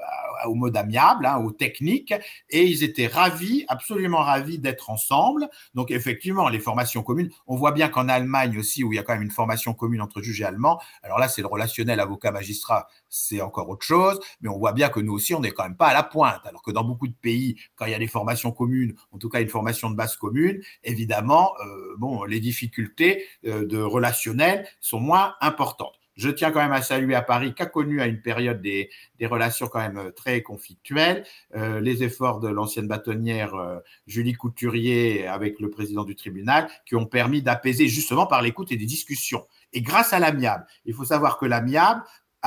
au 0.45 0.55
mode 0.55 0.77
amiable, 0.77 1.25
hein, 1.25 1.37
aux 1.37 1.51
techniques, 1.51 2.13
et 2.49 2.65
ils 2.65 2.83
étaient 2.83 3.07
ravis, 3.07 3.65
absolument 3.67 4.19
ravis 4.19 4.59
d'être 4.59 4.89
ensemble. 4.89 5.49
Donc 5.73 5.91
effectivement, 5.91 6.49
les 6.49 6.59
formations 6.59 7.03
communes, 7.03 7.29
on 7.47 7.55
voit 7.55 7.71
bien 7.71 7.89
qu'en 7.89 8.09
Allemagne 8.09 8.57
aussi, 8.57 8.83
où 8.83 8.93
il 8.93 8.95
y 8.95 8.99
a 8.99 9.03
quand 9.03 9.13
même 9.13 9.23
une 9.23 9.31
formation 9.31 9.73
commune 9.73 10.01
entre 10.01 10.21
juges 10.21 10.41
et 10.41 10.45
allemands, 10.45 10.79
alors 11.03 11.19
là 11.19 11.27
c'est 11.27 11.41
le 11.41 11.47
relationnel 11.47 11.99
avocat-magistrat, 11.99 12.87
c'est 13.09 13.41
encore 13.41 13.69
autre 13.69 13.85
chose, 13.85 14.19
mais 14.41 14.49
on 14.49 14.57
voit 14.57 14.73
bien 14.73 14.89
que 14.89 14.99
nous 14.99 15.13
aussi, 15.13 15.33
on 15.33 15.39
n'est 15.39 15.51
quand 15.51 15.63
même 15.63 15.77
pas 15.77 15.87
à 15.87 15.93
la 15.93 16.03
pointe, 16.03 16.45
alors 16.45 16.61
que 16.61 16.71
dans 16.71 16.83
beaucoup 16.83 17.07
de 17.07 17.13
pays, 17.13 17.57
quand 17.75 17.85
il 17.85 17.91
y 17.91 17.95
a 17.95 17.99
des 17.99 18.07
formations 18.07 18.51
communes, 18.51 18.93
en 19.11 19.17
tout 19.17 19.29
cas 19.29 19.41
une 19.41 19.49
formation 19.49 19.89
de 19.89 19.95
base 19.95 20.15
commune, 20.15 20.61
évidemment, 20.83 21.53
euh, 21.65 21.95
bon, 21.97 22.23
les 22.23 22.39
difficultés 22.39 23.25
euh, 23.45 23.65
de 23.65 23.79
relationnel 23.79 24.67
sont 24.79 24.99
moins 24.99 25.35
importantes. 25.41 25.99
Je 26.17 26.29
tiens 26.29 26.51
quand 26.51 26.61
même 26.61 26.71
à 26.71 26.81
saluer 26.81 27.15
à 27.15 27.21
Paris, 27.21 27.53
qui 27.53 27.61
a 27.61 27.67
connu 27.67 28.01
à 28.01 28.07
une 28.07 28.21
période 28.21 28.61
des, 28.61 28.89
relations 29.21 29.67
quand 29.67 29.79
même 29.79 30.11
très 30.15 30.41
conflictuelles, 30.41 31.23
euh, 31.55 31.79
les 31.79 32.03
efforts 32.03 32.39
de 32.39 32.49
l'ancienne 32.49 32.87
bâtonnière 32.87 33.53
euh, 33.55 33.79
Julie 34.07 34.33
Couturier 34.33 35.27
avec 35.27 35.59
le 35.59 35.69
président 35.69 36.03
du 36.03 36.15
tribunal, 36.15 36.67
qui 36.85 36.95
ont 36.95 37.05
permis 37.05 37.41
d'apaiser 37.41 37.87
justement 37.87 38.25
par 38.25 38.41
l'écoute 38.41 38.71
et 38.71 38.77
des 38.77 38.85
discussions. 38.85 39.45
Et 39.73 39.81
grâce 39.81 40.13
à 40.13 40.19
l'amiable, 40.19 40.65
il 40.85 40.93
faut 40.93 41.05
savoir 41.05 41.37
que 41.37 41.45
l'amiable 41.45 42.01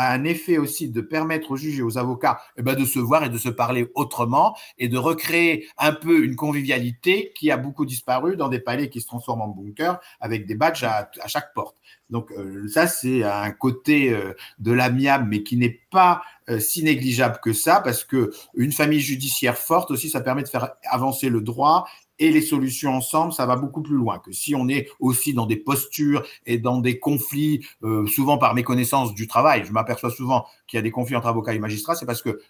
un 0.09 0.25
effet 0.25 0.59
aussi 0.59 0.89
de 0.89 1.01
permettre 1.01 1.51
aux 1.51 1.57
juges 1.57 1.79
et 1.79 1.83
aux 1.83 1.99
avocats 1.99 2.41
eh 2.57 2.63
ben, 2.63 2.75
de 2.75 2.85
se 2.85 2.99
voir 2.99 3.25
et 3.25 3.29
de 3.29 3.39
se 3.39 3.49
parler 3.49 3.91
autrement 3.95 4.57
et 4.79 4.89
de 4.89 4.99
recréer 4.99 5.67
un 5.79 5.93
peu 5.93 6.25
une 6.25 6.37
convivialité 6.37 7.33
qui 7.35 7.51
a 7.51 7.57
beaucoup 7.57 7.87
disparu 7.87 8.37
dans 8.37 8.49
des 8.49 8.61
palais 8.61 8.89
qui 8.89 9.01
se 9.01 9.07
transforment 9.07 9.43
en 9.43 9.49
bunkers 9.49 9.99
avec 10.21 10.47
des 10.47 10.55
badges 10.55 10.85
à, 10.85 11.11
chaque 11.27 11.53
porte. 11.55 11.77
Donc 12.09 12.31
euh, 12.33 12.67
ça, 12.69 12.87
c'est 12.87 13.23
un 13.23 13.51
côté 13.51 14.13
euh, 14.13 14.35
de 14.59 14.73
l'amiable, 14.73 15.27
mais 15.29 15.43
qui 15.43 15.57
n'est 15.57 15.81
pas 15.91 16.23
euh, 16.49 16.59
si 16.59 16.83
négligeable 16.83 17.39
que 17.43 17.53
ça, 17.53 17.81
parce 17.81 18.05
que 18.05 18.31
une 18.55 18.73
famille 18.73 19.01
judiciaire 19.01 19.57
forte 19.57 19.91
aussi, 19.91 20.11
ça 20.11 20.21
permet 20.21 20.43
de 20.43 20.49
faire 20.49 20.71
avancer 20.85 21.29
le 21.29 21.41
droit 21.41 21.87
et 22.21 22.31
les 22.31 22.43
solutions 22.43 22.95
ensemble, 22.95 23.33
ça 23.33 23.47
va 23.47 23.57
beaucoup 23.57 23.83
plus 23.83 23.97
loin 23.97 24.19
que 24.19 24.31
si 24.31 24.55
on 24.55 24.69
est 24.69 24.89
aussi 25.01 25.35
dans 25.35 25.47
des 25.47 25.57
postures 25.57 26.23
et 26.47 26.59
dans 26.59 26.79
des 26.79 27.01
conflits, 27.01 27.67
euh, 27.83 28.07
souvent 28.07 28.39
par 28.39 28.55
méconnaissance 28.55 29.15
du 29.15 29.27
travail. 29.27 29.65
Je 29.65 29.73
m'aperçois 29.73 30.11
souvent 30.11 30.47
qu'il 30.69 30.77
y 30.77 30.81
a 30.81 30.83
des 30.83 30.91
conflits 30.91 31.17
entre 31.17 31.27
avocats 31.27 31.55
et 31.55 31.59
magistrats, 31.59 31.95
c'est 31.95 32.07
parce 32.07 32.23
que 32.23 32.41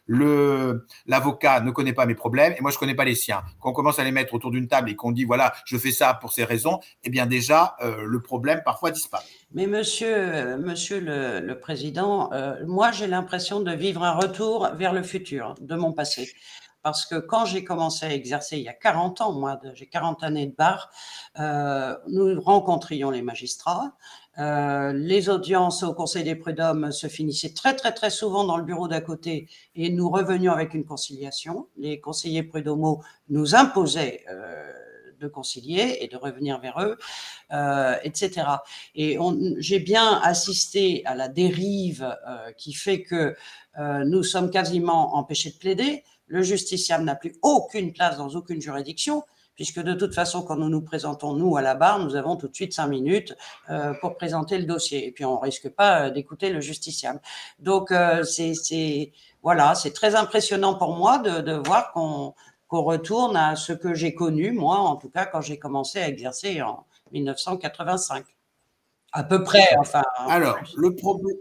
l'avocat 1.07 1.61
ne 1.61 1.71
connaît 1.71 1.93
pas 1.93 2.05
mes 2.05 2.17
problèmes 2.17 2.55
et 2.59 2.61
moi 2.61 2.71
je 2.71 2.79
connais 2.79 2.97
pas 2.97 3.05
les 3.05 3.15
siens. 3.15 3.43
Quand 3.61 3.71
on 3.71 3.73
commence 3.73 3.99
à 3.99 4.05
les 4.05 4.13
mettre 4.13 4.35
autour 4.35 4.51
d'une 4.51 4.67
table 4.67 4.91
et 4.91 4.97
qu'on 4.97 5.13
dit 5.13 5.25
voilà, 5.25 5.55
je 5.65 5.79
fais 5.79 5.93
ça 5.93 6.15
pour 6.15 6.33
ces 6.33 6.45
raisons, 6.45 6.81
eh 7.05 7.11
bien 7.11 7.27
déjà 7.27 7.77
euh, 7.83 8.05
le 8.05 8.21
problème 8.21 8.61
parfois 8.65 8.91
disparaît. 8.91 9.25
Mais 9.53 9.67
monsieur, 9.67 10.57
monsieur 10.59 11.01
le, 11.01 11.59
président, 11.61 12.33
euh, 12.33 12.57
moi 12.67 12.91
j'ai 12.91 13.07
l'impression 13.07 13.61
de 13.61 13.73
vivre 13.73 14.03
un 14.03 14.13
retour 14.13 14.69
vers 14.75 14.93
le 14.93 15.03
futur 15.03 15.55
de 15.61 15.77
mon 15.77 15.93
passé 15.93 16.33
parce 16.83 17.05
que 17.05 17.17
quand 17.17 17.45
j'ai 17.45 17.65
commencé 17.65 18.07
à 18.07 18.15
exercer 18.15 18.57
il 18.57 18.63
y 18.63 18.69
a 18.69 18.73
40 18.73 19.21
ans, 19.21 19.33
moi, 19.33 19.61
j'ai 19.75 19.87
40 19.87 20.23
années 20.23 20.47
de 20.47 20.55
bar, 20.55 20.91
euh, 21.39 21.97
nous 22.09 22.41
rencontrions 22.41 23.11
les 23.11 23.23
magistrats. 23.23 23.97
Euh, 24.39 24.93
les 24.93 25.29
audiences 25.29 25.83
au 25.83 25.93
Conseil 25.93 26.25
des 26.25 26.37
prud'hommes 26.37 26.93
se 26.93 27.09
finissaient 27.09 27.53
très, 27.53 27.75
très, 27.75 27.93
très 27.93 28.11
souvent 28.11 28.45
dans 28.45 28.57
le 28.57 28.65
bureau 28.65 28.89
d'à 28.89 29.01
côté 29.01 29.49
et 29.75 29.91
nous 29.91 30.09
revenions 30.09 30.53
avec 30.53 30.73
une 30.73 30.85
conciliation. 30.85 31.69
Les 31.77 32.01
conseillers 32.01 32.45
prud'homaux 32.45 33.03
nous 33.29 33.55
imposaient 33.55 34.25
euh, 34.31 34.73
de 35.19 35.29
concilier 35.29 35.99
et 36.01 36.09
de 36.09 36.17
revenir 36.17 36.61
vers 36.61 36.81
eux, 36.81 36.97
etc. 38.03 38.47
Et 38.95 39.19
j'ai 39.59 39.79
bien 39.79 40.19
assisté 40.23 41.03
à 41.05 41.15
la 41.15 41.29
dérive 41.29 42.17
qui 42.57 42.73
fait 42.73 43.03
que 43.03 43.37
nous 43.79 44.23
sommes 44.23 44.49
quasiment 44.49 45.17
empêchés 45.17 45.51
de 45.51 45.59
plaider 45.59 46.05
le 46.31 46.43
justiciable 46.43 47.05
n'a 47.05 47.17
plus 47.17 47.35
aucune 47.43 47.93
place 47.93 48.17
dans 48.17 48.29
aucune 48.29 48.61
juridiction, 48.61 49.25
puisque 49.57 49.81
de 49.81 49.95
toute 49.95 50.15
façon, 50.15 50.43
quand 50.43 50.57
nous 50.57 50.69
nous 50.69 50.81
présentons, 50.81 51.35
nous, 51.35 51.57
à 51.57 51.61
la 51.61 51.75
barre, 51.75 51.99
nous 51.99 52.15
avons 52.15 52.37
tout 52.37 52.47
de 52.47 52.55
suite 52.55 52.73
cinq 52.73 52.87
minutes 52.87 53.37
euh, 53.69 53.93
pour 54.01 54.17
présenter 54.17 54.57
le 54.57 54.65
dossier. 54.65 55.07
Et 55.07 55.11
puis, 55.11 55.25
on 55.25 55.35
ne 55.35 55.41
risque 55.41 55.69
pas 55.69 56.07
euh, 56.07 56.11
d'écouter 56.11 56.51
le 56.51 56.61
justiciable. 56.61 57.21
Donc, 57.59 57.91
euh, 57.91 58.23
c'est 58.23 59.13
voilà, 59.43 59.75
c'est 59.75 59.93
très 59.93 60.15
impressionnant 60.15 60.75
pour 60.77 60.97
moi 60.97 61.19
de, 61.19 61.53
voir 61.67 61.93
qu'on 61.93 62.35
retourne 62.71 63.37
à 63.37 63.57
ce 63.57 63.73
que 63.73 63.93
j'ai 63.93 64.15
connu, 64.15 64.53
moi, 64.53 64.79
en 64.79 64.97
tout 64.97 65.11
cas, 65.11 65.27
quand 65.27 65.41
j'ai 65.41 65.59
commencé 65.59 65.99
à 65.99 66.09
exercer 66.09 66.63
en 66.63 66.87
1985. 67.11 68.25
À 69.13 69.25
peu 69.25 69.43
près, 69.43 69.67
enfin. 69.79 70.05
Alors, 70.29 70.59
le 70.77 70.95
problème. 70.95 71.37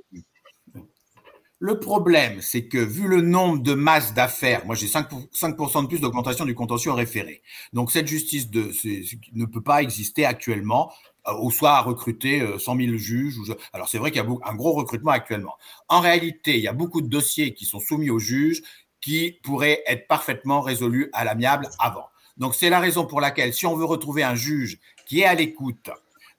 Le 1.61 1.77
problème, 1.77 2.39
c'est 2.39 2.67
que 2.69 2.77
vu 2.77 3.09
le 3.09 3.19
nombre 3.19 3.61
de 3.61 3.73
masses 3.73 4.13
d'affaires, 4.13 4.65
moi 4.65 4.75
j'ai 4.75 4.87
5%, 4.87 5.81
de 5.81 5.87
plus 5.87 5.99
d'augmentation 5.99 6.45
du 6.45 6.55
contentieux 6.55 6.93
référé. 6.93 7.41
Donc 7.73 7.91
cette 7.91 8.07
justice 8.07 8.49
ne 8.49 9.45
peut 9.45 9.61
pas 9.61 9.81
exister 9.81 10.25
actuellement, 10.25 10.93
euh, 11.27 11.33
ou 11.41 11.51
soit 11.51 11.81
recruter 11.81 12.39
100 12.57 12.75
euh, 12.79 12.85
000 12.85 12.97
juges. 12.97 13.35
Alors 13.73 13.89
c'est 13.89 13.97
vrai 13.97 14.11
qu'il 14.11 14.23
y 14.23 14.25
a 14.25 14.29
un 14.45 14.55
gros 14.55 14.71
recrutement 14.71 15.11
actuellement. 15.11 15.57
En 15.89 15.99
réalité, 15.99 16.55
il 16.55 16.63
y 16.63 16.69
a 16.69 16.73
beaucoup 16.73 17.01
de 17.01 17.09
dossiers 17.09 17.53
qui 17.53 17.65
sont 17.65 17.81
soumis 17.81 18.09
aux 18.09 18.19
juges 18.19 18.61
qui 19.01 19.37
pourraient 19.43 19.83
être 19.85 20.07
parfaitement 20.07 20.61
résolus 20.61 21.09
à 21.11 21.25
l'amiable 21.25 21.67
avant. 21.77 22.05
Donc 22.37 22.55
c'est 22.55 22.69
la 22.69 22.79
raison 22.79 23.05
pour 23.05 23.19
laquelle 23.19 23.53
si 23.53 23.65
on 23.65 23.75
veut 23.75 23.83
retrouver 23.83 24.23
un 24.23 24.35
juge 24.35 24.79
qui 25.05 25.21
est 25.21 25.25
à 25.25 25.35
l'écoute, 25.35 25.89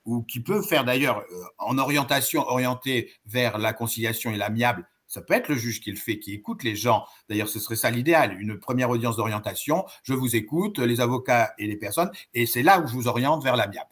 ou 0.07 0.23
qui 0.23 0.41
peut 0.41 0.63
faire 0.63 0.85
d'ailleurs 0.85 1.19
euh, 1.19 1.45
en 1.59 1.79
orientation 1.79 2.43
orientée 2.49 3.13
vers 3.27 3.59
la 3.59 3.73
conciliation 3.73 4.33
et 4.33 4.37
l'amiable, 4.37 4.89
ça 5.11 5.21
peut 5.21 5.35
être 5.35 5.49
le 5.49 5.57
juge 5.57 5.81
qui 5.81 5.91
le 5.91 5.97
fait, 5.97 6.21
qui 6.21 6.33
écoute 6.33 6.63
les 6.63 6.77
gens. 6.77 7.05
D'ailleurs, 7.29 7.49
ce 7.49 7.59
serait 7.59 7.77
ça 7.77 7.91
l'idéal. 7.91 8.41
Une 8.41 8.59
première 8.59 8.91
audience 8.91 9.17
d'orientation, 9.17 9.85
je 10.05 10.15
vous 10.15 10.37
écoute, 10.37 10.79
les 10.79 11.01
avocats 11.01 11.53
et 11.59 11.67
les 11.67 11.77
personnes, 11.77 12.11
et 12.33 12.47
c'est 12.47 12.63
là 12.63 12.81
où 12.81 12.87
je 12.87 12.95
vous 12.95 13.09
oriente 13.09 13.43
vers 13.43 13.57
l'amiable 13.57 13.91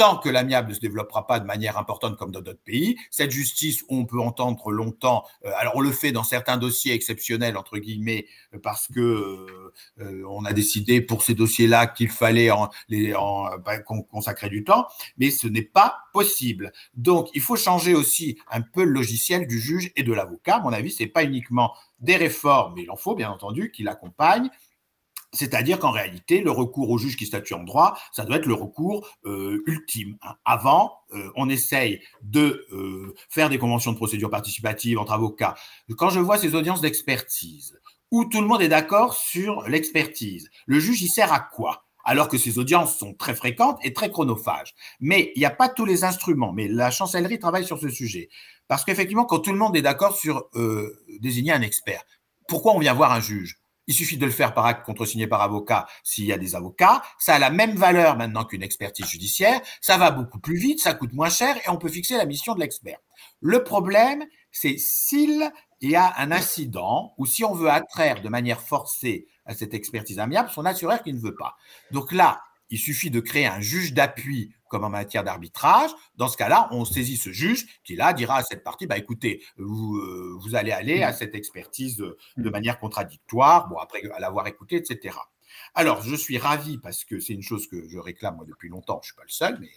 tant 0.00 0.16
que 0.16 0.30
l'amiable 0.30 0.70
ne 0.70 0.74
se 0.74 0.80
développera 0.80 1.26
pas 1.26 1.40
de 1.40 1.44
manière 1.44 1.76
importante 1.76 2.16
comme 2.16 2.30
dans 2.30 2.40
d'autres 2.40 2.64
pays, 2.64 2.96
cette 3.10 3.30
justice 3.30 3.84
on 3.90 4.06
peut 4.06 4.18
entendre 4.18 4.72
longtemps, 4.72 5.26
euh, 5.44 5.50
alors 5.58 5.76
on 5.76 5.82
le 5.82 5.92
fait 5.92 6.10
dans 6.10 6.24
certains 6.24 6.56
dossiers 6.56 6.94
exceptionnels 6.94 7.58
entre 7.58 7.76
guillemets 7.76 8.24
euh, 8.54 8.58
parce 8.62 8.88
que 8.88 9.46
euh, 10.00 10.24
on 10.26 10.46
a 10.46 10.54
décidé 10.54 11.02
pour 11.02 11.22
ces 11.22 11.34
dossiers-là 11.34 11.86
qu'il 11.86 12.08
fallait 12.08 12.48
bah, 12.48 13.78
consacrer 14.10 14.48
du 14.48 14.64
temps, 14.64 14.86
mais 15.18 15.30
ce 15.30 15.46
n'est 15.46 15.60
pas 15.60 15.98
possible. 16.14 16.72
Donc 16.94 17.28
il 17.34 17.42
faut 17.42 17.56
changer 17.56 17.94
aussi 17.94 18.38
un 18.50 18.62
peu 18.62 18.84
le 18.84 18.92
logiciel 18.92 19.46
du 19.46 19.60
juge 19.60 19.92
et 19.96 20.02
de 20.02 20.14
l'avocat. 20.14 20.56
À 20.56 20.60
mon 20.60 20.72
avis, 20.72 20.90
c'est 20.90 21.08
pas 21.08 21.24
uniquement 21.24 21.74
des 21.98 22.16
réformes, 22.16 22.72
mais 22.76 22.84
il 22.84 22.90
en 22.90 22.96
faut 22.96 23.14
bien 23.14 23.30
entendu 23.30 23.70
qui 23.70 23.82
l'accompagnent 23.82 24.48
c'est-à-dire 25.32 25.78
qu'en 25.78 25.92
réalité, 25.92 26.40
le 26.40 26.50
recours 26.50 26.90
au 26.90 26.98
juge 26.98 27.16
qui 27.16 27.26
statue 27.26 27.54
en 27.54 27.62
droit, 27.62 27.96
ça 28.12 28.24
doit 28.24 28.36
être 28.36 28.46
le 28.46 28.54
recours 28.54 29.08
euh, 29.26 29.62
ultime. 29.66 30.16
Hein. 30.22 30.34
Avant, 30.44 30.98
euh, 31.12 31.30
on 31.36 31.48
essaye 31.48 32.00
de 32.22 32.66
euh, 32.72 33.14
faire 33.28 33.48
des 33.48 33.58
conventions 33.58 33.92
de 33.92 33.96
procédure 33.96 34.30
participative 34.30 34.98
entre 34.98 35.12
avocats. 35.12 35.54
Quand 35.96 36.10
je 36.10 36.18
vois 36.18 36.38
ces 36.38 36.54
audiences 36.54 36.80
d'expertise, 36.80 37.78
où 38.10 38.24
tout 38.24 38.40
le 38.40 38.48
monde 38.48 38.60
est 38.60 38.68
d'accord 38.68 39.14
sur 39.14 39.62
l'expertise, 39.68 40.50
le 40.66 40.80
juge, 40.80 41.00
il 41.02 41.08
sert 41.08 41.32
à 41.32 41.38
quoi? 41.38 41.84
Alors 42.04 42.28
que 42.28 42.38
ces 42.38 42.58
audiences 42.58 42.98
sont 42.98 43.14
très 43.14 43.36
fréquentes 43.36 43.78
et 43.84 43.92
très 43.92 44.10
chronophages. 44.10 44.74
Mais 44.98 45.32
il 45.36 45.38
n'y 45.38 45.44
a 45.44 45.50
pas 45.50 45.68
tous 45.68 45.84
les 45.84 46.02
instruments, 46.02 46.52
mais 46.52 46.66
la 46.66 46.90
chancellerie 46.90 47.38
travaille 47.38 47.64
sur 47.64 47.78
ce 47.78 47.88
sujet. 47.88 48.30
Parce 48.66 48.84
qu'effectivement, 48.84 49.26
quand 49.26 49.40
tout 49.40 49.52
le 49.52 49.58
monde 49.58 49.76
est 49.76 49.82
d'accord 49.82 50.16
sur 50.16 50.48
désigner 51.20 51.52
un 51.52 51.60
expert, 51.60 52.02
pourquoi 52.48 52.72
on 52.72 52.78
vient 52.78 52.94
voir 52.94 53.12
un 53.12 53.20
juge? 53.20 53.59
Il 53.86 53.94
suffit 53.94 54.16
de 54.16 54.24
le 54.24 54.30
faire 54.30 54.54
par 54.54 54.66
acte 54.66 54.84
contresigné 54.84 55.26
par 55.26 55.42
avocat 55.42 55.86
s'il 56.04 56.24
y 56.24 56.32
a 56.32 56.38
des 56.38 56.54
avocats. 56.54 57.02
Ça 57.18 57.34
a 57.34 57.38
la 57.38 57.50
même 57.50 57.76
valeur 57.76 58.16
maintenant 58.16 58.44
qu'une 58.44 58.62
expertise 58.62 59.06
judiciaire. 59.06 59.60
Ça 59.80 59.96
va 59.96 60.10
beaucoup 60.10 60.38
plus 60.38 60.56
vite, 60.56 60.80
ça 60.80 60.94
coûte 60.94 61.12
moins 61.12 61.28
cher 61.28 61.56
et 61.56 61.70
on 61.70 61.76
peut 61.76 61.88
fixer 61.88 62.16
la 62.16 62.26
mission 62.26 62.54
de 62.54 62.60
l'expert. 62.60 62.98
Le 63.40 63.64
problème, 63.64 64.24
c'est 64.52 64.76
s'il 64.78 65.50
y 65.80 65.96
a 65.96 66.14
un 66.18 66.30
incident 66.30 67.14
ou 67.18 67.26
si 67.26 67.44
on 67.44 67.54
veut 67.54 67.70
attraire 67.70 68.22
de 68.22 68.28
manière 68.28 68.60
forcée 68.60 69.26
à 69.46 69.54
cette 69.54 69.74
expertise 69.74 70.18
amiable 70.18 70.50
son 70.50 70.64
assureur 70.64 71.02
qui 71.02 71.12
ne 71.12 71.18
veut 71.18 71.34
pas. 71.34 71.56
Donc 71.90 72.12
là, 72.12 72.40
il 72.70 72.78
suffit 72.78 73.10
de 73.10 73.20
créer 73.20 73.46
un 73.46 73.60
juge 73.60 73.92
d'appui 73.92 74.54
comme 74.70 74.84
en 74.84 74.88
matière 74.88 75.24
d'arbitrage. 75.24 75.90
Dans 76.16 76.28
ce 76.28 76.38
cas-là, 76.38 76.68
on 76.70 76.86
saisit 76.86 77.18
ce 77.18 77.30
juge 77.30 77.80
qui 77.84 77.96
là 77.96 78.14
dira 78.14 78.36
à 78.36 78.42
cette 78.42 78.64
partie, 78.64 78.86
bah 78.86 78.96
écoutez, 78.96 79.42
vous, 79.58 79.96
euh, 79.96 80.34
vous 80.40 80.54
allez 80.54 80.72
aller 80.72 81.02
à 81.02 81.12
cette 81.12 81.34
expertise 81.34 81.98
de, 81.98 82.50
manière 82.50 82.78
contradictoire, 82.78 83.68
bon 83.68 83.76
après 83.76 84.02
l'avoir 84.18 84.46
écouté, 84.46 84.76
etc. 84.76 85.16
Alors, 85.74 86.02
je 86.02 86.14
suis 86.14 86.38
ravi 86.38 86.78
parce 86.78 87.04
que 87.04 87.18
c'est 87.18 87.32
une 87.32 87.42
chose 87.42 87.66
que 87.66 87.88
je 87.88 87.98
réclame 87.98 88.36
moi 88.36 88.44
depuis 88.46 88.68
longtemps, 88.68 89.00
je 89.02 89.08
ne 89.08 89.12
suis 89.12 89.16
pas 89.16 89.24
le 89.24 89.28
seul, 89.28 89.58
mais 89.60 89.70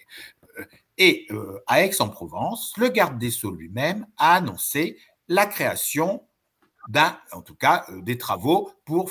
euh, 0.58 0.64
et 0.96 1.26
euh, 1.30 1.60
à 1.66 1.82
Aix-en-Provence, 1.84 2.74
le 2.78 2.88
garde 2.88 3.18
des 3.18 3.30
Sceaux 3.30 3.50
lui-même 3.50 4.06
a 4.16 4.36
annoncé 4.36 4.96
la 5.28 5.46
création 5.46 6.26
d'un, 6.88 7.18
en 7.32 7.42
tout 7.42 7.54
cas, 7.54 7.86
des 8.02 8.18
travaux 8.18 8.70
pour 8.84 9.10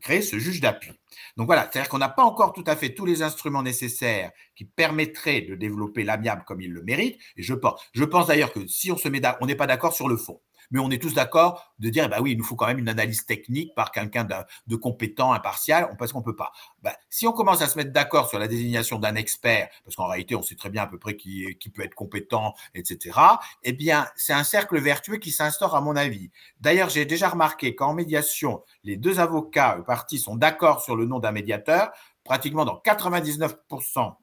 créer 0.00 0.22
ce 0.22 0.38
juge 0.38 0.60
d'appui. 0.60 0.92
Donc 1.36 1.46
voilà, 1.46 1.68
c'est-à-dire 1.70 1.88
qu'on 1.88 1.98
n'a 1.98 2.08
pas 2.08 2.24
encore 2.24 2.52
tout 2.52 2.64
à 2.66 2.76
fait 2.76 2.94
tous 2.94 3.06
les 3.06 3.22
instruments 3.22 3.62
nécessaires 3.62 4.30
qui 4.54 4.64
permettraient 4.64 5.42
de 5.42 5.54
développer 5.54 6.04
l'amiable 6.04 6.44
comme 6.46 6.60
il 6.60 6.72
le 6.72 6.82
mérite. 6.82 7.18
Et 7.36 7.42
je 7.42 7.54
pense, 7.54 7.80
je 7.92 8.04
pense 8.04 8.26
d'ailleurs 8.26 8.52
que 8.52 8.66
si 8.66 8.90
on 8.90 8.96
se 8.96 9.08
met, 9.08 9.20
on 9.40 9.46
n'est 9.46 9.54
pas 9.54 9.66
d'accord 9.66 9.94
sur 9.94 10.08
le 10.08 10.16
fond 10.16 10.40
mais 10.70 10.80
on 10.80 10.90
est 10.90 11.00
tous 11.00 11.14
d'accord 11.14 11.74
de 11.78 11.88
dire, 11.90 12.08
bah 12.08 12.18
oui, 12.20 12.32
il 12.32 12.38
nous 12.38 12.44
faut 12.44 12.56
quand 12.56 12.66
même 12.66 12.78
une 12.78 12.88
analyse 12.88 13.26
technique 13.26 13.74
par 13.74 13.92
quelqu'un 13.92 14.26
de, 14.66 14.76
compétent, 14.76 15.32
impartial, 15.32 15.94
parce 15.98 16.12
qu'on 16.12 16.20
ne 16.20 16.24
peut 16.24 16.36
pas. 16.36 16.52
Bah, 16.82 16.96
si 17.10 17.26
on 17.26 17.32
commence 17.32 17.62
à 17.62 17.68
se 17.68 17.76
mettre 17.76 17.92
d'accord 17.92 18.28
sur 18.28 18.38
la 18.38 18.48
désignation 18.48 18.98
d'un 18.98 19.14
expert, 19.14 19.68
parce 19.84 19.96
qu'en 19.96 20.06
réalité, 20.06 20.34
on 20.34 20.42
sait 20.42 20.56
très 20.56 20.70
bien 20.70 20.82
à 20.82 20.86
peu 20.86 20.98
près 20.98 21.16
qui, 21.16 21.56
qui 21.58 21.70
peut 21.70 21.82
être 21.82 21.94
compétent, 21.94 22.54
etc., 22.74 23.18
eh 23.62 23.72
bien, 23.72 24.06
c'est 24.16 24.32
un 24.32 24.44
cercle 24.44 24.78
vertueux 24.78 25.16
qui 25.16 25.30
s'instaure, 25.30 25.74
à 25.74 25.80
mon 25.80 25.96
avis. 25.96 26.30
D'ailleurs, 26.60 26.88
j'ai 26.88 27.04
déjà 27.04 27.28
remarqué 27.28 27.74
qu'en 27.74 27.94
médiation, 27.94 28.62
les 28.84 28.96
deux 28.96 29.20
avocats 29.20 29.82
partis 29.86 30.18
sont 30.18 30.36
d'accord 30.36 30.82
sur 30.82 30.96
le 30.96 31.06
nom 31.06 31.18
d'un 31.18 31.32
médiateur. 31.32 31.90
Pratiquement 32.24 32.64
dans 32.64 32.82
99% 32.84 34.16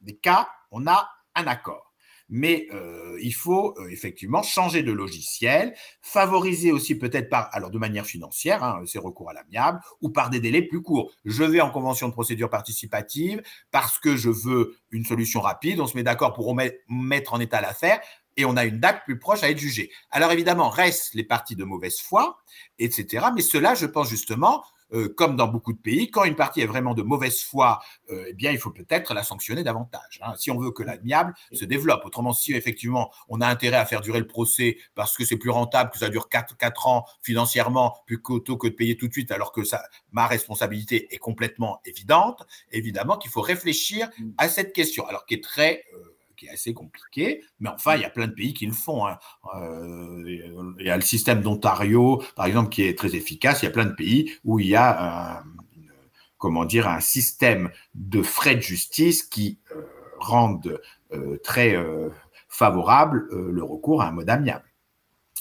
des 0.00 0.16
cas, 0.16 0.48
on 0.70 0.86
a 0.86 1.08
un 1.34 1.46
accord 1.46 1.93
mais 2.28 2.66
euh, 2.72 3.18
il 3.22 3.34
faut 3.34 3.74
euh, 3.78 3.88
effectivement 3.90 4.42
changer 4.42 4.82
de 4.82 4.92
logiciel, 4.92 5.74
favoriser 6.00 6.72
aussi 6.72 6.94
peut-être 6.94 7.28
par, 7.28 7.48
alors 7.52 7.70
de 7.70 7.78
manière 7.78 8.06
financière, 8.06 8.62
hein, 8.64 8.82
ces 8.86 8.98
recours 8.98 9.30
à 9.30 9.34
l'amiable, 9.34 9.80
ou 10.00 10.08
par 10.08 10.30
des 10.30 10.40
délais 10.40 10.62
plus 10.62 10.82
courts. 10.82 11.12
Je 11.24 11.44
vais 11.44 11.60
en 11.60 11.70
convention 11.70 12.08
de 12.08 12.12
procédure 12.12 12.50
participative 12.50 13.42
parce 13.70 13.98
que 13.98 14.16
je 14.16 14.30
veux 14.30 14.76
une 14.90 15.04
solution 15.04 15.40
rapide, 15.40 15.80
on 15.80 15.86
se 15.86 15.96
met 15.96 16.02
d'accord 16.02 16.32
pour 16.32 16.56
mettre 16.88 17.34
en 17.34 17.40
état 17.40 17.60
l'affaire, 17.60 18.00
et 18.36 18.44
on 18.44 18.56
a 18.56 18.64
une 18.64 18.80
date 18.80 19.04
plus 19.04 19.18
proche 19.18 19.42
à 19.42 19.50
être 19.50 19.58
jugée. 19.58 19.90
Alors 20.10 20.32
évidemment, 20.32 20.68
restent 20.68 21.14
les 21.14 21.24
parties 21.24 21.56
de 21.56 21.64
mauvaise 21.64 22.00
foi, 22.00 22.38
etc. 22.78 23.26
Mais 23.34 23.42
cela, 23.42 23.74
je 23.74 23.86
pense 23.86 24.08
justement, 24.08 24.64
euh, 24.94 25.08
comme 25.08 25.36
dans 25.36 25.48
beaucoup 25.48 25.72
de 25.72 25.78
pays, 25.78 26.10
quand 26.10 26.24
une 26.24 26.36
partie 26.36 26.60
est 26.60 26.66
vraiment 26.66 26.94
de 26.94 27.02
mauvaise 27.02 27.42
foi, 27.42 27.80
euh, 28.10 28.26
eh 28.28 28.32
bien, 28.32 28.52
il 28.52 28.58
faut 28.58 28.70
peut-être 28.70 29.12
la 29.12 29.22
sanctionner 29.22 29.64
davantage. 29.64 30.20
Hein, 30.22 30.34
si 30.36 30.50
on 30.50 30.58
veut 30.58 30.70
que 30.70 30.82
l'amiable 30.82 31.34
se 31.52 31.64
développe. 31.64 32.04
Autrement, 32.04 32.32
si 32.32 32.54
effectivement 32.54 33.10
on 33.28 33.40
a 33.40 33.46
intérêt 33.46 33.76
à 33.76 33.86
faire 33.86 34.00
durer 34.00 34.20
le 34.20 34.26
procès 34.26 34.78
parce 34.94 35.16
que 35.16 35.24
c'est 35.24 35.36
plus 35.36 35.50
rentable, 35.50 35.90
que 35.90 35.98
ça 35.98 36.08
dure 36.08 36.28
4, 36.28 36.56
4 36.56 36.86
ans 36.86 37.04
financièrement, 37.22 37.96
plutôt 38.06 38.56
que 38.56 38.68
de 38.68 38.74
payer 38.74 38.96
tout 38.96 39.08
de 39.08 39.12
suite, 39.12 39.30
alors 39.32 39.52
que 39.52 39.64
ça, 39.64 39.82
ma 40.12 40.26
responsabilité 40.26 41.12
est 41.14 41.18
complètement 41.18 41.80
évidente, 41.84 42.46
évidemment 42.70 43.16
qu'il 43.16 43.30
faut 43.30 43.40
réfléchir 43.40 44.08
mmh. 44.18 44.30
à 44.38 44.48
cette 44.48 44.72
question, 44.72 45.06
alors 45.06 45.26
qui 45.26 45.34
est 45.34 45.42
très 45.42 45.84
euh, 45.94 46.13
qui 46.36 46.46
est 46.46 46.50
assez 46.50 46.74
compliqué, 46.74 47.44
mais 47.60 47.68
enfin, 47.70 47.96
il 47.96 48.02
y 48.02 48.04
a 48.04 48.10
plein 48.10 48.26
de 48.26 48.32
pays 48.32 48.54
qui 48.54 48.66
le 48.66 48.72
font. 48.72 49.06
Hein. 49.06 49.18
Euh, 49.56 50.22
il 50.78 50.86
y 50.86 50.90
a 50.90 50.96
le 50.96 51.02
système 51.02 51.40
d'Ontario, 51.40 52.22
par 52.36 52.46
exemple, 52.46 52.70
qui 52.70 52.82
est 52.82 52.98
très 52.98 53.14
efficace. 53.14 53.62
Il 53.62 53.66
y 53.66 53.68
a 53.68 53.72
plein 53.72 53.86
de 53.86 53.94
pays 53.94 54.32
où 54.44 54.58
il 54.58 54.66
y 54.66 54.76
a 54.76 55.38
un, 55.38 55.44
comment 56.38 56.64
dire, 56.64 56.88
un 56.88 57.00
système 57.00 57.70
de 57.94 58.22
frais 58.22 58.56
de 58.56 58.60
justice 58.60 59.22
qui 59.22 59.58
euh, 59.74 59.82
rendent 60.18 60.80
euh, 61.12 61.38
très 61.42 61.76
favorable 62.48 63.28
le 63.30 63.62
recours 63.62 64.02
à 64.02 64.08
un 64.08 64.12
mode 64.12 64.30
amiable. 64.30 64.64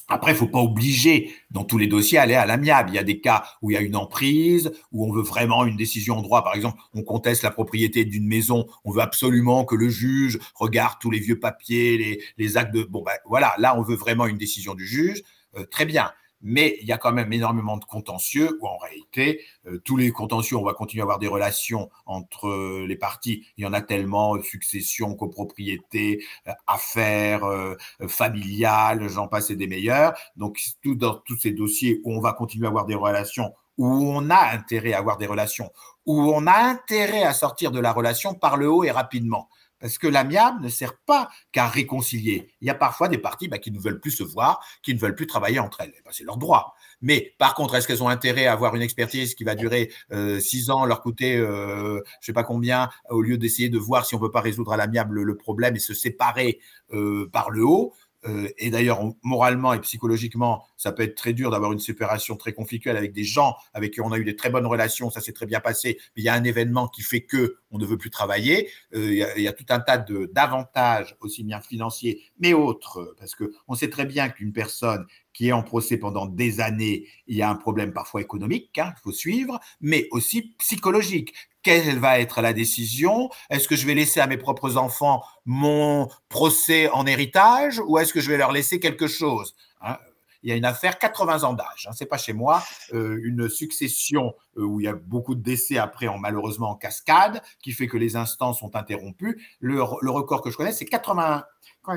Après, 0.10 0.32
il 0.32 0.34
ne 0.34 0.40
faut 0.40 0.48
pas 0.48 0.60
obliger 0.60 1.34
dans 1.52 1.64
tous 1.64 1.78
les 1.78 1.88
dossiers 1.88 2.18
à 2.18 2.24
aller 2.24 2.36
à 2.36 2.46
l'amiable. 2.46 2.90
Il 2.92 2.96
y 2.96 3.00
a 3.00 3.04
des 3.04 3.22
cas 3.22 3.46
où 3.62 3.72
il 3.72 3.76
y 3.76 3.78
a 3.78 3.82
une 3.82 3.96
emprise, 3.96 4.72
où 4.92 5.08
on 5.08 5.14
veut 5.14 5.22
vraiment 5.22 5.66
une 5.66 5.78
décision 5.78 6.18
en 6.18 6.22
droit. 6.22 6.44
Par 6.44 6.56
exemple, 6.56 6.78
on 6.94 7.04
conteste 7.04 7.44
la 7.44 7.52
propriété 7.52 8.04
d'une 8.04 8.28
maison, 8.28 8.66
on 8.84 8.92
veut 8.92 9.02
absolument 9.02 9.66
que 9.66 9.76
le 9.76 9.90
juge 9.90 10.40
regarde 10.56 10.98
tous 11.00 11.10
les 11.10 11.20
vieux 11.20 11.40
papiers, 11.40 12.22
les, 12.38 12.58
actes 12.58 12.74
de... 12.74 12.84
Bon, 12.84 13.02
ben 13.02 13.14
voilà, 13.26 13.54
là, 13.58 13.78
on 13.78 13.82
veut 13.82 13.96
vraiment 13.96 14.28
une 14.28 14.38
décision 14.38 14.76
du 14.76 14.86
juge. 14.86 15.24
Euh, 15.56 15.66
très 15.66 15.86
bien 15.86 16.12
mais 16.44 16.78
il 16.82 16.88
y 16.88 16.92
a 16.92 16.98
quand 16.98 17.14
même 17.14 17.32
énormément 17.34 17.78
de 17.78 17.86
contentieux 17.86 18.58
où 18.62 18.68
en 18.68 18.78
réalité, 18.78 19.42
euh, 19.66 19.80
tous 19.84 19.98
les 19.98 20.12
contentieux, 20.12 20.58
on 20.58 20.64
va 20.64 20.74
continuer 20.74 21.02
à 21.02 21.06
avoir 21.06 21.20
des 21.20 21.28
relations 21.28 21.90
entre 22.06 22.50
euh, 22.50 22.86
les 22.88 22.98
parties. 22.98 23.48
Il 23.58 23.64
y 23.64 23.68
en 23.68 23.74
a 23.74 23.82
tellement, 23.82 24.36
euh, 24.36 24.42
succession, 24.44 25.16
copropriété, 25.16 26.24
affaires, 26.68 27.44
familiales, 28.08 29.08
j'en 29.08 29.28
passe 29.28 29.50
et 29.50 29.56
des 29.56 29.68
meilleurs. 29.68 30.14
Donc, 30.36 30.60
dans 30.86 31.16
tous 31.16 31.38
ces 31.38 31.52
dossiers 31.52 32.02
où 32.04 32.14
on 32.14 32.20
va 32.20 32.34
continuer 32.34 32.66
à 32.66 32.70
avoir 32.70 32.86
des 32.86 32.96
relations, 32.96 33.54
où 33.78 33.88
on 33.88 34.30
a 34.30 34.52
intérêt 34.52 34.94
à 34.94 35.00
avoir 35.00 35.18
des 35.18 35.26
relations, 35.26 35.72
où 36.06 36.34
on 36.34 36.46
a 36.48 36.58
intérêt 36.58 37.24
à 37.24 37.34
sortir 37.34 37.72
de 37.72 37.80
la 37.80 37.94
relation 37.94 38.34
par 38.34 38.58
le 38.58 38.70
haut 38.70 38.84
et 38.84 38.92
rapidement. 38.92 39.50
Parce 39.84 39.98
que 39.98 40.08
l'amiable 40.08 40.64
ne 40.64 40.70
sert 40.70 40.96
pas 40.96 41.30
qu'à 41.52 41.68
réconcilier. 41.68 42.48
Il 42.62 42.68
y 42.68 42.70
a 42.70 42.74
parfois 42.74 43.10
des 43.10 43.18
parties 43.18 43.50
bah, 43.50 43.58
qui 43.58 43.70
ne 43.70 43.78
veulent 43.78 44.00
plus 44.00 44.12
se 44.12 44.24
voir, 44.24 44.66
qui 44.82 44.96
ne 44.96 45.00
veulent 45.00 45.14
plus 45.14 45.28
travailler 45.28 45.60
entre 45.60 45.82
elles. 45.82 45.92
Bah, 46.06 46.12
c'est 46.14 46.24
leur 46.24 46.38
droit. 46.38 46.74
Mais 47.02 47.36
par 47.38 47.54
contre, 47.54 47.76
est-ce 47.76 47.86
qu'elles 47.86 48.02
ont 48.02 48.08
intérêt 48.08 48.46
à 48.46 48.54
avoir 48.54 48.76
une 48.76 48.82
expertise 48.82 49.36
qui 49.36 49.44
va 49.44 49.56
durer 49.56 49.92
euh, 50.14 50.40
six 50.40 50.70
ans, 50.70 50.86
leur 50.86 51.02
coûter 51.02 51.36
euh, 51.36 51.96
je 51.96 52.00
ne 52.00 52.26
sais 52.28 52.32
pas 52.32 52.46
combien, 52.46 52.88
au 53.10 53.22
lieu 53.22 53.38
d'essayer 53.38 53.68
de 53.68 53.78
voir 53.78 54.06
si 54.06 54.16
on 54.16 54.20
ne 54.20 54.24
peut 54.24 54.32
pas 54.32 54.40
résoudre 54.40 54.72
à 54.72 54.78
l'amiable 54.78 55.22
le 55.22 55.36
problème 55.36 55.76
et 55.76 55.80
se 55.80 55.94
séparer 55.94 56.62
euh, 56.94 57.30
par 57.34 57.50
le 57.50 57.66
haut? 57.66 57.94
Euh, 58.26 58.50
et 58.58 58.70
d'ailleurs, 58.70 59.02
moralement 59.22 59.74
et 59.74 59.80
psychologiquement, 59.82 60.66
ça 60.78 60.92
peut 60.92 61.04
être 61.04 61.16
très 61.16 61.34
dur 61.34 61.52
d'avoir 61.52 61.72
une 61.72 61.80
séparation 61.80 62.36
très 62.36 62.54
conflictuelle 62.54 62.98
avec 62.98 63.12
des 63.12 63.24
gens 63.24 63.56
avec 63.74 63.94
qui 63.94 64.02
on 64.02 64.12
a 64.12 64.18
eu 64.18 64.24
des 64.24 64.36
très 64.36 64.50
bonnes 64.50 64.66
relations, 64.66 65.10
ça 65.10 65.22
s'est 65.22 65.34
très 65.34 65.46
bien 65.46 65.60
passé, 65.60 65.98
mais 66.16 66.22
il 66.22 66.26
y 66.26 66.30
a 66.30 66.34
un 66.34 66.44
événement 66.44 66.88
qui 66.88 67.02
fait 67.02 67.22
que 67.22 67.58
on 67.72 67.78
ne 67.78 67.86
veut 67.86 67.98
plus 67.98 68.10
travailler. 68.10 68.70
Euh, 68.94 69.12
il, 69.36 69.44
y 69.44 69.48
a, 69.48 69.54
tout 69.54 69.66
un 69.70 69.80
tas 69.80 69.98
d'avantages, 69.98 71.16
aussi 71.20 71.44
bien 71.44 71.60
financiers, 71.62 72.22
mais 72.40 72.54
autres, 72.54 73.16
parce 73.18 73.36
que 73.36 73.52
on 73.68 73.76
sait 73.76 73.90
très 73.90 74.06
bien 74.06 74.30
qu'une 74.30 74.54
personne 74.54 75.06
qui 75.34 75.48
est 75.48 75.52
en 75.52 75.64
procès 75.64 75.98
pendant 75.98 76.28
des 76.28 76.62
années, 76.62 77.08
il 77.28 77.36
y 77.36 77.42
a 77.42 77.50
un 77.50 77.56
problème 77.56 77.92
parfois 77.92 78.22
économique, 78.22 78.78
hein, 78.78 78.94
il 78.96 79.02
faut 79.02 79.12
suivre, 79.12 79.60
mais 79.82 80.08
aussi 80.12 80.54
psychologique 80.60 81.34
quelle 81.64 81.98
va 81.98 82.20
être 82.20 82.42
la 82.42 82.54
décision? 82.54 83.30
Est-ce 83.50 83.68
que 83.68 83.76
je 83.76 83.88
vais 83.88 83.96
laisser 83.96 84.20
à 84.20 84.28
mes 84.28 84.38
propres 84.38 84.78
enfants 84.78 85.24
mon 85.46 86.08
procès 86.30 86.90
en 86.90 87.06
héritage 87.06 87.82
ou 87.88 87.98
est-ce 87.98 88.14
que 88.14 88.22
je 88.22 88.30
vais 88.30 88.38
leur 88.38 88.52
laisser 88.52 88.80
quelque 88.80 89.08
chose? 89.08 89.56
Hein? 89.82 89.98
il 90.44 90.50
y 90.50 90.52
a 90.52 90.56
une 90.56 90.66
affaire 90.66 91.00
80 91.00 91.44
ans 91.44 91.54
d'âge, 91.54 91.88
hein, 91.88 91.94
c'est 91.94 92.06
pas 92.06 92.18
chez 92.18 92.34
moi, 92.34 92.62
euh, 92.94 93.20
une 93.24 93.50
succession 93.50 94.36
euh, 94.58 94.64
où 94.64 94.80
il 94.80 94.84
y 94.84 94.90
a 94.90 94.94
beaucoup 94.94 95.36
de 95.36 95.42
décès 95.42 95.78
après, 95.78 96.08
en, 96.08 96.18
malheureusement 96.20 96.72
en 96.72 96.76
cascade, 96.76 97.42
qui 97.62 97.72
fait 97.72 97.88
que 97.88 97.98
les 97.98 98.16
instances 98.16 98.60
sont 98.60 98.76
interrompues. 98.76 99.42
Le, 99.60 99.82
record 99.82 100.42
que 100.42 100.52
je 100.52 100.58
connais, 100.58 100.74
c'est 100.74 100.86
80, 100.86 101.44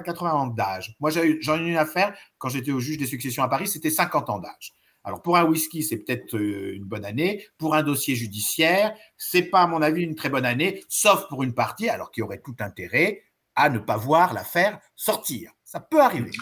80 0.04 0.32
ans 0.32 0.46
d'âge. 0.46 0.96
Moi, 1.00 1.10
j'en 1.10 1.22
ai 1.22 1.60
eu 1.60 1.70
une 1.70 1.76
affaire 1.76 2.16
quand 2.38 2.48
j'étais 2.48 2.70
au 2.70 2.80
juge 2.80 2.98
des 2.98 3.06
successions 3.06 3.42
à 3.42 3.48
Paris, 3.48 3.66
c'était 3.66 3.90
50 3.90 4.30
ans 4.30 4.38
d'âge. 4.38 4.72
Alors 5.06 5.22
pour 5.22 5.36
un 5.36 5.44
whisky, 5.44 5.84
c'est 5.84 5.98
peut-être 5.98 6.36
euh, 6.36 6.74
une 6.74 6.84
bonne 6.84 7.04
année. 7.04 7.46
Pour 7.58 7.76
un 7.76 7.84
dossier 7.84 8.16
judiciaire, 8.16 8.92
c'est 9.16 9.44
pas 9.44 9.60
à 9.60 9.66
mon 9.68 9.80
avis 9.80 10.02
une 10.02 10.16
très 10.16 10.28
bonne 10.28 10.44
année, 10.44 10.82
sauf 10.88 11.28
pour 11.28 11.44
une 11.44 11.54
partie, 11.54 11.88
alors 11.88 12.10
qui 12.10 12.22
aurait 12.22 12.42
tout 12.44 12.56
intérêt 12.58 13.22
à 13.54 13.70
ne 13.70 13.78
pas 13.78 13.96
voir 13.96 14.34
l'affaire 14.34 14.80
sortir. 14.96 15.52
Ça 15.64 15.78
peut 15.78 16.00
arriver. 16.00 16.32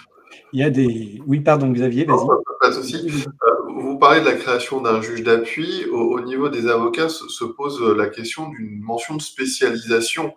Il 0.53 0.61
y 0.61 0.63
a 0.63 0.71
des. 0.71 1.21
Oui, 1.27 1.41
pardon, 1.41 1.71
Xavier, 1.71 2.07
vas-y. 2.07 2.27
Pas 2.61 2.71
de 2.71 2.75
souci. 2.75 3.25
Euh, 3.27 3.51
vous 3.69 3.99
parlez 3.99 4.21
de 4.21 4.25
la 4.25 4.35
création 4.35 4.81
d'un 4.81 5.03
juge 5.03 5.23
d'appui. 5.23 5.85
Au, 5.93 6.21
niveau 6.21 6.49
des 6.49 6.67
avocats 6.67 7.09
se, 7.09 7.45
pose 7.45 7.83
la 7.83 8.09
question 8.09 8.49
d'une 8.49 8.81
mention 8.81 9.17
de 9.17 9.23
spécialisation. 9.23 10.35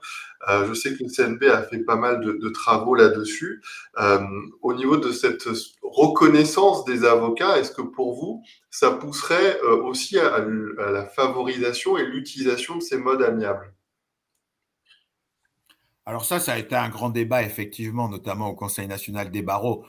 Euh, 0.50 0.68
je 0.68 0.74
sais 0.74 0.94
que 0.96 1.04
le 1.04 1.10
CNB 1.10 1.44
a 1.52 1.64
fait 1.64 1.80
pas 1.80 1.96
mal 1.96 2.22
de, 2.22 2.50
travaux 2.50 2.96
là-dessus. 2.96 3.62
Euh, 4.00 4.20
au 4.62 4.74
niveau 4.74 4.98
de 4.98 5.12
cette 5.12 5.54
reconnaissance 5.92 6.86
des 6.86 7.04
avocats, 7.04 7.58
est-ce 7.58 7.72
que 7.72 7.82
pour 7.82 8.16
vous, 8.16 8.44
ça 8.70 8.92
pousserait 8.92 9.60
aussi 9.62 10.18
à 10.20 10.40
la 10.40 11.06
favorisation 11.06 11.98
et 11.98 12.06
l'utilisation 12.06 12.76
de 12.76 12.82
ces 12.82 12.98
modes 12.98 13.22
amiables? 13.22 13.74
Alors 16.08 16.24
ça, 16.24 16.40
ça 16.40 16.54
a 16.54 16.58
été 16.58 16.74
un 16.74 16.88
grand 16.88 17.10
débat, 17.10 17.44
effectivement, 17.44 18.08
notamment 18.08 18.48
au 18.48 18.56
Conseil 18.56 18.88
national 18.88 19.30
des 19.30 19.42
barreaux. 19.42 19.86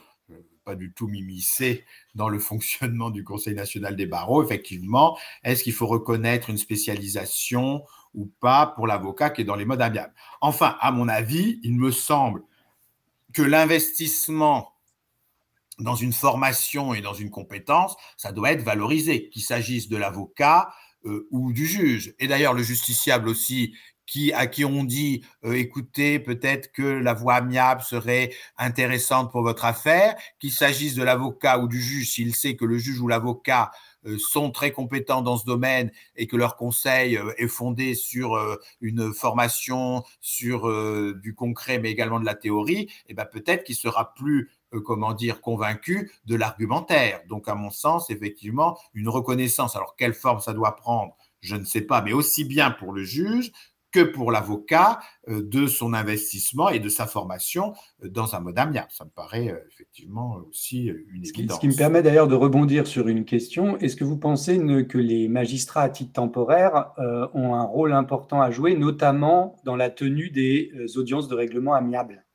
Pas 0.65 0.75
du 0.75 0.91
tout 0.91 1.07
m'immiscer 1.07 1.85
dans 2.13 2.27
le 2.27 2.39
fonctionnement 2.49 3.09
du 3.09 3.23
Conseil 3.23 3.55
national 3.55 3.95
des 3.95 4.05
barreaux, 4.05 4.43
effectivement. 4.43 5.17
Est-ce 5.45 5.63
qu'il 5.63 5.71
faut 5.71 5.87
reconnaître 5.87 6.49
une 6.49 6.57
spécialisation 6.57 7.85
ou 8.13 8.25
pas 8.41 8.67
pour 8.67 8.85
l'avocat 8.85 9.29
qui 9.29 9.43
est 9.43 9.45
dans 9.45 9.55
les 9.55 9.63
modes 9.63 9.81
amiables? 9.81 10.13
Enfin, 10.41 10.75
à 10.81 10.91
mon 10.91 11.07
avis, 11.07 11.61
il 11.63 11.79
me 11.79 11.89
semble 11.89 12.43
que 13.33 13.41
l'investissement 13.41 14.73
dans 15.79 15.95
une 15.95 16.13
formation 16.13 16.93
et 16.93 17.01
dans 17.01 17.13
une 17.13 17.29
compétence, 17.29 17.95
ça 18.17 18.31
doit 18.31 18.51
être 18.51 18.63
valorisé, 18.63 19.29
qu'il 19.29 19.41
s'agisse 19.41 19.87
de 19.89 19.97
l'avocat 19.97 20.69
euh, 21.05 21.27
ou 21.31 21.53
du 21.53 21.65
juge. 21.65 22.13
Et 22.19 22.27
d'ailleurs, 22.27 22.53
le 22.53 22.63
justiciable 22.63 23.29
aussi, 23.29 23.73
à 24.33 24.47
qui 24.47 24.65
on 24.65 24.83
dit 24.83 25.23
euh, 25.45 25.53
écoutez, 25.53 26.19
peut-être 26.19 26.71
que 26.71 26.81
la 26.81 27.13
voie 27.13 27.35
amiable 27.35 27.81
serait 27.81 28.31
intéressante 28.57 29.31
pour 29.31 29.43
votre 29.43 29.65
affaire, 29.65 30.15
qu'il 30.39 30.51
s'agisse 30.51 30.95
de 30.95 31.03
l'avocat 31.03 31.59
ou 31.59 31.67
du 31.67 31.79
juge, 31.79 32.11
s'il 32.11 32.35
sait 32.35 32.55
que 32.55 32.65
le 32.65 32.79
juge 32.79 32.99
ou 32.99 33.07
l'avocat 33.07 33.71
euh, 34.05 34.17
sont 34.17 34.49
très 34.49 34.71
compétents 34.71 35.21
dans 35.21 35.37
ce 35.37 35.45
domaine 35.45 35.91
et 36.15 36.25
que 36.25 36.35
leur 36.35 36.55
conseil 36.55 37.19
est 37.37 37.47
fondé 37.47 37.93
sur 37.93 38.35
une 38.81 39.13
formation, 39.13 40.03
sur 40.21 40.67
du 41.15 41.35
concret, 41.35 41.77
mais 41.79 41.91
également 41.91 42.19
de 42.19 42.25
la 42.25 42.35
théorie, 42.35 42.91
eh 43.07 43.13
ben 43.13 43.25
peut-être 43.25 43.63
qu'il 43.63 43.75
sera 43.75 44.13
plus 44.15 44.49
comment 44.85 45.13
dire, 45.13 45.41
convaincu 45.41 46.11
de 46.25 46.35
l'argumentaire. 46.35 47.21
Donc, 47.27 47.47
à 47.47 47.55
mon 47.55 47.69
sens, 47.69 48.09
effectivement, 48.09 48.77
une 48.93 49.09
reconnaissance. 49.09 49.75
Alors, 49.75 49.95
quelle 49.95 50.13
forme 50.13 50.39
ça 50.39 50.53
doit 50.53 50.75
prendre 50.75 51.15
Je 51.41 51.55
ne 51.55 51.65
sais 51.65 51.81
pas, 51.81 52.01
mais 52.01 52.13
aussi 52.13 52.45
bien 52.45 52.71
pour 52.71 52.93
le 52.93 53.03
juge 53.03 53.51
que 53.91 54.03
pour 54.03 54.31
l'avocat 54.31 54.99
euh, 55.27 55.41
de 55.41 55.67
son 55.67 55.93
investissement 55.93 56.69
et 56.69 56.79
de 56.79 56.89
sa 56.89 57.05
formation 57.05 57.73
euh, 58.03 58.09
dans 58.09 58.35
un 58.35 58.39
mode 58.39 58.57
amiable. 58.57 58.89
Ça 58.91 59.05
me 59.05 59.09
paraît 59.09 59.49
euh, 59.49 59.57
effectivement 59.71 60.37
aussi 60.49 60.85
une 60.85 61.25
évidence. 61.25 61.57
Ce 61.57 61.61
qui 61.61 61.67
me 61.67 61.75
permet 61.75 62.03
d'ailleurs 62.03 62.27
de 62.27 62.35
rebondir 62.35 62.87
sur 62.87 63.07
une 63.07 63.25
question. 63.25 63.77
Est-ce 63.77 63.95
que 63.95 64.03
vous 64.03 64.17
pensez 64.17 64.59
que 64.87 64.97
les 64.97 65.27
magistrats 65.27 65.83
à 65.83 65.89
titre 65.89 66.13
temporaire 66.13 66.91
ont 67.33 67.55
un 67.55 67.63
rôle 67.63 67.93
important 67.93 68.41
à 68.41 68.51
jouer, 68.51 68.75
notamment 68.75 69.55
dans 69.65 69.75
la 69.75 69.89
tenue 69.89 70.29
des 70.29 70.71
audiences 70.97 71.27
de 71.27 71.35
règlement 71.35 71.73
amiable 71.73 72.25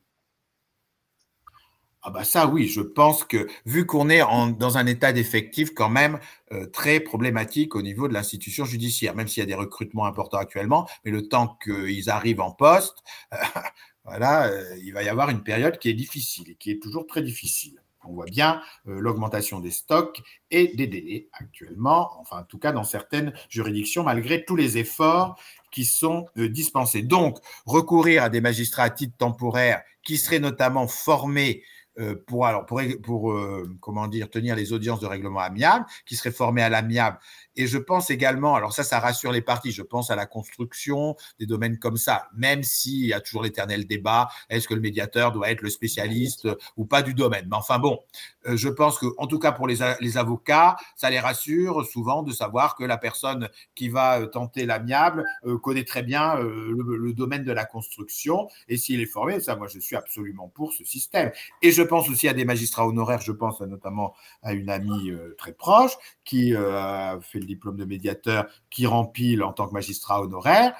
ah 2.06 2.10
bah 2.10 2.22
ça 2.22 2.46
oui, 2.46 2.68
je 2.68 2.82
pense 2.82 3.24
que 3.24 3.48
vu 3.64 3.86
qu'on 3.86 4.10
est 4.10 4.20
dans 4.58 4.76
un 4.76 4.86
état 4.86 5.10
d'effectif 5.14 5.72
quand 5.72 5.88
même 5.88 6.20
euh, 6.52 6.66
très 6.66 7.00
problématique 7.00 7.74
au 7.74 7.80
niveau 7.80 8.08
de 8.08 8.12
l'institution 8.12 8.66
judiciaire, 8.66 9.14
même 9.14 9.26
s'il 9.26 9.40
y 9.40 9.42
a 9.42 9.46
des 9.46 9.54
recrutements 9.54 10.04
importants 10.04 10.36
actuellement, 10.36 10.86
mais 11.06 11.10
le 11.10 11.28
temps 11.28 11.58
qu'ils 11.64 12.10
arrivent 12.10 12.42
en 12.42 12.50
poste, 12.50 13.02
voilà, 14.04 14.48
euh, 14.48 14.76
il 14.84 14.92
va 14.92 15.02
y 15.02 15.08
avoir 15.08 15.30
une 15.30 15.42
période 15.42 15.78
qui 15.78 15.88
est 15.88 15.94
difficile 15.94 16.50
et 16.50 16.56
qui 16.56 16.70
est 16.72 16.82
toujours 16.82 17.06
très 17.06 17.22
difficile. 17.22 17.80
On 18.06 18.12
voit 18.12 18.26
bien 18.26 18.60
euh, 18.86 19.00
l'augmentation 19.00 19.60
des 19.60 19.70
stocks 19.70 20.20
et 20.50 20.76
des 20.76 20.86
délais 20.86 21.28
actuellement, 21.32 22.10
enfin 22.20 22.40
en 22.40 22.44
tout 22.44 22.58
cas 22.58 22.72
dans 22.72 22.84
certaines 22.84 23.32
juridictions, 23.48 24.02
malgré 24.02 24.44
tous 24.44 24.56
les 24.56 24.76
efforts 24.76 25.40
qui 25.72 25.86
sont 25.86 26.26
dispensés. 26.36 27.02
Donc, 27.02 27.38
recourir 27.66 28.22
à 28.22 28.28
des 28.28 28.42
magistrats 28.42 28.84
à 28.84 28.90
titre 28.90 29.16
temporaire 29.16 29.82
qui 30.04 30.18
seraient 30.18 30.38
notamment 30.38 30.86
formés 30.86 31.64
euh, 31.98 32.16
pour, 32.26 32.46
alors, 32.46 32.66
pour, 32.66 32.80
pour 33.02 33.32
euh, 33.32 33.68
comment 33.80 34.06
dire, 34.08 34.28
tenir 34.30 34.56
les 34.56 34.72
audiences 34.72 35.00
de 35.00 35.06
règlement 35.06 35.40
amiable, 35.40 35.86
qui 36.06 36.16
seraient 36.16 36.32
formées 36.32 36.62
à 36.62 36.68
l'amiable. 36.68 37.18
Et 37.56 37.66
je 37.66 37.78
pense 37.78 38.10
également, 38.10 38.54
alors 38.54 38.72
ça, 38.72 38.84
ça 38.84 39.00
rassure 39.00 39.32
les 39.32 39.42
parties, 39.42 39.72
je 39.72 39.82
pense 39.82 40.10
à 40.10 40.16
la 40.16 40.26
construction, 40.26 41.16
des 41.38 41.46
domaines 41.46 41.78
comme 41.78 41.96
ça, 41.96 42.28
même 42.36 42.62
s'il 42.62 43.06
y 43.06 43.12
a 43.12 43.20
toujours 43.20 43.42
l'éternel 43.42 43.86
débat, 43.86 44.28
est-ce 44.50 44.68
que 44.68 44.74
le 44.74 44.80
médiateur 44.80 45.32
doit 45.32 45.50
être 45.50 45.62
le 45.62 45.70
spécialiste 45.70 46.48
ou 46.76 46.84
pas 46.84 47.02
du 47.02 47.14
domaine. 47.14 47.46
Mais 47.48 47.56
enfin 47.56 47.78
bon, 47.78 48.00
euh, 48.46 48.56
je 48.56 48.68
pense 48.68 48.98
que, 48.98 49.06
en 49.18 49.26
tout 49.26 49.38
cas 49.38 49.52
pour 49.52 49.66
les, 49.66 49.76
les, 50.00 50.16
avocats, 50.16 50.76
ça 50.96 51.10
les 51.10 51.20
rassure 51.20 51.84
souvent 51.86 52.22
de 52.22 52.32
savoir 52.32 52.76
que 52.76 52.84
la 52.84 52.98
personne 52.98 53.48
qui 53.74 53.88
va 53.88 54.26
tenter 54.26 54.66
l'amiable 54.66 55.24
connaît 55.62 55.84
très 55.84 56.02
bien 56.02 56.36
le, 56.36 56.96
le, 56.96 57.12
domaine 57.12 57.44
de 57.44 57.52
la 57.52 57.64
construction. 57.64 58.48
Et 58.68 58.76
s'il 58.76 59.00
est 59.00 59.06
formé, 59.06 59.40
ça, 59.40 59.56
moi, 59.56 59.68
je 59.68 59.78
suis 59.78 59.96
absolument 59.96 60.48
pour 60.48 60.72
ce 60.72 60.84
système. 60.84 61.30
Et 61.62 61.70
je 61.70 61.82
pense 61.82 62.08
aussi 62.08 62.28
à 62.28 62.32
des 62.32 62.44
magistrats 62.44 62.86
honoraires, 62.86 63.20
je 63.20 63.32
pense 63.32 63.60
notamment 63.60 64.14
à 64.42 64.52
une 64.52 64.70
amie 64.70 65.10
euh, 65.10 65.34
très 65.38 65.52
proche 65.52 65.92
qui 66.24 66.54
euh, 66.54 66.76
a 66.76 67.18
fait 67.20 67.40
le 67.44 67.48
diplôme 67.48 67.76
de 67.76 67.84
médiateur, 67.84 68.46
qui 68.70 68.86
rempile 68.86 69.42
en 69.42 69.52
tant 69.52 69.68
que 69.68 69.72
magistrat 69.72 70.20
honoraire, 70.20 70.74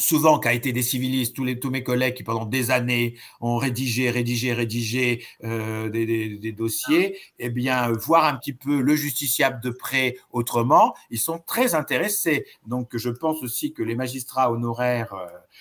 souvent 0.00 0.38
qui 0.38 0.48
a 0.48 0.52
été 0.52 0.72
des 0.72 0.82
civilistes, 0.82 1.34
tous, 1.36 1.44
les, 1.44 1.58
tous 1.58 1.70
mes 1.70 1.82
collègues 1.82 2.14
qui 2.14 2.22
pendant 2.22 2.46
des 2.46 2.70
années 2.70 3.16
ont 3.40 3.56
rédigé, 3.56 4.10
rédigé, 4.10 4.52
rédigé 4.52 5.24
euh, 5.44 5.88
des, 5.88 6.52
dossiers, 6.52 7.18
eh 7.38 7.50
bien, 7.50 7.92
voir 7.92 8.24
un 8.24 8.36
petit 8.36 8.52
peu 8.52 8.80
le 8.80 8.96
justiciable 8.96 9.60
de 9.62 9.70
près 9.70 10.16
autrement, 10.30 10.94
ils 11.10 11.18
sont 11.18 11.38
très 11.38 11.74
intéressés. 11.74 12.46
Donc, 12.66 12.96
je 12.96 13.10
pense 13.10 13.42
aussi 13.42 13.72
que 13.72 13.82
les 13.82 13.94
magistrats 13.94 14.50
honoraires, 14.50 15.14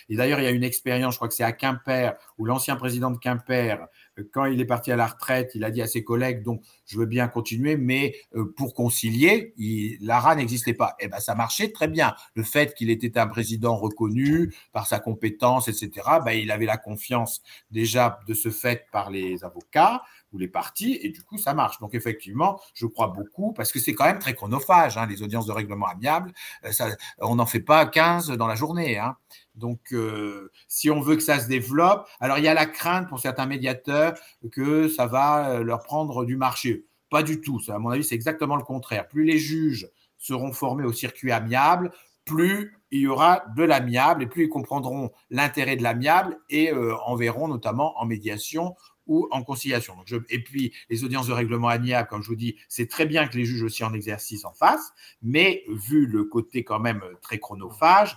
et 0.09 0.15
d'ailleurs, 0.15 0.39
il 0.39 0.43
y 0.43 0.47
a 0.47 0.51
une 0.51 0.63
expérience, 0.63 1.13
je 1.13 1.19
crois 1.19 1.27
que 1.27 1.33
c'est 1.33 1.43
à 1.43 1.51
Quimper, 1.51 2.15
où 2.37 2.45
l'ancien 2.45 2.75
président 2.75 3.11
de 3.11 3.17
Quimper 3.17 3.87
quand 4.23 4.45
il 4.45 4.59
est 4.61 4.65
parti 4.65 4.91
à 4.91 4.95
la 4.95 5.07
retraite, 5.07 5.51
il 5.55 5.63
a 5.63 5.71
dit 5.71 5.81
à 5.81 5.87
ses 5.87 6.03
collègues, 6.03 6.43
donc 6.43 6.61
je 6.85 6.97
veux 6.97 7.05
bien 7.05 7.27
continuer, 7.27 7.77
mais 7.77 8.15
euh, 8.35 8.53
pour 8.55 8.73
concilier, 8.73 9.53
l'ARA 10.01 10.35
n'existait 10.35 10.73
pas. 10.73 10.95
Et 10.99 11.05
eh 11.05 11.07
ben 11.07 11.19
ça 11.19 11.35
marchait 11.35 11.71
très 11.71 11.87
bien. 11.87 12.15
Le 12.33 12.43
fait 12.43 12.73
qu'il 12.73 12.89
était 12.89 13.17
un 13.17 13.27
président 13.27 13.75
reconnu 13.75 14.53
par 14.71 14.87
sa 14.87 14.99
compétence, 14.99 15.67
etc., 15.67 15.91
ben, 16.23 16.31
il 16.31 16.51
avait 16.51 16.65
la 16.65 16.77
confiance 16.77 17.41
déjà 17.71 18.19
de 18.27 18.33
ce 18.33 18.49
fait 18.49 18.85
par 18.91 19.09
les 19.09 19.43
avocats 19.43 20.01
ou 20.31 20.37
les 20.37 20.47
partis, 20.47 20.99
et 21.01 21.09
du 21.09 21.23
coup, 21.23 21.37
ça 21.37 21.53
marche. 21.53 21.79
Donc, 21.79 21.95
effectivement, 21.95 22.59
je 22.73 22.85
crois 22.85 23.07
beaucoup, 23.07 23.51
parce 23.53 23.71
que 23.71 23.79
c'est 23.79 23.93
quand 23.93 24.05
même 24.05 24.19
très 24.19 24.35
chronophage, 24.35 24.97
hein, 24.97 25.07
les 25.07 25.23
audiences 25.23 25.47
de 25.47 25.51
règlement 25.51 25.87
amiable. 25.87 26.31
Euh, 26.65 26.71
ça, 26.71 26.89
on 27.19 27.35
n'en 27.35 27.45
fait 27.45 27.61
pas 27.61 27.85
15 27.85 28.29
dans 28.31 28.47
la 28.47 28.55
journée. 28.55 28.99
Hein. 28.99 29.15
Donc, 29.59 29.93
euh, 29.93 30.51
si 30.67 30.89
on 30.89 31.01
veut 31.01 31.15
que 31.15 31.21
ça 31.21 31.39
se 31.39 31.47
développe, 31.47 32.07
alors 32.19 32.37
il 32.37 32.43
y 32.43 32.47
a 32.47 32.53
la 32.53 32.65
crainte 32.65 33.07
pour 33.07 33.19
certains 33.19 33.45
médiateurs 33.45 34.13
que 34.51 34.87
ça 34.87 35.05
va 35.05 35.49
euh, 35.51 35.63
leur 35.63 35.83
prendre 35.83 36.25
du 36.25 36.37
marché. 36.37 36.85
Pas 37.09 37.23
du 37.23 37.41
tout. 37.41 37.59
À 37.67 37.79
mon 37.79 37.89
avis, 37.89 38.03
c'est 38.03 38.15
exactement 38.15 38.55
le 38.55 38.63
contraire. 38.63 39.07
Plus 39.07 39.23
les 39.23 39.37
juges 39.37 39.89
seront 40.17 40.51
formés 40.51 40.85
au 40.85 40.93
circuit 40.93 41.31
amiable, 41.31 41.91
plus 42.25 42.75
il 42.91 43.01
y 43.01 43.07
aura 43.07 43.43
de 43.55 43.63
l'amiable 43.63 44.23
et 44.23 44.27
plus 44.27 44.45
ils 44.45 44.49
comprendront 44.49 45.11
l'intérêt 45.29 45.75
de 45.75 45.83
l'amiable 45.83 46.37
et 46.49 46.71
euh, 46.71 46.95
en 47.05 47.15
verront 47.15 47.47
notamment 47.47 47.99
en 47.99 48.05
médiation 48.05 48.75
ou 49.09 49.27
en 49.31 49.43
conciliation. 49.43 49.95
et 50.29 50.43
puis, 50.43 50.71
les 50.89 51.03
audiences 51.03 51.25
de 51.25 51.33
règlement 51.33 51.67
amiable, 51.67 52.07
comme 52.07 52.21
je 52.21 52.27
vous 52.27 52.35
dis, 52.35 52.57
c'est 52.67 52.87
très 52.87 53.07
bien 53.07 53.27
que 53.27 53.35
les 53.37 53.43
juges 53.43 53.63
aussi 53.63 53.83
en 53.83 53.91
exercice 53.93 54.45
en 54.45 54.53
fassent, 54.53 54.93
mais 55.23 55.63
vu 55.67 56.05
le 56.05 56.25
côté 56.25 56.63
quand 56.63 56.79
même 56.79 57.01
très 57.23 57.39
chronophage, 57.39 58.15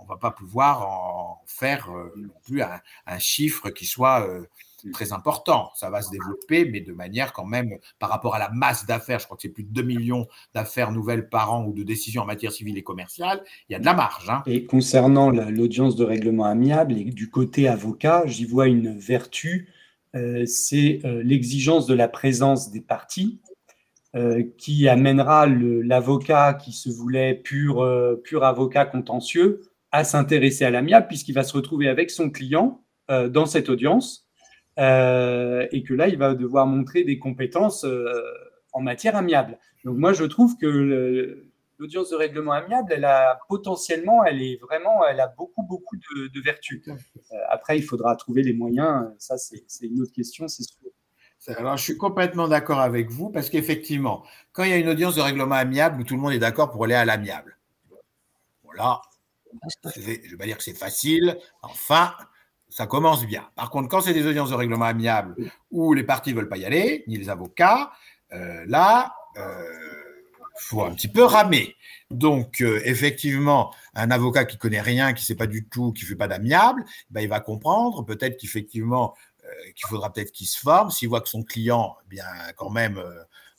on 0.00 0.04
va 0.04 0.16
pas 0.16 0.30
pouvoir 0.30 0.86
en 0.86 1.42
faire 1.46 1.90
euh, 1.90 2.12
non 2.16 2.34
plus 2.44 2.62
un, 2.62 3.18
chiffre 3.18 3.70
qui 3.70 3.86
soit 3.86 4.26
euh, 4.28 4.42
très 4.92 5.12
important. 5.12 5.70
Ça 5.74 5.90
va 5.90 6.02
se 6.02 6.10
développer, 6.10 6.64
mais 6.66 6.80
de 6.80 6.92
manière 6.92 7.32
quand 7.32 7.46
même, 7.46 7.78
par 7.98 8.10
rapport 8.10 8.34
à 8.34 8.38
la 8.38 8.50
masse 8.50 8.86
d'affaires, 8.86 9.18
je 9.18 9.24
crois 9.24 9.36
que 9.36 9.42
c'est 9.42 9.48
plus 9.48 9.64
de 9.64 9.72
2 9.72 9.82
millions 9.82 10.26
d'affaires 10.54 10.92
nouvelles 10.92 11.28
par 11.28 11.52
an 11.52 11.64
ou 11.64 11.72
de 11.72 11.82
décisions 11.82 12.22
en 12.22 12.26
matière 12.26 12.52
civile 12.52 12.76
et 12.76 12.82
commerciale, 12.82 13.42
il 13.68 13.72
y 13.72 13.76
a 13.76 13.78
de 13.78 13.84
la 13.84 13.94
marge. 13.94 14.28
Hein. 14.28 14.42
Et 14.46 14.64
concernant 14.66 15.30
l'audience 15.30 15.96
de 15.96 16.04
règlement 16.04 16.44
amiable, 16.44 16.98
et 16.98 17.04
du 17.04 17.30
côté 17.30 17.68
avocat, 17.68 18.24
j'y 18.26 18.44
vois 18.44 18.66
une 18.66 18.98
vertu, 18.98 19.72
euh, 20.14 20.44
c'est 20.46 21.00
l'exigence 21.04 21.86
de 21.86 21.94
la 21.94 22.08
présence 22.08 22.70
des 22.70 22.80
parties. 22.80 23.40
qui 24.58 24.88
amènera 24.88 25.44
l'avocat 25.48 26.54
qui 26.54 26.70
se 26.70 26.88
voulait 26.88 27.34
pur, 27.34 27.84
pur 28.22 28.44
avocat 28.44 28.86
contentieux 28.86 29.73
à 29.94 30.02
s'intéresser 30.02 30.64
à 30.64 30.70
l'amiable 30.70 31.06
puisqu'il 31.06 31.34
va 31.34 31.44
se 31.44 31.52
retrouver 31.52 31.88
avec 31.88 32.10
son 32.10 32.28
client 32.28 32.84
euh, 33.10 33.28
dans 33.28 33.46
cette 33.46 33.68
audience 33.68 34.26
euh, 34.80 35.68
et 35.70 35.84
que 35.84 35.94
là, 35.94 36.08
il 36.08 36.18
va 36.18 36.34
devoir 36.34 36.66
montrer 36.66 37.04
des 37.04 37.20
compétences 37.20 37.84
euh, 37.84 38.12
en 38.72 38.80
matière 38.80 39.14
amiable. 39.14 39.56
Donc 39.84 39.96
moi, 39.96 40.12
je 40.12 40.24
trouve 40.24 40.56
que 40.58 41.46
l'audience 41.78 42.10
de 42.10 42.16
règlement 42.16 42.50
amiable, 42.50 42.92
elle 42.92 43.04
a 43.04 43.38
potentiellement, 43.48 44.24
elle 44.24 44.42
est 44.42 44.58
vraiment, 44.60 45.06
elle 45.06 45.20
a 45.20 45.28
beaucoup, 45.28 45.62
beaucoup 45.62 45.96
de, 45.96 46.40
vertus. 46.42 46.82
après, 47.48 47.78
il 47.78 47.82
faudra 47.82 48.16
trouver 48.16 48.42
les 48.42 48.52
moyens. 48.52 49.12
Ça, 49.18 49.36
c'est 49.38 49.86
une 49.86 50.00
autre 50.00 50.12
question, 50.12 50.48
c'est 50.48 50.64
sûr. 50.64 51.56
Alors, 51.56 51.76
je 51.76 51.84
suis 51.84 51.96
complètement 51.96 52.48
d'accord 52.48 52.80
avec 52.80 53.10
vous 53.10 53.30
parce 53.30 53.48
qu'effectivement, 53.48 54.24
quand 54.50 54.64
il 54.64 54.70
y 54.70 54.72
a 54.72 54.78
une 54.78 54.88
audience 54.88 55.14
de 55.14 55.20
règlement 55.20 55.54
amiable 55.54 56.00
où 56.00 56.04
tout 56.04 56.14
le 56.14 56.20
monde 56.20 56.32
est 56.32 56.40
d'accord 56.40 56.72
pour 56.72 56.82
aller 56.84 56.94
à 56.94 57.04
l'amiable, 57.04 57.58
voilà, 58.64 59.00
je 59.96 60.00
ne 60.00 60.04
vais 60.04 60.36
pas 60.36 60.46
dire 60.46 60.56
que 60.56 60.64
c'est 60.64 60.76
facile, 60.76 61.38
enfin, 61.62 62.14
ça 62.68 62.86
commence 62.86 63.24
bien. 63.24 63.48
Par 63.54 63.70
contre, 63.70 63.88
quand 63.88 64.00
c'est 64.00 64.14
des 64.14 64.26
audiences 64.26 64.50
de 64.50 64.54
règlement 64.54 64.86
amiable 64.86 65.36
où 65.70 65.94
les 65.94 66.02
parties 66.02 66.30
ne 66.30 66.36
veulent 66.36 66.48
pas 66.48 66.56
y 66.56 66.64
aller, 66.64 67.04
ni 67.06 67.16
les 67.16 67.28
avocats, 67.28 67.92
euh, 68.32 68.64
là, 68.66 69.14
il 69.36 69.40
euh, 69.42 69.64
faut 70.58 70.82
un 70.82 70.92
petit 70.92 71.08
peu 71.08 71.22
ramer. 71.22 71.76
Donc, 72.10 72.60
euh, 72.60 72.80
effectivement, 72.84 73.72
un 73.94 74.10
avocat 74.10 74.44
qui 74.44 74.58
connaît 74.58 74.80
rien, 74.80 75.12
qui 75.12 75.22
ne 75.22 75.26
sait 75.26 75.36
pas 75.36 75.46
du 75.46 75.68
tout, 75.68 75.92
qui 75.92 76.04
ne 76.04 76.08
fait 76.08 76.16
pas 76.16 76.28
d'amiable, 76.28 76.84
ben, 77.10 77.20
il 77.20 77.28
va 77.28 77.40
comprendre 77.40 78.04
peut-être 78.04 78.36
qu'effectivement, 78.38 79.14
qu'il 79.76 79.86
faudra 79.88 80.10
peut-être 80.10 80.32
qu'il 80.32 80.46
se 80.46 80.58
forme, 80.58 80.90
s'il 80.90 81.08
voit 81.10 81.20
que 81.20 81.28
son 81.28 81.42
client, 81.42 81.96
eh 82.06 82.08
bien, 82.08 82.24
quand 82.56 82.70
même, 82.70 83.00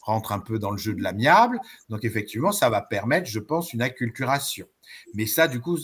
rentre 0.06 0.32
un 0.32 0.40
peu 0.40 0.60
dans 0.60 0.72
le 0.72 0.78
jeu 0.78 0.94
de 0.94 1.02
l'amiable. 1.02 1.60
Donc, 1.90 2.06
effectivement, 2.06 2.52
ça 2.52 2.70
va 2.70 2.82
permettre, 2.82 3.30
je 3.30 3.40
pense, 3.40 3.74
une 3.74 3.82
acculturation. 3.82 4.68
Mais 5.14 5.26
ça, 5.26 5.48
du 5.48 5.60
coup, 5.60 5.78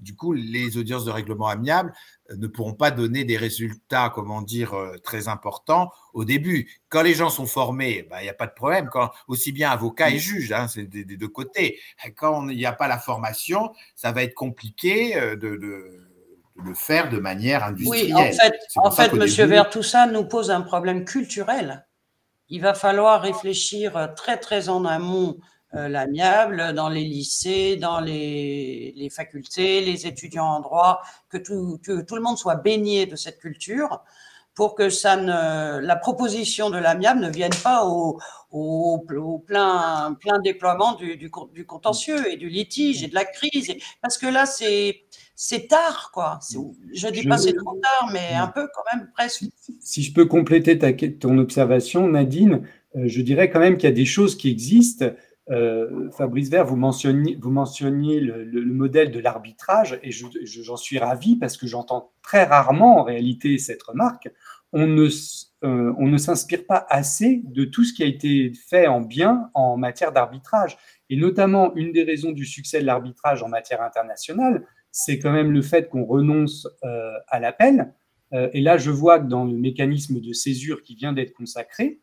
du 0.00 0.14
coup, 0.14 0.32
les 0.32 0.76
audiences 0.76 1.04
de 1.04 1.10
règlement 1.10 1.48
amiable 1.48 1.92
euh, 2.30 2.36
ne 2.36 2.46
pourront 2.46 2.74
pas 2.74 2.90
donner 2.90 3.24
des 3.24 3.36
résultats, 3.36 4.10
comment 4.14 4.42
dire, 4.42 4.74
euh, 4.74 4.96
très 4.98 5.28
importants 5.28 5.90
au 6.12 6.24
début. 6.24 6.70
Quand 6.88 7.02
les 7.02 7.14
gens 7.14 7.30
sont 7.30 7.46
formés, 7.46 8.06
ben, 8.10 8.18
il 8.20 8.24
n'y 8.24 8.28
a 8.28 8.34
pas 8.34 8.46
de 8.46 8.54
problème. 8.54 8.88
Quand, 8.90 9.10
aussi 9.26 9.52
bien 9.52 9.70
avocat 9.70 10.10
et 10.10 10.18
juge, 10.18 10.52
hein, 10.52 10.68
c'est 10.68 10.84
des, 10.84 11.04
deux 11.04 11.28
côtés. 11.28 11.78
Quand 12.16 12.48
il 12.48 12.56
n'y 12.56 12.66
a 12.66 12.72
pas 12.72 12.88
la 12.88 12.98
formation, 12.98 13.72
ça 13.94 14.12
va 14.12 14.22
être 14.22 14.34
compliqué 14.34 15.16
euh, 15.16 15.36
de, 15.36 15.48
le 15.48 16.74
faire 16.74 17.08
de 17.08 17.18
manière 17.18 17.64
industrielle. 17.64 18.06
Oui, 18.06 18.14
en 18.14 18.32
fait, 18.32 18.52
en 18.76 18.90
fait 18.90 19.70
tout 19.70 19.82
ça 19.82 20.06
nous 20.06 20.24
pose 20.24 20.50
un 20.50 20.62
problème 20.62 21.04
culturel. 21.04 21.86
Il 22.50 22.62
va 22.62 22.74
falloir 22.74 23.20
réfléchir 23.20 24.12
très, 24.16 24.38
très 24.38 24.68
en 24.68 24.84
amont 24.84 25.38
euh, 25.74 25.88
l'amiable 25.88 26.72
dans 26.72 26.88
les 26.88 27.04
lycées, 27.04 27.76
dans 27.76 28.00
les, 28.00 29.08
facultés, 29.10 29.82
les 29.82 30.06
étudiants 30.06 30.46
en 30.46 30.60
droit, 30.60 31.02
que 31.28 31.36
tout, 31.36 31.78
que 31.84 32.00
tout 32.00 32.16
le 32.16 32.22
monde 32.22 32.38
soit 32.38 32.54
baigné 32.54 33.04
de 33.04 33.16
cette 33.16 33.38
culture 33.38 34.02
pour 34.58 34.74
que 34.74 34.90
ça 34.90 35.14
ne, 35.14 35.78
la 35.78 35.94
proposition 35.94 36.68
de 36.68 36.78
l'amiable 36.78 37.20
ne 37.20 37.30
vienne 37.30 37.54
pas 37.62 37.86
au, 37.86 38.18
au, 38.50 38.98
plein, 39.46 40.16
plein 40.20 40.40
déploiement 40.40 40.96
du, 40.96 41.16
du, 41.16 41.30
du, 41.54 41.64
contentieux 41.64 42.28
et 42.28 42.36
du 42.36 42.48
litige 42.48 43.04
et 43.04 43.06
de 43.06 43.14
la 43.14 43.24
crise. 43.24 43.72
Parce 44.02 44.18
que 44.18 44.26
là, 44.26 44.46
c'est 44.46 45.04
c'est 45.36 45.68
tard, 45.68 46.10
quoi. 46.12 46.40
Je 46.92 47.06
ne 47.06 47.12
dis 47.12 47.22
pas 47.22 47.38
c'est 47.38 47.52
trop 47.52 47.78
tard, 47.80 48.10
mais 48.12 48.34
un 48.34 48.48
peu 48.48 48.66
quand 48.74 48.82
même 48.92 49.08
presque. 49.14 49.44
Si 49.78 50.02
je 50.02 50.12
peux 50.12 50.26
compléter 50.26 50.76
ta, 50.76 50.92
ton 50.92 51.38
observation, 51.38 52.08
Nadine, 52.08 52.62
euh, 52.96 53.04
je 53.06 53.22
dirais 53.22 53.50
quand 53.50 53.60
même 53.60 53.76
qu'il 53.76 53.88
y 53.88 53.92
a 53.92 53.94
des 53.94 54.06
choses 54.06 54.36
qui 54.36 54.50
existent. 54.50 55.06
Euh, 55.50 56.10
Fabrice 56.10 56.50
Vert, 56.50 56.66
vous 56.66 56.76
mentionniez, 56.76 58.20
le, 58.20 58.64
modèle 58.66 59.10
de 59.10 59.18
l'arbitrage 59.18 59.98
et 60.02 60.10
j'en 60.12 60.76
suis 60.76 60.98
ravi 60.98 61.36
parce 61.36 61.56
que 61.56 61.66
j'entends 61.66 62.12
très 62.22 62.44
rarement 62.44 62.98
en 63.00 63.02
réalité 63.02 63.58
cette 63.58 63.82
remarque. 63.82 64.30
On 64.72 64.86
ne, 64.86 65.08
euh, 65.64 65.94
on 65.98 66.06
ne 66.08 66.18
s'inspire 66.18 66.66
pas 66.66 66.86
assez 66.90 67.40
de 67.44 67.64
tout 67.64 67.84
ce 67.84 67.94
qui 67.94 68.02
a 68.02 68.06
été 68.06 68.52
fait 68.68 68.86
en 68.86 69.00
bien 69.00 69.50
en 69.54 69.78
matière 69.78 70.12
d'arbitrage. 70.12 70.76
Et 71.08 71.16
notamment, 71.16 71.74
une 71.74 71.92
des 71.92 72.02
raisons 72.02 72.32
du 72.32 72.44
succès 72.44 72.80
de 72.80 72.86
l'arbitrage 72.86 73.42
en 73.42 73.48
matière 73.48 73.80
internationale, 73.80 74.66
c'est 74.90 75.18
quand 75.18 75.32
même 75.32 75.52
le 75.52 75.62
fait 75.62 75.88
qu'on 75.88 76.04
renonce 76.04 76.68
euh, 76.84 77.12
à 77.28 77.40
l'appel. 77.40 77.92
Et 78.52 78.60
là, 78.60 78.76
je 78.76 78.90
vois 78.90 79.20
que 79.20 79.26
dans 79.26 79.46
le 79.46 79.54
mécanisme 79.54 80.20
de 80.20 80.34
césure 80.34 80.82
qui 80.82 80.94
vient 80.94 81.14
d'être 81.14 81.32
consacré, 81.32 82.02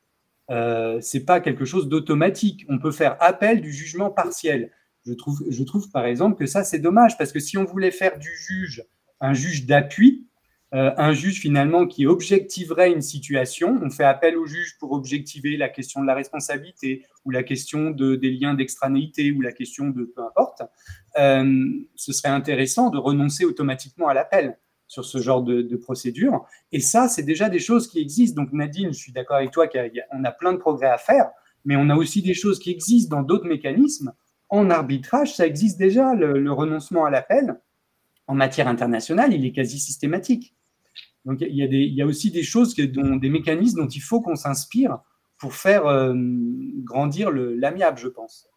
euh, 0.51 0.99
c'est 1.01 1.25
pas 1.25 1.39
quelque 1.39 1.65
chose 1.65 1.87
d'automatique. 1.87 2.65
On 2.69 2.79
peut 2.79 2.91
faire 2.91 3.17
appel 3.19 3.61
du 3.61 3.71
jugement 3.71 4.09
partiel. 4.09 4.71
Je 5.05 5.13
trouve, 5.13 5.43
je 5.49 5.63
trouve 5.63 5.89
par 5.91 6.05
exemple 6.05 6.37
que 6.37 6.45
ça, 6.45 6.63
c'est 6.63 6.79
dommage, 6.79 7.17
parce 7.17 7.31
que 7.31 7.39
si 7.39 7.57
on 7.57 7.65
voulait 7.65 7.91
faire 7.91 8.17
du 8.17 8.31
juge 8.35 8.83
un 9.21 9.33
juge 9.33 9.65
d'appui, 9.65 10.27
euh, 10.73 10.91
un 10.97 11.13
juge 11.13 11.39
finalement 11.39 11.85
qui 11.85 12.05
objectiverait 12.05 12.91
une 12.91 13.01
situation. 13.01 13.79
On 13.81 13.89
fait 13.89 14.03
appel 14.03 14.35
au 14.35 14.45
juge 14.45 14.77
pour 14.79 14.91
objectiver 14.91 15.57
la 15.57 15.69
question 15.69 16.01
de 16.01 16.07
la 16.07 16.15
responsabilité 16.15 17.05
ou 17.23 17.31
la 17.31 17.43
question 17.43 17.91
de, 17.91 18.15
des 18.15 18.31
liens 18.31 18.55
d'extranéité 18.55 19.31
ou 19.31 19.41
la 19.41 19.51
question 19.51 19.89
de 19.89 20.03
peu 20.03 20.21
importe. 20.21 20.63
Euh, 21.17 21.65
ce 21.95 22.11
serait 22.11 22.29
intéressant 22.29 22.89
de 22.89 22.97
renoncer 22.97 23.45
automatiquement 23.45 24.07
à 24.07 24.13
l'appel 24.13 24.57
sur 24.87 25.05
ce 25.05 25.17
genre 25.19 25.43
de, 25.43 25.75
procédure. 25.75 26.45
Et 26.71 26.79
ça, 26.79 27.07
c'est 27.07 27.23
déjà 27.23 27.49
des 27.49 27.59
choses 27.59 27.87
qui 27.87 27.99
existent. 27.99 28.41
Donc 28.41 28.53
Nadine, 28.53 28.93
je 28.93 28.99
suis 28.99 29.11
d'accord 29.11 29.37
avec 29.37 29.51
toi 29.51 29.67
qu'on 29.67 30.23
a, 30.23 30.31
plein 30.31 30.53
de 30.53 30.57
progrès 30.57 30.89
à 30.89 30.97
faire, 30.97 31.29
mais 31.63 31.75
on 31.75 31.89
a 31.89 31.95
aussi 31.95 32.21
des 32.21 32.33
choses 32.33 32.59
qui 32.59 32.71
existent 32.71 33.15
dans 33.15 33.23
d'autres 33.23 33.47
mécanismes. 33.47 34.13
En 34.49 34.69
arbitrage, 34.69 35.33
ça 35.33 35.47
existe 35.47 35.77
déjà, 35.77 36.13
le 36.13 36.51
renoncement 36.51 37.05
à 37.05 37.09
l'appel. 37.09 37.59
En 38.27 38.35
matière 38.35 38.67
internationale, 38.67 39.33
il 39.33 39.45
est 39.45 39.51
quasi 39.51 39.79
systématique. 39.79 40.55
Donc 41.25 41.41
il 41.41 41.55
y, 41.55 42.01
a 42.01 42.05
aussi 42.05 42.29
des 42.29 42.43
choses, 42.43 42.75
dont, 42.75 43.15
des 43.15 43.29
mécanismes 43.29 43.81
dont 43.81 43.87
il 43.87 43.99
faut 43.99 44.21
qu'on 44.21 44.35
s'inspire 44.35 44.99
pour 45.37 45.55
faire 45.55 45.87
euh, 45.87 46.13
grandir 46.83 47.31
l'amiable, 47.31 47.97
je 47.97 48.07
pense. 48.07 48.47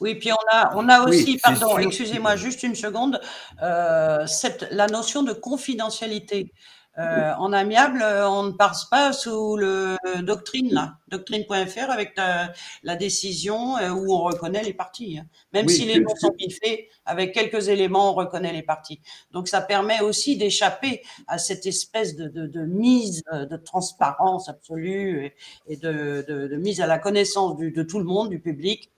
Oui, 0.00 0.14
puis 0.16 0.30
on 0.30 0.56
a, 0.56 0.72
on 0.76 0.88
a 0.88 1.04
aussi, 1.06 1.38
pardon, 1.38 1.78
excusez-moi 1.78 2.36
juste 2.36 2.62
une 2.62 2.74
seconde, 2.74 3.20
euh, 3.62 4.26
cette, 4.26 4.68
la 4.70 4.86
notion 4.86 5.22
de 5.22 5.32
confidentialité. 5.32 6.52
Euh, 6.98 7.34
en 7.34 7.52
amiable, 7.52 8.02
on 8.02 8.44
ne 8.44 8.52
passe 8.52 8.86
pas 8.86 9.12
sous 9.12 9.56
le 9.58 9.96
doctrine, 10.22 10.72
là, 10.72 10.94
doctrine.fr 11.08 11.90
avec 11.90 12.16
la, 12.16 12.96
décision 12.96 13.76
euh, 13.76 13.90
où 13.90 14.14
on 14.14 14.22
reconnaît 14.22 14.62
les 14.62 14.72
parties. 14.72 15.18
Hein. 15.18 15.26
Même 15.52 15.68
si 15.68 15.84
les 15.84 16.00
noms 16.00 16.16
sont 16.16 16.32
biffés, 16.38 16.88
avec 17.04 17.34
quelques 17.34 17.68
éléments, 17.68 18.12
on 18.12 18.14
reconnaît 18.14 18.52
les 18.52 18.62
parties. 18.62 19.02
Donc 19.30 19.46
ça 19.46 19.60
permet 19.60 20.00
aussi 20.00 20.38
d'échapper 20.38 21.02
à 21.26 21.36
cette 21.36 21.66
espèce 21.66 22.16
de, 22.16 22.28
de, 22.28 22.46
de, 22.46 22.64
mise 22.64 23.22
euh, 23.30 23.44
de 23.44 23.56
transparence 23.58 24.48
absolue 24.48 25.34
et, 25.66 25.76
de, 25.76 26.24
de, 26.26 26.56
mise 26.56 26.80
à 26.80 26.86
la 26.86 26.98
connaissance 26.98 27.56
du, 27.56 27.72
de 27.72 27.82
tout 27.82 27.98
le 27.98 28.06
monde, 28.06 28.30
du 28.30 28.40
public, 28.40 28.90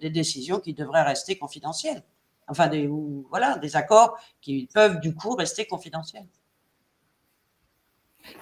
des 0.00 0.10
décisions 0.10 0.60
qui 0.60 0.74
devraient 0.74 1.02
rester 1.02 1.38
confidentielles. 1.38 2.02
Enfin, 2.48 2.66
des, 2.66 2.88
voilà, 3.30 3.58
des 3.58 3.76
accords 3.76 4.18
qui 4.40 4.68
peuvent 4.74 5.00
du 5.00 5.14
coup 5.14 5.34
rester 5.36 5.66
confidentiels. 5.66 6.26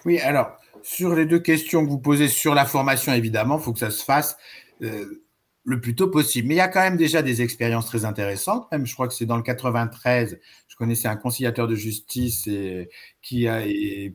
Oui, 0.05 0.19
alors, 0.21 0.57
sur 0.83 1.15
les 1.15 1.27
deux 1.27 1.39
questions 1.39 1.85
que 1.85 1.91
vous 1.91 1.99
posez 1.99 2.29
sur 2.29 2.55
la 2.55 2.65
formation, 2.65 3.13
évidemment, 3.13 3.59
il 3.59 3.63
faut 3.63 3.73
que 3.73 3.79
ça 3.79 3.91
se 3.91 4.03
fasse 4.05 4.37
euh, 4.83 5.23
le 5.69 5.83
plus 5.83 5.95
tôt 5.95 6.09
possible. 6.09 6.49
Mais 6.49 6.55
il 6.55 6.57
y 6.57 6.63
a 6.63 6.69
quand 6.69 6.81
même 6.81 6.97
déjà 6.97 7.21
des 7.21 7.43
expériences 7.43 7.85
très 7.85 8.07
intéressantes. 8.07 8.67
Même, 8.73 8.87
je 8.87 8.95
crois 8.95 9.07
que 9.07 9.13
c'est 9.13 9.27
dans 9.27 9.37
le 9.37 9.43
93, 9.43 10.41
je 10.67 10.77
connaissais 10.77 11.09
un 11.09 11.17
conciliateur 11.17 11.69
de 11.69 11.75
justice 11.75 12.47
et, 12.47 12.89
qui 13.21 13.47
a, 13.49 13.61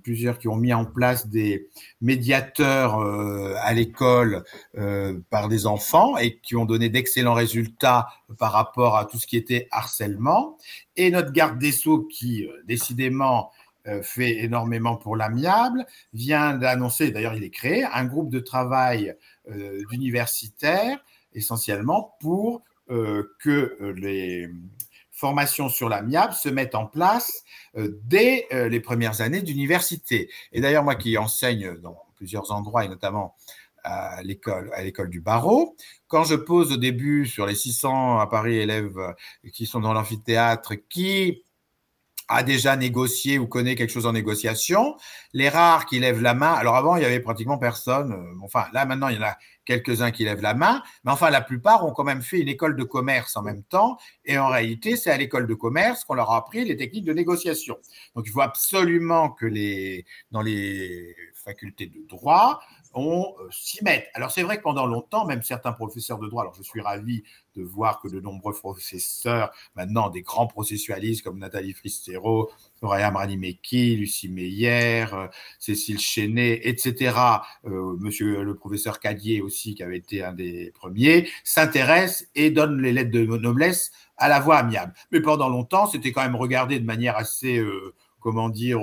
plusieurs 0.01 0.39
qui 0.39 0.47
ont 0.47 0.55
mis 0.55 0.73
en 0.73 0.83
place 0.83 1.27
des 1.27 1.67
médiateurs 2.01 2.99
euh, 2.99 3.53
à 3.59 3.71
l'école 3.75 4.43
euh, 4.79 5.19
par 5.29 5.47
des 5.47 5.67
enfants 5.67 6.17
et 6.17 6.39
qui 6.39 6.55
ont 6.55 6.65
donné 6.65 6.89
d'excellents 6.89 7.35
résultats 7.35 8.07
par 8.39 8.51
rapport 8.51 8.97
à 8.97 9.05
tout 9.05 9.19
ce 9.19 9.27
qui 9.27 9.37
était 9.37 9.67
harcèlement. 9.69 10.57
Et 10.95 11.11
notre 11.11 11.31
garde 11.31 11.59
des 11.59 11.71
Sceaux, 11.71 11.99
qui 11.99 12.47
décidément 12.65 13.51
euh, 13.85 14.01
fait 14.01 14.43
énormément 14.43 14.95
pour 14.95 15.15
l'amiable, 15.15 15.85
vient 16.13 16.55
d'annoncer, 16.55 17.11
d'ailleurs 17.11 17.35
il 17.35 17.43
est 17.43 17.51
créé, 17.51 17.83
un 17.83 18.05
groupe 18.05 18.31
de 18.31 18.39
travail 18.39 19.15
d'universitaires 19.91 20.97
essentiellement 21.36 22.15
pour 22.19 22.61
euh, 22.89 23.36
que 23.39 23.77
les 23.95 24.49
formations 25.11 25.69
sur 25.69 25.89
l'amiable 25.89 26.34
se 26.34 26.49
mettent 26.49 26.75
en 26.75 26.86
place 26.86 27.43
dès 27.75 28.47
les 28.51 28.79
premières 28.79 29.21
années 29.21 29.41
d'université. 29.41 30.29
Et 30.51 30.59
d'ailleurs, 30.59 30.84
moi 30.84 30.95
qui 30.95 31.17
enseigne 31.17 31.77
dans 31.77 31.97
plusieurs 32.15 32.51
endroits, 32.51 32.84
et 32.84 32.89
notamment 32.89 33.36
à 33.84 34.21
l'école, 34.23 34.71
à 34.73 34.84
l'école 34.84 35.09
du 35.09 35.21
barreau. 35.21 35.75
Quand 36.07 36.23
je 36.23 36.36
pose 36.36 36.73
au 36.73 36.77
début 36.77 37.25
sur 37.25 37.45
les 37.45 37.55
600 37.55 38.19
à 38.19 38.27
Paris 38.27 38.57
élèves 38.57 38.99
qui 39.53 39.65
sont 39.65 39.79
dans 39.79 39.93
l'amphithéâtre, 39.93 40.73
qui 40.89 41.43
a 42.34 42.43
déjà 42.43 42.75
négocié 42.75 43.38
ou 43.38 43.47
connaît 43.47 43.75
quelque 43.75 43.91
chose 43.91 44.05
en 44.05 44.13
négociation. 44.13 44.95
Les 45.34 45.49
rares 45.49 45.86
qui 45.86 45.99
lèvent 45.99 46.21
la 46.21 46.34
main, 46.34 46.53
alors 46.53 46.75
avant, 46.75 46.95
il 46.95 47.03
y 47.03 47.05
avait 47.05 47.19
pratiquement 47.19 47.57
personne. 47.57 48.13
Euh, 48.13 48.43
enfin, 48.43 48.65
là, 48.73 48.86
maintenant, 48.86 49.07
il 49.07 49.15
y 49.15 49.19
en 49.19 49.23
a 49.23 49.38
quelques-uns 49.65 50.11
qui 50.11 50.25
lèvent 50.25 50.41
la 50.41 50.53
main. 50.53 50.84
Mais 51.03 51.11
enfin, 51.11 51.29
la 51.29 51.41
plupart 51.41 51.86
ont 51.86 51.91
quand 51.91 52.03
même 52.03 52.21
fait 52.21 52.39
une 52.39 52.49
école 52.49 52.75
de 52.75 52.84
commerce 52.84 53.36
en 53.38 53.41
même 53.41 53.63
temps. 53.63 53.97
Et 54.25 54.38
en 54.38 54.47
réalité, 54.47 54.95
c'est 54.95 55.11
à 55.11 55.17
l'école 55.17 55.47
de 55.47 55.53
commerce 55.53 56.03
qu'on 56.03 56.15
leur 56.15 56.31
a 56.31 56.38
appris 56.38 56.65
les 56.65 56.75
techniques 56.75 57.05
de 57.05 57.13
négociation. 57.13 57.77
Donc, 58.15 58.25
il 58.27 58.31
faut 58.31 58.41
absolument 58.41 59.29
que 59.29 59.45
les, 59.45 60.05
dans 60.31 60.41
les 60.41 61.15
facultés 61.34 61.88
de 61.88 62.05
droit, 62.07 62.61
on 62.93 63.33
euh, 63.39 63.47
s'y 63.51 63.83
met. 63.83 64.07
Alors 64.13 64.31
c'est 64.31 64.43
vrai 64.43 64.57
que 64.57 64.63
pendant 64.63 64.85
longtemps, 64.85 65.25
même 65.25 65.41
certains 65.41 65.71
professeurs 65.71 66.19
de 66.19 66.27
droit, 66.27 66.43
alors 66.43 66.53
je 66.55 66.63
suis 66.63 66.81
ravi 66.81 67.23
de 67.55 67.63
voir 67.63 67.99
que 67.99 68.07
de 68.07 68.19
nombreux 68.19 68.53
professeurs, 68.53 69.51
maintenant 69.75 70.09
des 70.09 70.21
grands 70.21 70.47
processualistes 70.47 71.23
comme 71.23 71.39
Nathalie 71.39 71.73
Fristero, 71.73 72.51
Soraya 72.79 73.11
Mranimeki, 73.11 73.95
Lucie 73.95 74.29
Meyer, 74.29 75.05
euh, 75.13 75.27
Cécile 75.59 75.99
Chenet, 75.99 76.67
etc., 76.67 77.15
euh, 77.65 77.95
monsieur 77.99 78.43
le 78.43 78.55
professeur 78.55 78.99
Cadier 78.99 79.41
aussi, 79.41 79.75
qui 79.75 79.83
avait 79.83 79.97
été 79.97 80.23
un 80.23 80.33
des 80.33 80.71
premiers, 80.73 81.27
s'intéressent 81.43 82.27
et 82.35 82.51
donnent 82.51 82.81
les 82.81 82.93
lettres 82.93 83.11
de 83.11 83.25
noblesse 83.25 83.91
à 84.17 84.29
la 84.29 84.39
voie 84.39 84.57
amiable. 84.57 84.93
Mais 85.11 85.21
pendant 85.21 85.49
longtemps, 85.49 85.87
c'était 85.87 86.11
quand 86.11 86.23
même 86.23 86.35
regardé 86.35 86.79
de 86.79 86.85
manière 86.85 87.17
assez, 87.17 87.63
comment 88.19 88.49
dire, 88.49 88.79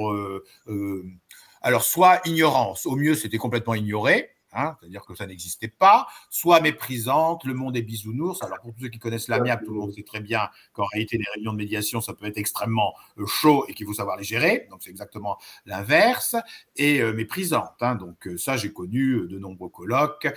alors, 1.61 1.85
soit 1.85 2.21
ignorance, 2.25 2.87
au 2.87 2.97
mieux 2.97 3.15
c'était 3.15 3.39
complètement 3.39 3.75
ignoré, 3.75 4.31
hein, 4.53 4.77
c'est-à-dire 4.81 5.05
que 5.05 5.15
ça 5.15 5.27
n'existait 5.27 5.69
pas, 5.69 6.07
soit 6.31 6.61
méprisante, 6.61 7.45
le 7.45 7.55
monde 7.55 7.77
est 7.77 7.83
bisounours. 7.83 8.43
Alors, 8.43 8.61
pour 8.61 8.73
tous 8.75 8.83
ceux 8.83 8.89
qui 8.89 8.99
connaissent 8.99 9.29
l'amiable, 9.29 9.65
tout 9.65 9.73
le 9.73 9.81
monde 9.81 9.93
sait 9.93 10.03
très 10.03 10.21
bien 10.21 10.49
qu'en 10.73 10.85
réalité, 10.87 11.19
les 11.19 11.25
réunions 11.35 11.53
de 11.53 11.59
médiation, 11.59 12.01
ça 12.01 12.15
peut 12.15 12.27
être 12.27 12.39
extrêmement 12.39 12.95
euh, 13.19 13.27
chaud 13.27 13.65
et 13.69 13.75
qu'il 13.75 13.87
faut 13.87 13.95
savoir 13.95 14.17
les 14.17 14.25
gérer. 14.25 14.67
Donc, 14.71 14.81
c'est 14.83 14.91
exactement 14.91 15.39
l'inverse. 15.67 16.37
Et 16.77 17.01
euh, 17.01 17.13
méprisante. 17.13 17.75
Hein, 17.81 17.95
donc, 17.95 18.27
euh, 18.27 18.37
ça, 18.37 18.57
j'ai 18.57 18.73
connu 18.73 19.27
de 19.29 19.39
nombreux 19.39 19.69
colloques. 19.69 20.29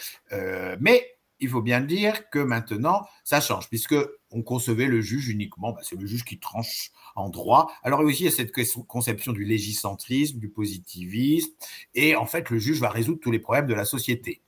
mais 0.80 1.14
il 1.40 1.50
faut 1.50 1.62
bien 1.62 1.82
dire 1.82 2.30
que 2.30 2.40
maintenant, 2.40 3.06
ça 3.24 3.42
change, 3.42 3.68
puisque 3.70 3.96
on 4.32 4.44
concevait 4.44 4.88
le 4.88 5.02
juge 5.02 5.30
uniquement, 5.30 5.74
bah, 5.74 5.82
c'est 5.84 5.96
le 5.96 6.06
juge 6.06 6.24
qui 6.24 6.40
tranche 6.40 6.92
en 7.16 7.30
droit. 7.30 7.72
Alors 7.84 8.00
aussi, 8.00 8.24
il 8.24 8.26
y 8.26 8.30
a 8.30 8.32
cette 8.32 8.52
conception 8.88 9.34
du 9.34 9.44
légicentrisme, 9.44 10.40
du 10.40 10.50
positivisme, 10.50 11.52
et 11.96 12.16
en 12.16 12.26
fait, 12.26 12.50
le 12.50 12.60
juge 12.60 12.80
va 12.80 12.90
résoudre 12.90 13.20
tous 13.20 13.32
les 13.32 13.40
problèmes 13.40 13.68
de 13.68 13.74
la 13.74 13.86
société. 13.86 14.42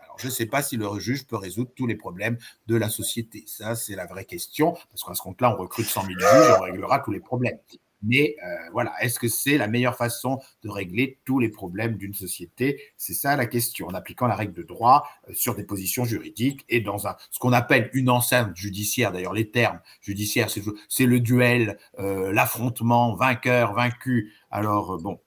Alors, 0.00 0.18
je 0.18 0.26
ne 0.26 0.32
sais 0.32 0.46
pas 0.46 0.62
si 0.62 0.76
le 0.76 0.86
juge 0.98 1.26
peut 1.26 1.36
résoudre 1.36 1.70
tous 1.74 1.86
les 1.86 1.96
problèmes 1.96 2.38
de 2.66 2.76
la 2.76 2.88
société. 2.88 3.44
Ça, 3.46 3.74
c'est 3.74 3.96
la 3.96 4.06
vraie 4.06 4.24
question, 4.24 4.72
parce 4.90 5.02
qu'à 5.04 5.14
ce 5.14 5.22
compte-là, 5.22 5.54
on 5.54 5.60
recrute 5.60 5.86
100 5.86 6.06
000 6.06 6.18
juges 6.18 6.48
et 6.48 6.52
on 6.58 6.62
réglera 6.62 7.00
tous 7.00 7.10
les 7.10 7.20
problèmes. 7.20 7.58
Mais 8.02 8.36
euh, 8.44 8.70
voilà, 8.72 8.92
est-ce 9.00 9.18
que 9.18 9.28
c'est 9.28 9.58
la 9.58 9.66
meilleure 9.66 9.96
façon 9.96 10.40
de 10.62 10.68
régler 10.68 11.18
tous 11.24 11.40
les 11.40 11.48
problèmes 11.48 11.96
d'une 11.96 12.14
société? 12.14 12.80
C'est 12.96 13.14
ça 13.14 13.36
la 13.36 13.46
question, 13.46 13.88
en 13.88 13.94
appliquant 13.94 14.26
la 14.26 14.36
règle 14.36 14.52
de 14.52 14.62
droit 14.62 15.08
euh, 15.28 15.32
sur 15.34 15.54
des 15.54 15.64
positions 15.64 16.04
juridiques 16.04 16.64
et 16.68 16.80
dans 16.80 16.98
ce 16.98 17.38
qu'on 17.40 17.52
appelle 17.52 17.90
une 17.92 18.10
enceinte 18.10 18.56
judiciaire. 18.56 19.12
D'ailleurs, 19.12 19.34
les 19.34 19.50
termes 19.50 19.80
judiciaires, 20.00 20.48
c'est 20.88 21.06
le 21.06 21.20
duel, 21.20 21.78
euh, 21.98 22.32
l'affrontement, 22.32 23.14
vainqueur, 23.14 23.74
vaincu. 23.74 24.32
Alors, 24.50 24.98
bon, 25.00 25.20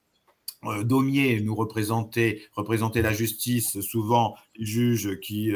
Daumier 0.83 1.41
nous 1.41 1.55
représentait, 1.55 2.43
représentait 2.53 3.01
la 3.01 3.13
justice, 3.13 3.81
souvent 3.81 4.35
juge 4.59 5.19
qui, 5.19 5.51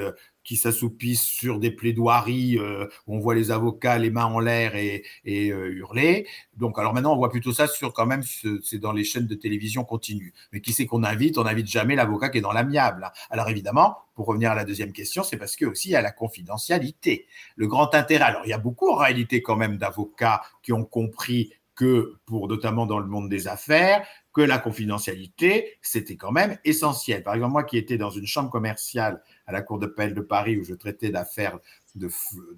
qui 0.45 0.55
s'assoupissent 0.55 1.23
sur 1.23 1.59
des 1.59 1.71
plaidoiries 1.71 2.57
euh, 2.57 2.87
où 3.07 3.17
on 3.17 3.19
voit 3.19 3.35
les 3.35 3.51
avocats 3.51 3.97
les 3.97 4.11
mains 4.11 4.25
en 4.25 4.39
l'air 4.39 4.75
et, 4.75 5.03
et 5.25 5.47
hurler. 5.47 6.27
Donc, 6.55 6.79
alors 6.79 6.93
maintenant, 6.93 7.13
on 7.13 7.17
voit 7.17 7.31
plutôt 7.31 7.51
ça 7.51 7.67
sur 7.67 7.91
quand 7.91 8.05
même, 8.05 8.23
c'est 8.63 8.77
dans 8.77 8.93
les 8.93 9.03
chaînes 9.03 9.27
de 9.27 9.35
télévision 9.35 9.83
continues. 9.83 10.33
Mais 10.53 10.61
qui 10.61 10.71
c'est 10.71 10.85
qu'on 10.85 11.03
invite? 11.03 11.37
On 11.37 11.43
n'invite 11.43 11.67
jamais 11.67 11.95
l'avocat 11.95 12.29
qui 12.29 12.37
est 12.37 12.41
dans 12.41 12.53
l'amiable. 12.53 13.11
Alors 13.29 13.49
évidemment, 13.49 13.97
pour 14.13 14.27
revenir 14.27 14.51
à 14.51 14.55
la 14.55 14.63
deuxième 14.63 14.93
question, 14.93 15.23
c'est 15.23 15.37
parce 15.37 15.55
que 15.55 15.65
aussi 15.65 15.89
il 15.89 15.91
y 15.91 15.95
a 15.95 16.01
la 16.01 16.11
confidentialité. 16.11 17.27
Le 17.55 17.67
grand 17.67 17.93
intérêt, 17.95 18.25
alors 18.25 18.43
il 18.45 18.49
y 18.49 18.53
a 18.53 18.57
beaucoup 18.57 18.89
en 18.89 18.95
réalité 18.95 19.41
quand 19.41 19.55
même 19.55 19.77
d'avocats 19.77 20.41
qui 20.61 20.71
ont 20.71 20.85
compris 20.85 21.51
que 21.75 22.15
pour 22.25 22.47
notamment 22.47 22.85
dans 22.85 22.99
le 22.99 23.07
monde 23.07 23.29
des 23.29 23.47
affaires, 23.47 24.05
que 24.33 24.41
la 24.41 24.59
confidentialité, 24.59 25.77
c'était 25.81 26.15
quand 26.15 26.31
même 26.31 26.57
essentiel. 26.63 27.23
Par 27.23 27.35
exemple, 27.35 27.53
moi 27.53 27.63
qui 27.63 27.77
étais 27.77 27.97
dans 27.97 28.09
une 28.09 28.25
chambre 28.25 28.49
commerciale 28.49 29.21
à 29.47 29.51
la 29.51 29.61
Cour 29.61 29.79
de 29.79 29.85
d'appel 29.85 30.13
de 30.13 30.21
Paris 30.21 30.57
où 30.57 30.63
je 30.63 30.73
traitais 30.73 31.09
d'affaires 31.09 31.59
de, 31.95 32.09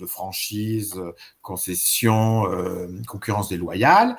franchise, 0.05 0.99
concession, 1.41 2.51
euh, 2.51 2.87
concurrence 3.07 3.49
déloyale, 3.49 4.17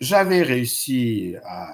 j'avais 0.00 0.42
réussi 0.42 1.36
à 1.44 1.72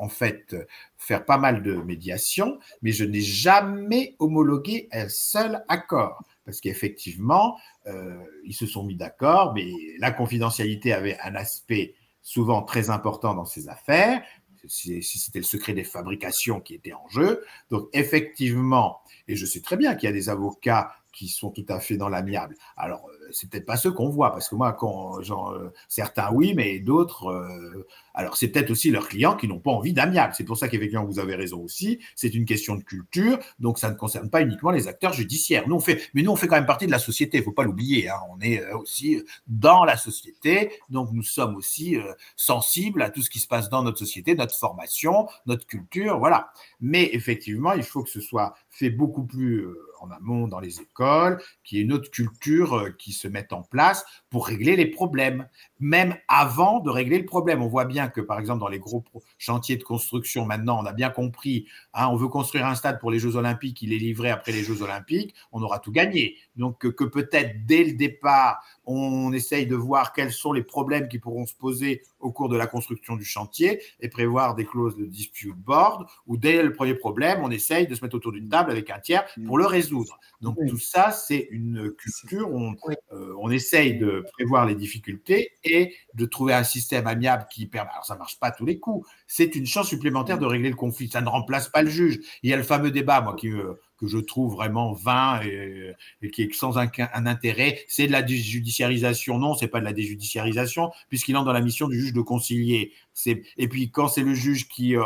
en 0.00 0.08
fait 0.08 0.56
faire 0.96 1.26
pas 1.26 1.36
mal 1.36 1.62
de 1.62 1.74
médiation, 1.74 2.58
mais 2.80 2.90
je 2.90 3.04
n'ai 3.04 3.20
jamais 3.20 4.16
homologué 4.18 4.88
un 4.92 5.08
seul 5.08 5.62
accord. 5.68 6.24
Parce 6.46 6.60
qu'effectivement, 6.60 7.58
euh, 7.86 8.18
ils 8.44 8.54
se 8.54 8.66
sont 8.66 8.82
mis 8.82 8.96
d'accord, 8.96 9.52
mais 9.54 9.66
la 9.98 10.10
confidentialité 10.10 10.94
avait 10.94 11.18
un 11.22 11.34
aspect 11.34 11.94
souvent 12.22 12.62
très 12.62 12.90
important 12.90 13.34
dans 13.34 13.44
ces 13.44 13.68
affaires, 13.68 14.22
si, 14.66 15.02
c'était 15.02 15.38
le 15.38 15.44
secret 15.44 15.72
des 15.72 15.84
fabrications 15.84 16.60
qui 16.60 16.74
était 16.74 16.92
en 16.92 17.08
jeu. 17.08 17.44
Donc 17.70 17.88
effectivement, 17.92 19.00
et 19.28 19.36
je 19.36 19.46
sais 19.46 19.60
très 19.60 19.76
bien 19.76 19.94
qu'il 19.94 20.08
y 20.08 20.10
a 20.10 20.14
des 20.14 20.28
avocats 20.28 20.92
qui 21.12 21.28
sont 21.28 21.50
tout 21.50 21.66
à 21.68 21.80
fait 21.80 21.96
dans 21.96 22.08
l'amiable. 22.08 22.56
Alors, 22.76 23.08
euh, 23.08 23.28
c'est 23.32 23.50
peut-être 23.50 23.66
pas 23.66 23.76
ceux 23.76 23.90
qu'on 23.90 24.08
voit, 24.08 24.30
parce 24.32 24.48
que 24.48 24.54
moi, 24.54 24.72
quand 24.72 25.20
genre, 25.22 25.50
euh, 25.50 25.72
certains 25.88 26.30
oui, 26.32 26.54
mais 26.54 26.78
d'autres. 26.78 27.26
Euh, 27.28 27.86
alors, 28.20 28.36
c'est 28.36 28.48
peut-être 28.48 28.70
aussi 28.70 28.90
leurs 28.90 29.08
clients 29.08 29.34
qui 29.34 29.48
n'ont 29.48 29.60
pas 29.60 29.70
envie 29.70 29.94
d'amiable. 29.94 30.34
C'est 30.36 30.44
pour 30.44 30.58
ça 30.58 30.68
qu'effectivement, 30.68 31.06
vous 31.06 31.18
avez 31.18 31.34
raison 31.34 31.62
aussi. 31.62 32.00
C'est 32.14 32.34
une 32.34 32.44
question 32.44 32.76
de 32.76 32.82
culture, 32.82 33.38
donc 33.58 33.78
ça 33.78 33.90
ne 33.90 33.94
concerne 33.94 34.28
pas 34.28 34.42
uniquement 34.42 34.70
les 34.70 34.88
acteurs 34.88 35.14
judiciaires. 35.14 35.66
Nous, 35.66 35.74
on 35.74 35.80
fait, 35.80 36.10
mais 36.12 36.22
nous, 36.22 36.30
on 36.30 36.36
fait 36.36 36.46
quand 36.46 36.56
même 36.56 36.66
partie 36.66 36.86
de 36.86 36.90
la 36.90 36.98
société. 36.98 37.38
Il 37.38 37.44
faut 37.44 37.52
pas 37.52 37.64
l'oublier. 37.64 38.10
Hein. 38.10 38.18
On 38.30 38.38
est 38.40 38.62
aussi 38.72 39.22
dans 39.46 39.84
la 39.84 39.96
société, 39.96 40.70
donc 40.90 41.08
nous 41.12 41.22
sommes 41.22 41.56
aussi 41.56 41.96
sensibles 42.36 43.00
à 43.00 43.08
tout 43.08 43.22
ce 43.22 43.30
qui 43.30 43.38
se 43.38 43.46
passe 43.46 43.70
dans 43.70 43.82
notre 43.82 43.98
société, 43.98 44.34
notre 44.34 44.54
formation, 44.54 45.26
notre 45.46 45.66
culture, 45.66 46.18
voilà. 46.18 46.52
Mais 46.80 47.08
effectivement, 47.14 47.72
il 47.72 47.84
faut 47.84 48.02
que 48.02 48.10
ce 48.10 48.20
soit 48.20 48.54
fait 48.68 48.90
beaucoup 48.90 49.24
plus 49.24 49.66
en 50.00 50.10
amont 50.10 50.48
dans 50.48 50.60
les 50.60 50.80
écoles, 50.80 51.42
qu'il 51.62 51.78
y 51.78 51.80
ait 51.80 51.84
une 51.84 51.92
autre 51.92 52.10
culture 52.10 52.74
euh, 52.74 52.90
qui 52.98 53.12
se 53.12 53.28
mette 53.28 53.52
en 53.52 53.62
place 53.62 54.04
pour 54.30 54.46
régler 54.46 54.76
les 54.76 54.86
problèmes, 54.86 55.48
même 55.80 56.14
avant 56.28 56.80
de 56.80 56.90
régler 56.90 57.18
le 57.18 57.24
problème. 57.24 57.62
On 57.62 57.68
voit 57.68 57.86
bien 57.86 58.08
que, 58.08 58.20
par 58.20 58.38
exemple, 58.38 58.60
dans 58.60 58.68
les 58.68 58.78
gros 58.78 59.02
chantiers 59.38 59.76
de 59.76 59.82
construction, 59.82 60.44
maintenant, 60.44 60.78
on 60.80 60.86
a 60.86 60.92
bien 60.92 61.10
compris, 61.10 61.66
hein, 61.94 62.08
on 62.08 62.16
veut 62.16 62.28
construire 62.28 62.66
un 62.66 62.74
stade 62.74 63.00
pour 63.00 63.10
les 63.10 63.18
Jeux 63.18 63.36
Olympiques, 63.36 63.82
il 63.82 63.92
est 63.92 63.98
livré 63.98 64.30
après 64.30 64.52
les 64.52 64.62
Jeux 64.62 64.82
Olympiques, 64.82 65.34
on 65.52 65.62
aura 65.62 65.78
tout 65.78 65.90
gagné. 65.92 66.36
Donc, 66.56 66.78
que, 66.78 67.04
peut-être 67.04 67.66
dès 67.66 67.84
le 67.84 67.94
départ, 67.94 68.62
on 68.84 69.32
essaye 69.32 69.66
de 69.66 69.76
voir 69.76 70.12
quels 70.12 70.32
sont 70.32 70.52
les 70.52 70.62
problèmes 70.62 71.08
qui 71.08 71.18
pourront 71.18 71.46
se 71.46 71.54
poser 71.54 72.02
au 72.20 72.32
cours 72.32 72.48
de 72.48 72.56
la 72.56 72.66
construction 72.66 73.16
du 73.16 73.24
chantier 73.24 73.82
et 74.00 74.08
prévoir 74.08 74.54
des 74.54 74.64
clauses 74.64 74.96
de 74.96 75.04
dispute 75.04 75.54
board, 75.56 76.06
ou 76.26 76.36
dès 76.36 76.62
le 76.62 76.72
premier 76.72 76.94
problème, 76.94 77.40
on 77.42 77.50
essaye 77.50 77.86
de 77.86 77.94
se 77.94 78.02
mettre 78.02 78.16
autour 78.16 78.32
d'une 78.32 78.48
table 78.48 78.70
avec 78.70 78.90
un 78.90 78.98
tiers 78.98 79.24
pour 79.46 79.58
le 79.58 79.66
résoudre. 79.66 80.18
Donc 80.40 80.56
tout 80.68 80.78
ça, 80.78 81.10
c'est 81.10 81.48
une 81.50 81.90
culture 81.92 82.52
où 82.52 82.74
euh, 83.12 83.34
on, 83.38 83.50
essaye 83.50 83.98
de 83.98 84.24
prévoir 84.32 84.66
les 84.66 84.74
difficultés 84.74 85.52
et 85.64 85.94
de 86.14 86.26
trouver 86.26 86.54
un 86.54 86.64
système 86.64 87.06
amiable 87.06 87.46
qui 87.50 87.66
permet. 87.66 87.90
Alors 87.90 88.04
ça 88.04 88.16
marche 88.16 88.38
pas 88.38 88.48
à 88.48 88.50
tous 88.52 88.64
les 88.64 88.78
coups. 88.78 89.06
C'est 89.26 89.54
une 89.54 89.66
chance 89.66 89.88
supplémentaire 89.88 90.38
de 90.38 90.46
régler 90.46 90.70
le 90.70 90.76
conflit. 90.76 91.10
Ça 91.10 91.20
ne 91.20 91.28
remplace 91.28 91.68
pas 91.68 91.82
le 91.82 91.90
juge. 91.90 92.20
Il 92.42 92.50
y 92.50 92.52
a 92.52 92.56
le 92.56 92.62
fameux 92.62 92.90
débat, 92.90 93.20
moi, 93.20 93.34
qui 93.34 93.48
euh, 93.48 93.74
que 94.00 94.06
je 94.06 94.18
trouve 94.18 94.54
vraiment 94.54 94.92
vain 94.92 95.40
et, 95.42 95.94
qui 96.30 96.42
est 96.42 96.54
sans 96.54 96.78
un, 96.78 96.88
intérêt, 97.26 97.80
c'est 97.86 98.06
de 98.06 98.12
la 98.12 98.22
déjudiciarisation. 98.22 99.38
Non, 99.38 99.54
c'est 99.54 99.68
pas 99.68 99.80
de 99.80 99.84
la 99.84 99.92
déjudiciarisation, 99.92 100.90
puisqu'il 101.08 101.36
entre 101.36 101.46
dans 101.46 101.52
la 101.52 101.60
mission 101.60 101.86
du 101.86 102.00
juge 102.00 102.14
de 102.14 102.22
concilier. 102.22 102.92
Et 103.26 103.68
puis, 103.68 103.90
quand 103.90 104.08
c'est 104.08 104.22
le 104.22 104.32
juge 104.32 104.68
qui 104.68 104.96
euh, 104.96 105.02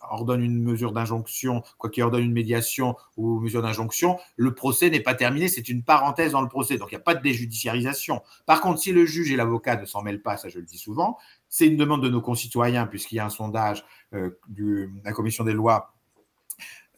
ordonne 0.00 0.42
une 0.42 0.62
mesure 0.62 0.92
d'injonction, 0.92 1.62
quoi 1.78 1.88
qui 1.88 2.02
ordonne 2.02 2.24
une 2.24 2.32
médiation 2.32 2.96
ou 3.16 3.40
mesure 3.40 3.62
d'injonction, 3.62 4.18
le 4.36 4.54
procès 4.54 4.90
n'est 4.90 5.00
pas 5.00 5.14
terminé, 5.14 5.48
c'est 5.48 5.68
une 5.68 5.82
parenthèse 5.82 6.32
dans 6.32 6.42
le 6.42 6.48
procès. 6.48 6.76
Donc, 6.76 6.90
il 6.92 6.96
n'y 6.96 7.00
a 7.00 7.04
pas 7.04 7.14
de 7.14 7.22
déjudiciarisation. 7.22 8.22
Par 8.44 8.60
contre, 8.60 8.80
si 8.80 8.92
le 8.92 9.06
juge 9.06 9.32
et 9.32 9.36
l'avocat 9.36 9.76
ne 9.76 9.86
s'en 9.86 10.02
mêlent 10.02 10.22
pas, 10.22 10.36
ça 10.36 10.50
je 10.50 10.58
le 10.58 10.66
dis 10.66 10.78
souvent, 10.78 11.16
c'est 11.48 11.66
une 11.66 11.78
demande 11.78 12.02
de 12.02 12.10
nos 12.10 12.20
concitoyens, 12.20 12.86
puisqu'il 12.86 13.16
y 13.16 13.20
a 13.20 13.24
un 13.24 13.30
sondage 13.30 13.84
euh, 14.12 14.38
de 14.48 14.90
la 15.04 15.12
commission 15.12 15.44
des 15.44 15.54
lois 15.54 15.94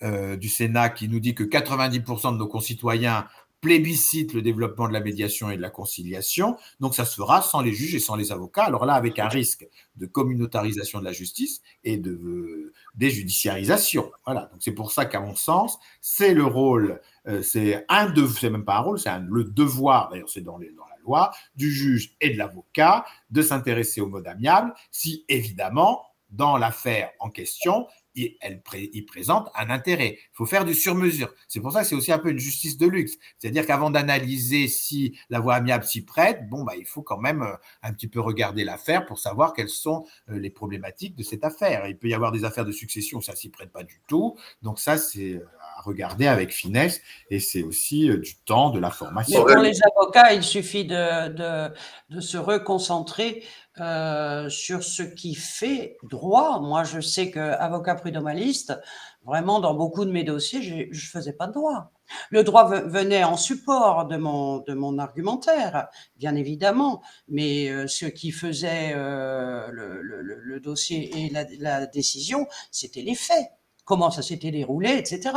euh, 0.02 0.36
du 0.36 0.48
Sénat 0.48 0.90
qui 0.90 1.08
nous 1.08 1.20
dit 1.20 1.34
que 1.34 1.44
90% 1.44 2.32
de 2.32 2.38
nos 2.38 2.46
concitoyens 2.46 3.26
plébiscitent 3.60 4.32
le 4.32 4.42
développement 4.42 4.88
de 4.88 4.92
la 4.92 5.00
médiation 5.00 5.50
et 5.50 5.56
de 5.56 5.62
la 5.62 5.70
conciliation. 5.70 6.56
Donc 6.80 6.94
ça 6.94 7.04
se 7.04 7.14
fera 7.14 7.42
sans 7.42 7.60
les 7.60 7.72
juges 7.72 7.94
et 7.94 8.00
sans 8.00 8.16
les 8.16 8.32
avocats. 8.32 8.64
Alors 8.64 8.86
là, 8.86 8.94
avec 8.94 9.18
un 9.18 9.28
risque 9.28 9.66
de 9.96 10.06
communautarisation 10.06 11.00
de 11.00 11.04
la 11.04 11.12
justice 11.12 11.60
et 11.84 11.98
de 11.98 12.12
euh, 12.12 12.72
déjudiciarisation. 12.94 14.10
Voilà. 14.24 14.48
Donc 14.52 14.60
c'est 14.60 14.72
pour 14.72 14.92
ça 14.92 15.04
qu'à 15.04 15.20
mon 15.20 15.34
sens, 15.34 15.78
c'est 16.00 16.34
le 16.34 16.44
rôle, 16.44 17.00
euh, 17.28 17.42
c'est 17.42 17.84
un 17.88 18.08
de, 18.08 18.26
c'est 18.26 18.50
même 18.50 18.64
pas 18.64 18.76
un 18.76 18.80
rôle, 18.80 18.98
c'est 18.98 19.10
le 19.28 19.44
devoir. 19.44 20.08
D'ailleurs, 20.10 20.30
c'est 20.30 20.40
dans, 20.40 20.58
dans 20.58 20.58
la 20.58 20.98
loi 21.04 21.30
du 21.54 21.70
juge 21.70 22.16
et 22.20 22.30
de 22.30 22.38
l'avocat 22.38 23.04
de 23.30 23.42
s'intéresser 23.42 24.00
au 24.00 24.06
mode 24.06 24.26
amiable, 24.26 24.72
si 24.90 25.24
évidemment 25.28 26.02
dans 26.30 26.56
l'affaire 26.56 27.10
en 27.18 27.28
question, 27.28 27.88
il, 28.14 28.36
elle, 28.40 28.62
présente 29.06 29.48
un 29.54 29.70
intérêt. 29.70 30.18
Il 30.18 30.34
faut 30.36 30.46
faire 30.46 30.64
du 30.64 30.74
sur-mesure. 30.74 31.32
C'est 31.48 31.60
pour 31.60 31.72
ça 31.72 31.82
que 31.82 31.86
c'est 31.86 31.94
aussi 31.94 32.12
un 32.12 32.18
peu 32.18 32.30
une 32.30 32.38
justice 32.38 32.76
de 32.76 32.86
luxe. 32.86 33.16
C'est-à-dire 33.38 33.66
qu'avant 33.66 33.90
d'analyser 33.90 34.68
si 34.68 35.18
la 35.28 35.40
voie 35.40 35.54
amiable 35.54 35.84
s'y 35.84 36.02
prête, 36.04 36.48
bon, 36.48 36.64
bah, 36.64 36.74
il 36.78 36.86
faut 36.86 37.02
quand 37.02 37.18
même 37.18 37.42
euh, 37.42 37.54
un 37.82 37.92
petit 37.92 38.08
peu 38.08 38.20
regarder 38.20 38.64
l'affaire 38.64 39.06
pour 39.06 39.18
savoir 39.18 39.52
quelles 39.52 39.68
sont 39.68 40.06
euh, 40.28 40.38
les 40.38 40.50
problématiques 40.50 41.16
de 41.16 41.22
cette 41.22 41.44
affaire. 41.44 41.86
Il 41.86 41.96
peut 41.96 42.08
y 42.08 42.14
avoir 42.14 42.32
des 42.32 42.44
affaires 42.44 42.64
de 42.64 42.72
succession, 42.72 43.20
ça 43.20 43.36
s'y 43.36 43.48
prête 43.50 43.70
pas 43.70 43.84
du 43.84 44.00
tout. 44.06 44.36
Donc 44.62 44.78
ça, 44.78 44.98
c'est 44.98 45.34
euh, 45.34 45.46
regarder 45.84 46.26
avec 46.26 46.52
finesse 46.52 47.00
et 47.30 47.40
c'est 47.40 47.62
aussi 47.62 48.08
du 48.08 48.36
temps, 48.44 48.70
de 48.70 48.78
la 48.78 48.90
formation. 48.90 49.44
Mais 49.44 49.54
pour 49.54 49.62
les 49.62 49.78
avocats, 49.82 50.32
il 50.32 50.42
suffit 50.42 50.84
de, 50.84 51.28
de, 51.28 51.74
de 52.10 52.20
se 52.20 52.36
reconcentrer 52.36 53.44
euh, 53.80 54.50
sur 54.50 54.82
ce 54.82 55.02
qui 55.02 55.34
fait 55.34 55.96
droit. 56.02 56.60
Moi, 56.60 56.84
je 56.84 57.00
sais 57.00 57.30
qu'avocat 57.30 57.94
prud'homaliste, 57.94 58.78
vraiment, 59.24 59.60
dans 59.60 59.74
beaucoup 59.74 60.04
de 60.04 60.10
mes 60.10 60.24
dossiers, 60.24 60.60
je 60.60 60.88
ne 60.88 60.94
faisais 60.94 61.32
pas 61.32 61.46
de 61.46 61.52
droit. 61.52 61.92
Le 62.30 62.42
droit 62.42 62.68
venait 62.68 63.24
en 63.24 63.36
support 63.36 64.06
de 64.06 64.16
mon, 64.16 64.58
de 64.58 64.74
mon 64.74 64.98
argumentaire, 64.98 65.86
bien 66.16 66.34
évidemment, 66.34 67.00
mais 67.28 67.70
euh, 67.70 67.86
ce 67.86 68.06
qui 68.06 68.32
faisait 68.32 68.92
euh, 68.94 69.68
le, 69.70 70.02
le, 70.02 70.60
dossier 70.60 71.10
et 71.16 71.30
la, 71.30 71.44
la 71.58 71.86
décision, 71.86 72.48
c'était 72.72 73.02
les 73.02 73.14
faits 73.14 73.50
comment 73.90 74.12
ça 74.12 74.22
s'était 74.22 74.52
déroulé, 74.52 74.90
etc. 74.90 75.34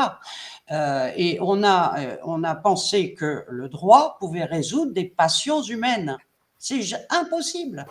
Euh, 0.69 1.09
et 1.17 1.39
on 1.41 1.63
a, 1.63 1.95
on 2.23 2.43
a 2.43 2.53
pensé 2.53 3.15
que 3.15 3.45
le 3.49 3.67
droit 3.67 4.17
pouvait 4.19 4.45
résoudre 4.45 4.93
des 4.93 5.05
passions 5.05 5.63
humaines. 5.63 6.17
C'est 6.59 6.81
impossible. 7.09 7.87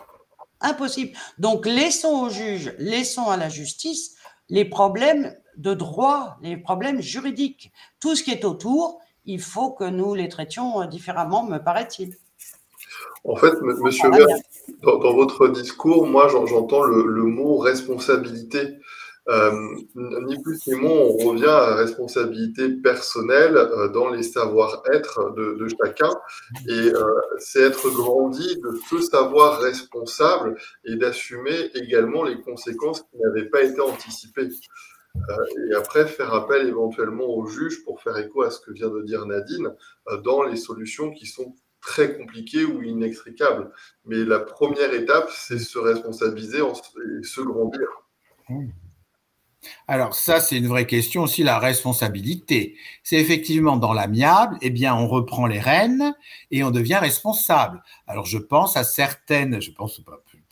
Impossible. 0.60 1.18
Donc 1.38 1.66
laissons 1.66 2.26
aux 2.26 2.30
juges, 2.30 2.72
laissons 2.78 3.28
à 3.28 3.36
la 3.36 3.48
justice 3.48 4.14
les 4.50 4.64
problèmes 4.64 5.34
de 5.56 5.74
droit, 5.74 6.36
les 6.42 6.56
problèmes 6.56 7.00
juridiques. 7.00 7.72
Tout 7.98 8.14
ce 8.14 8.22
qui 8.22 8.30
est 8.30 8.44
autour, 8.44 9.00
il 9.24 9.40
faut 9.40 9.72
que 9.72 9.84
nous 9.84 10.14
les 10.14 10.28
traitions 10.28 10.84
différemment, 10.86 11.42
me 11.42 11.58
paraît-il. 11.58 12.16
En 13.24 13.34
fait, 13.34 13.52
monsieur 13.60 14.10
Vert, 14.10 14.26
dans, 14.82 15.14
votre 15.14 15.48
discours, 15.48 16.06
moi 16.06 16.28
j'entends 16.28 16.82
le, 16.82 17.22
mot 17.24 17.58
responsabilité. 17.58 18.78
Euh, 19.28 19.76
ni 19.94 20.42
plus 20.42 20.66
ni 20.66 20.74
moins, 20.74 20.90
on 20.90 21.16
revient 21.16 21.44
à 21.44 21.70
la 21.70 21.76
responsabilité 21.76 22.68
personnelle 22.70 23.56
euh, 23.56 23.88
dans 23.88 24.08
les 24.08 24.22
savoir-être 24.22 25.32
de, 25.36 25.66
chacun. 25.68 26.10
Et 26.68 26.92
euh, 26.92 27.20
c'est 27.38 27.62
être 27.62 27.88
grandi 27.90 28.56
de 28.60 28.78
se 28.90 29.00
savoir 29.00 29.60
responsable 29.60 30.56
et 30.84 30.96
d'assumer 30.96 31.70
également 31.74 32.24
les 32.24 32.40
conséquences 32.40 33.02
qui 33.02 33.18
n'avaient 33.18 33.48
pas 33.48 33.62
été 33.62 33.80
anticipées. 33.80 34.48
et 35.70 35.74
après, 35.74 36.06
faire 36.06 36.34
appel 36.34 36.66
éventuellement 36.66 37.26
au 37.26 37.46
juge 37.46 37.84
pour 37.84 38.02
faire 38.02 38.16
écho 38.16 38.42
à 38.42 38.50
ce 38.50 38.60
que 38.60 38.72
vient 38.72 38.88
de 38.88 39.02
dire 39.02 39.26
Nadine 39.26 39.72
dans 40.24 40.42
les 40.42 40.56
solutions 40.56 41.12
qui 41.12 41.26
sont 41.26 41.54
très 41.80 42.16
compliquées 42.16 42.64
ou 42.64 42.82
inextricables. 42.82 43.70
Mais 44.04 44.24
la 44.24 44.40
première 44.40 44.92
étape, 44.94 45.30
c'est 45.30 45.58
se 45.58 45.78
responsabiliser 45.78 46.58
et 46.60 47.24
se 47.24 47.40
grandir. 47.40 47.88
Mmh. 48.48 48.68
Alors 49.88 50.14
ça, 50.14 50.40
c'est 50.40 50.56
une 50.56 50.66
vraie 50.66 50.86
question 50.86 51.22
aussi, 51.22 51.42
la 51.42 51.58
responsabilité. 51.58 52.76
C'est 53.02 53.16
effectivement 53.16 53.76
dans 53.76 53.92
l'amiable, 53.92 54.58
eh 54.60 54.70
bien, 54.70 54.94
on 54.94 55.06
reprend 55.06 55.46
les 55.46 55.60
rênes 55.60 56.14
et 56.50 56.64
on 56.64 56.70
devient 56.70 56.96
responsable. 56.96 57.82
Alors 58.06 58.26
je 58.26 58.38
pense 58.38 58.76
à 58.76 58.84
certaines, 58.84 59.60
je 59.60 59.70
pense 59.70 60.00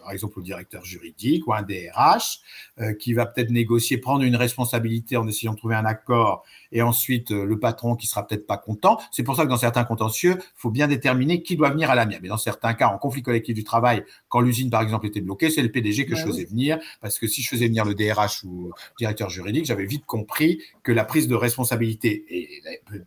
par 0.01 0.13
exemple 0.13 0.39
au 0.39 0.43
directeur 0.43 0.85
juridique 0.85 1.47
ou 1.47 1.53
un 1.53 1.63
DRH 1.63 2.41
euh, 2.81 2.95
qui 2.95 3.13
va 3.13 3.27
peut-être 3.27 3.51
négocier, 3.51 3.99
prendre 3.99 4.25
une 4.25 4.37
responsabilité 4.37 5.17
en 5.17 5.27
essayant 5.29 5.53
de 5.53 5.59
trouver 5.59 5.77
un 5.77 5.85
accord 5.85 6.45
et 6.73 6.83
ensuite 6.83 7.31
euh, 7.31 7.45
le 7.45 7.59
patron 7.59 7.97
qui 7.97 8.07
sera 8.07 8.27
peut-être 8.27 8.47
pas 8.47 8.57
content. 8.57 8.99
C'est 9.13 9.23
pour 9.23 9.37
ça 9.37 9.45
que 9.45 9.49
dans 9.49 9.57
certains 9.57 9.85
contentieux, 9.85 10.37
il 10.39 10.45
faut 10.55 10.71
bien 10.71 10.89
déterminer 10.89 11.43
qui 11.43 11.57
doit 11.57 11.71
venir 11.71 11.91
à 11.91 11.95
l'amiable. 11.95 12.23
Mais 12.23 12.29
dans 12.29 12.39
certains 12.39 12.75
cas, 12.75 12.89
en 12.89 12.99
conflit 12.99 13.23
collectif 13.23 13.55
du 13.55 13.65
travail, 13.65 14.05
quand 14.29 14.41
l'usine 14.41 14.71
par 14.71 14.83
exemple 14.83 15.07
était 15.07 15.21
bloquée, 15.21 15.51
c'est 15.51 15.63
le 15.63 15.71
PDG 15.71 16.07
que 16.07 16.17
je 16.17 16.25
faisais 16.25 16.45
venir 16.45 16.79
parce 17.01 17.19
que 17.19 17.27
si 17.27 17.43
je 17.43 17.49
faisais 17.49 17.67
venir 17.67 17.85
le 17.85 17.95
DRH 17.95 18.45
ou 18.45 18.69
le 18.69 18.99
directeur 18.99 19.31
juridique, 19.31 19.67
j'avais 19.67 19.87
vite 19.87 20.07
compris 20.07 20.63
que 20.83 20.93
la 20.93 21.05
prise 21.05 21.29
de 21.29 21.35
responsabilité 21.35 22.25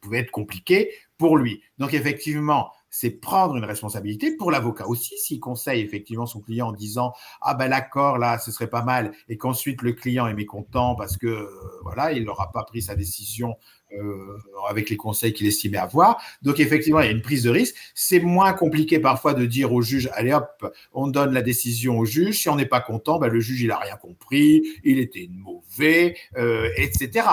pouvait 0.02 0.20
être 0.20 0.32
compliquée 0.32 0.92
pour 1.18 1.38
lui. 1.38 1.62
Donc 1.78 1.94
effectivement, 1.94 2.72
c'est 2.96 3.10
prendre 3.10 3.56
une 3.56 3.66
responsabilité 3.66 4.38
pour 4.38 4.52
l'avocat 4.52 4.88
aussi, 4.88 5.18
s'il 5.18 5.40
conseille 5.40 5.82
effectivement 5.82 6.28
son 6.28 6.42
client 6.42 6.68
en 6.68 6.74
disant 6.74 7.12
ah 7.42 7.56
ben 7.56 7.68
l'accord 7.68 8.20
là, 8.20 8.38
ce 8.38 8.52
serait 8.52 8.70
pas 8.70 8.84
mal, 8.84 9.14
et 9.28 9.38
qu'ensuite 9.38 9.82
le 9.82 9.94
client 9.94 10.28
est 10.28 10.36
mécontent 10.36 10.94
parce 10.94 11.18
que 11.18 11.26
euh, 11.26 11.50
voilà, 11.82 12.12
il 12.12 12.24
n'aura 12.24 12.52
pas 12.52 12.64
pris 12.64 12.84
sa 12.84 12.96
décision 12.96 13.56
euh, 14.00 14.38
avec 14.70 14.90
les 14.90 14.98
conseils 14.98 15.34
qu'il 15.34 15.46
estimait 15.46 15.78
avoir. 15.78 16.22
Donc 16.42 16.60
effectivement, 16.60 17.02
il 17.02 17.06
y 17.06 17.10
a 17.10 17.12
une 17.12 17.22
prise 17.22 17.44
de 17.44 17.50
risque. 17.50 17.76
C'est 17.94 18.20
moins 18.20 18.54
compliqué 18.54 19.00
parfois 19.00 19.34
de 19.34 19.46
dire 19.46 19.74
au 19.74 19.82
juge, 19.82 20.10
allez 20.14 20.34
hop, 20.34 20.66
on 20.94 21.08
donne 21.08 21.34
la 21.34 21.42
décision 21.42 22.00
au 22.00 22.06
juge. 22.06 22.40
Si 22.40 22.50
on 22.50 22.56
n'est 22.56 22.66
pas 22.66 22.82
content, 22.82 23.20
ben, 23.20 23.28
le 23.28 23.40
juge, 23.40 23.62
il 23.62 23.68
n'a 23.68 23.78
rien 23.78 23.96
compris, 23.98 24.64
il 24.84 25.00
était 25.00 25.28
mauvais, 25.32 26.16
euh, 26.38 26.70
etc. 26.78 27.28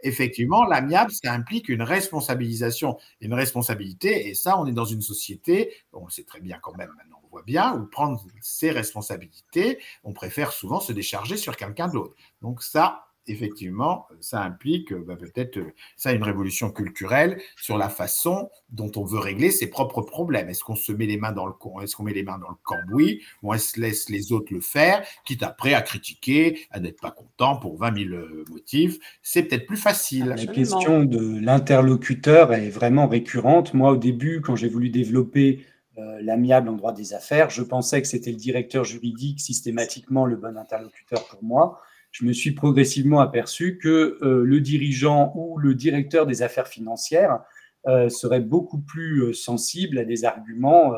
Effectivement, 0.00 0.64
l'amiable, 0.64 1.10
ça 1.10 1.32
implique 1.32 1.68
une 1.68 1.82
responsabilisation, 1.82 2.96
une 3.20 3.34
responsabilité. 3.34 4.28
Et 4.28 4.34
ça, 4.34 4.58
on 4.58 4.66
est 4.66 4.72
dans 4.72 4.84
une 4.84 5.02
société, 5.02 5.72
on 5.92 6.04
le 6.04 6.10
sait 6.10 6.24
très 6.24 6.40
bien 6.40 6.58
quand 6.62 6.76
même 6.76 6.90
maintenant, 6.96 7.20
on 7.24 7.28
voit 7.28 7.42
bien, 7.42 7.74
où 7.74 7.86
prendre 7.86 8.24
ses 8.40 8.70
responsabilités, 8.70 9.78
on 10.04 10.12
préfère 10.12 10.52
souvent 10.52 10.80
se 10.80 10.92
décharger 10.92 11.36
sur 11.36 11.56
quelqu'un 11.56 11.88
d'autre. 11.88 12.14
Donc 12.42 12.62
ça, 12.62 13.05
effectivement, 13.26 14.06
ça 14.20 14.42
implique 14.42 14.94
bah, 14.94 15.16
peut-être 15.16 15.58
euh, 15.58 15.72
ça 15.96 16.12
une 16.12 16.22
révolution 16.22 16.70
culturelle 16.70 17.40
sur 17.56 17.78
la 17.78 17.88
façon 17.88 18.50
dont 18.70 18.90
on 18.96 19.04
veut 19.04 19.18
régler 19.18 19.50
ses 19.50 19.68
propres 19.68 20.02
problèmes. 20.02 20.48
Est-ce 20.48 20.64
qu'on 20.64 20.76
se 20.76 20.92
met 20.92 21.06
les 21.06 21.16
mains 21.16 21.32
dans 21.32 21.46
le 21.46 21.52
est-ce 21.82 21.96
qu'on 21.96 22.04
met 22.04 22.12
les 22.12 22.22
mains 22.22 22.38
dans 22.38 22.48
le 22.48 22.56
cambouis 22.62 23.22
ou 23.42 23.54
est-ce 23.54 23.74
qu'on 23.74 23.80
laisse 23.82 24.08
les 24.08 24.32
autres 24.32 24.52
le 24.52 24.60
faire, 24.60 25.04
quitte 25.24 25.42
après 25.42 25.74
à 25.74 25.82
critiquer, 25.82 26.60
à 26.70 26.80
n'être 26.80 27.00
pas 27.00 27.10
content 27.10 27.56
pour 27.56 27.76
20 27.78 28.08
000 28.08 28.14
euh, 28.14 28.44
motifs? 28.50 28.98
C'est 29.22 29.44
peut-être 29.44 29.66
plus 29.66 29.76
facile. 29.76 30.26
La 30.26 30.46
question 30.46 31.04
de 31.04 31.40
l'interlocuteur 31.40 32.52
est 32.52 32.70
vraiment 32.70 33.08
récurrente. 33.08 33.74
Moi, 33.74 33.92
au 33.92 33.96
début, 33.96 34.40
quand 34.40 34.56
j'ai 34.56 34.68
voulu 34.68 34.90
développer 34.90 35.64
euh, 35.98 36.18
l'amiable 36.20 36.68
en 36.68 36.74
droit 36.74 36.92
des 36.92 37.14
affaires, 37.14 37.50
je 37.50 37.62
pensais 37.62 38.02
que 38.02 38.08
c'était 38.08 38.30
le 38.30 38.36
directeur 38.36 38.84
juridique 38.84 39.40
systématiquement 39.40 40.26
le 40.26 40.36
bon 40.36 40.56
interlocuteur 40.56 41.26
pour 41.26 41.42
moi 41.42 41.80
je 42.12 42.24
me 42.24 42.32
suis 42.32 42.52
progressivement 42.52 43.20
aperçu 43.20 43.78
que 43.78 44.18
euh, 44.22 44.42
le 44.42 44.60
dirigeant 44.60 45.32
ou 45.34 45.58
le 45.58 45.74
directeur 45.74 46.26
des 46.26 46.42
affaires 46.42 46.68
financières 46.68 47.40
euh, 47.86 48.08
serait 48.08 48.40
beaucoup 48.40 48.80
plus 48.80 49.22
euh, 49.22 49.32
sensible 49.32 49.98
à 49.98 50.04
des 50.04 50.24
arguments, 50.24 50.92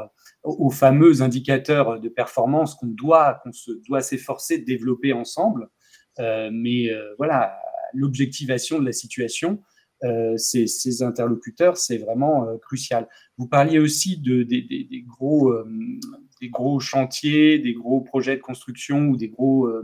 aux 0.44 0.70
fameux 0.70 1.20
indicateurs 1.20 2.00
de 2.00 2.08
performance 2.08 2.76
qu'on 2.76 2.86
doit, 2.86 3.40
qu'on 3.42 3.52
se 3.52 3.72
doit 3.86 4.00
s'efforcer 4.00 4.58
de 4.58 4.64
développer 4.64 5.12
ensemble. 5.12 5.68
mais 6.18 6.88
voilà, 7.18 7.58
l'objectivation 7.92 8.78
de 8.78 8.84
la 8.84 8.92
situation, 8.92 9.60
ces, 10.36 11.02
interlocuteurs, 11.02 11.76
c'est 11.76 11.98
vraiment 11.98 12.56
crucial. 12.58 13.08
Vous 13.36 13.48
parliez 13.48 13.80
aussi 13.80 14.18
de, 14.18 14.44
des, 14.44 15.04
gros, 15.06 15.52
des 16.40 16.48
gros 16.48 16.80
chantiers, 16.80 17.58
des 17.58 17.74
gros 17.74 18.00
projets 18.00 18.36
de 18.36 18.42
construction 18.42 19.08
ou 19.08 19.16
des 19.16 19.28
gros 19.28 19.66
euh, 19.66 19.82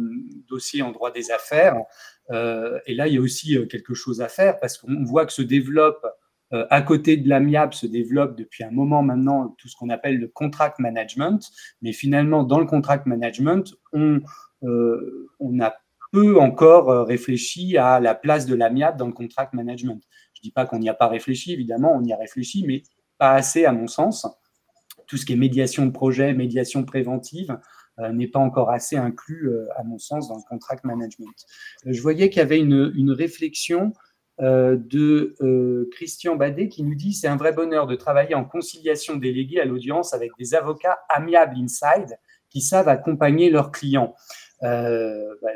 dossiers 0.48 0.82
en 0.82 0.92
droit 0.92 1.10
des 1.10 1.30
affaires. 1.30 1.76
Euh, 2.30 2.78
et 2.86 2.94
là, 2.94 3.06
il 3.08 3.14
y 3.14 3.16
a 3.18 3.20
aussi 3.20 3.56
euh, 3.56 3.66
quelque 3.66 3.94
chose 3.94 4.20
à 4.20 4.28
faire 4.28 4.58
parce 4.60 4.78
qu'on 4.78 5.04
voit 5.04 5.26
que 5.26 5.32
se 5.32 5.42
développe, 5.42 6.06
à 6.70 6.82
côté 6.82 7.16
de 7.16 7.28
l'amiable, 7.28 7.74
se 7.74 7.84
développe 7.84 8.36
depuis 8.36 8.62
un 8.62 8.70
moment 8.70 9.02
maintenant 9.02 9.56
tout 9.58 9.66
ce 9.66 9.74
qu'on 9.74 9.88
appelle 9.88 10.20
le 10.20 10.28
contract 10.28 10.78
management. 10.78 11.50
Mais 11.82 11.92
finalement, 11.92 12.44
dans 12.44 12.60
le 12.60 12.66
contract 12.66 13.06
management, 13.06 13.74
on, 13.92 14.20
on 14.62 15.60
a 15.60 15.74
peu 16.12 16.38
encore 16.38 17.08
réfléchi 17.08 17.76
à 17.76 17.98
la 17.98 18.14
place 18.14 18.46
de 18.46 18.54
l'amiable 18.54 18.98
dans 18.98 19.08
le 19.08 19.12
contract 19.12 19.52
management. 19.52 20.00
Je 20.34 20.40
ne 20.40 20.42
dis 20.44 20.52
pas 20.52 20.64
qu'on 20.64 20.78
n'y 20.78 20.88
a 20.88 20.94
pas 20.94 21.08
réfléchi, 21.08 21.54
évidemment, 21.54 21.92
on 21.92 22.04
y 22.04 22.12
a 22.12 22.16
réfléchi, 22.16 22.64
mais 22.68 22.84
pas 23.18 23.32
assez 23.32 23.64
à 23.64 23.72
mon 23.72 23.88
sens 23.88 24.24
tout 25.06 25.16
ce 25.16 25.24
qui 25.24 25.32
est 25.32 25.36
médiation 25.36 25.86
de 25.86 25.90
projet, 25.90 26.34
médiation 26.34 26.84
préventive, 26.84 27.56
euh, 28.00 28.10
n'est 28.10 28.26
pas 28.26 28.40
encore 28.40 28.70
assez 28.70 28.96
inclus, 28.96 29.48
euh, 29.48 29.68
à 29.76 29.84
mon 29.84 29.98
sens, 29.98 30.28
dans 30.28 30.36
le 30.36 30.42
contract 30.48 30.82
management. 30.84 31.46
Euh, 31.86 31.92
je 31.92 32.02
voyais 32.02 32.28
qu'il 32.28 32.38
y 32.38 32.42
avait 32.42 32.58
une, 32.58 33.10
réflexion 33.12 33.92
de 34.40 35.36
Christian 35.92 36.34
Badet 36.34 36.68
qui 36.68 36.82
nous 36.82 36.96
dit 36.96 37.12
c'est 37.12 37.28
un 37.28 37.36
vrai 37.36 37.52
bonheur 37.52 37.86
de 37.86 37.94
travailler 37.94 38.34
en 38.34 38.44
conciliation 38.44 39.14
déléguée 39.14 39.60
à 39.60 39.64
l'audience 39.64 40.12
avec 40.12 40.32
des 40.40 40.56
avocats 40.56 40.98
amiables 41.08 41.56
inside 41.56 42.18
qui 42.50 42.60
savent 42.60 42.88
accompagner 42.88 43.48
leurs 43.48 43.70
clients. 43.70 44.16
Bah, 44.60 45.52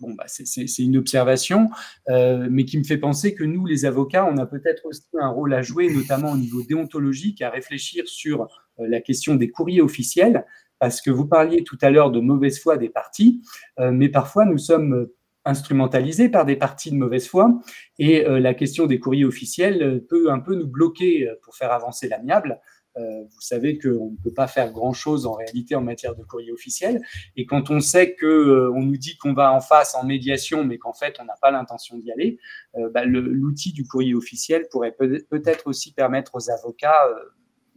bon, 0.00 0.14
bah, 0.14 0.24
c'est 0.26 0.82
une 0.82 0.96
observation, 0.96 1.68
euh, 2.08 2.48
mais 2.50 2.64
qui 2.64 2.78
me 2.78 2.84
fait 2.84 2.98
penser 2.98 3.34
que 3.34 3.44
nous, 3.44 3.66
les 3.66 3.84
avocats, 3.84 4.26
on 4.26 4.36
a 4.38 4.46
peut-être 4.46 4.86
aussi 4.86 5.02
un 5.18 5.28
rôle 5.28 5.54
à 5.54 5.62
jouer, 5.62 5.92
notamment 5.92 6.32
au 6.32 6.36
niveau 6.36 6.62
déontologique, 6.62 7.42
à 7.42 7.50
réfléchir 7.50 8.04
sur 8.06 8.42
euh, 8.80 8.86
la 8.88 9.00
question 9.00 9.34
des 9.34 9.50
courriers 9.50 9.82
officiels, 9.82 10.44
parce 10.78 11.00
que 11.00 11.10
vous 11.10 11.26
parliez 11.26 11.64
tout 11.64 11.78
à 11.80 11.90
l'heure 11.90 12.10
de 12.10 12.20
mauvaise 12.20 12.60
foi 12.60 12.76
des 12.76 12.88
partis, 12.88 13.42
euh, 13.78 13.90
mais 13.92 14.08
parfois 14.08 14.44
nous 14.44 14.58
sommes 14.58 15.08
instrumentalisés 15.44 16.28
par 16.28 16.44
des 16.44 16.56
partis 16.56 16.90
de 16.90 16.96
mauvaise 16.96 17.28
foi, 17.28 17.60
et 18.00 18.24
la 18.26 18.52
question 18.52 18.86
des 18.86 18.98
courriers 18.98 19.24
officiels 19.24 20.04
peut 20.08 20.32
un 20.32 20.40
peu 20.40 20.56
nous 20.56 20.66
bloquer 20.66 21.30
pour 21.42 21.54
faire 21.54 21.70
avancer 21.70 22.08
l'amiable. 22.08 22.60
Euh, 22.98 23.24
vous 23.24 23.40
savez 23.40 23.78
qu'on 23.78 24.10
ne 24.10 24.16
peut 24.22 24.32
pas 24.32 24.46
faire 24.46 24.72
grand-chose 24.72 25.26
en 25.26 25.34
réalité 25.34 25.74
en 25.74 25.82
matière 25.82 26.14
de 26.14 26.22
courrier 26.22 26.52
officiel. 26.52 27.00
Et 27.36 27.44
quand 27.44 27.70
on 27.70 27.80
sait 27.80 28.16
qu'on 28.16 28.26
euh, 28.26 28.72
on 28.74 28.82
nous 28.82 28.96
dit 28.96 29.16
qu'on 29.18 29.34
va 29.34 29.52
en 29.52 29.60
face 29.60 29.94
en 29.94 30.04
médiation, 30.04 30.64
mais 30.64 30.78
qu'en 30.78 30.94
fait, 30.94 31.16
on 31.20 31.24
n'a 31.24 31.36
pas 31.40 31.50
l'intention 31.50 31.98
d'y 31.98 32.10
aller, 32.10 32.38
euh, 32.76 32.88
bah, 32.90 33.04
l'outil 33.04 33.72
du 33.72 33.86
courrier 33.86 34.14
officiel 34.14 34.66
pourrait 34.70 34.96
peut-être 34.96 35.66
aussi 35.66 35.92
permettre 35.92 36.34
aux 36.34 36.50
avocats, 36.50 37.06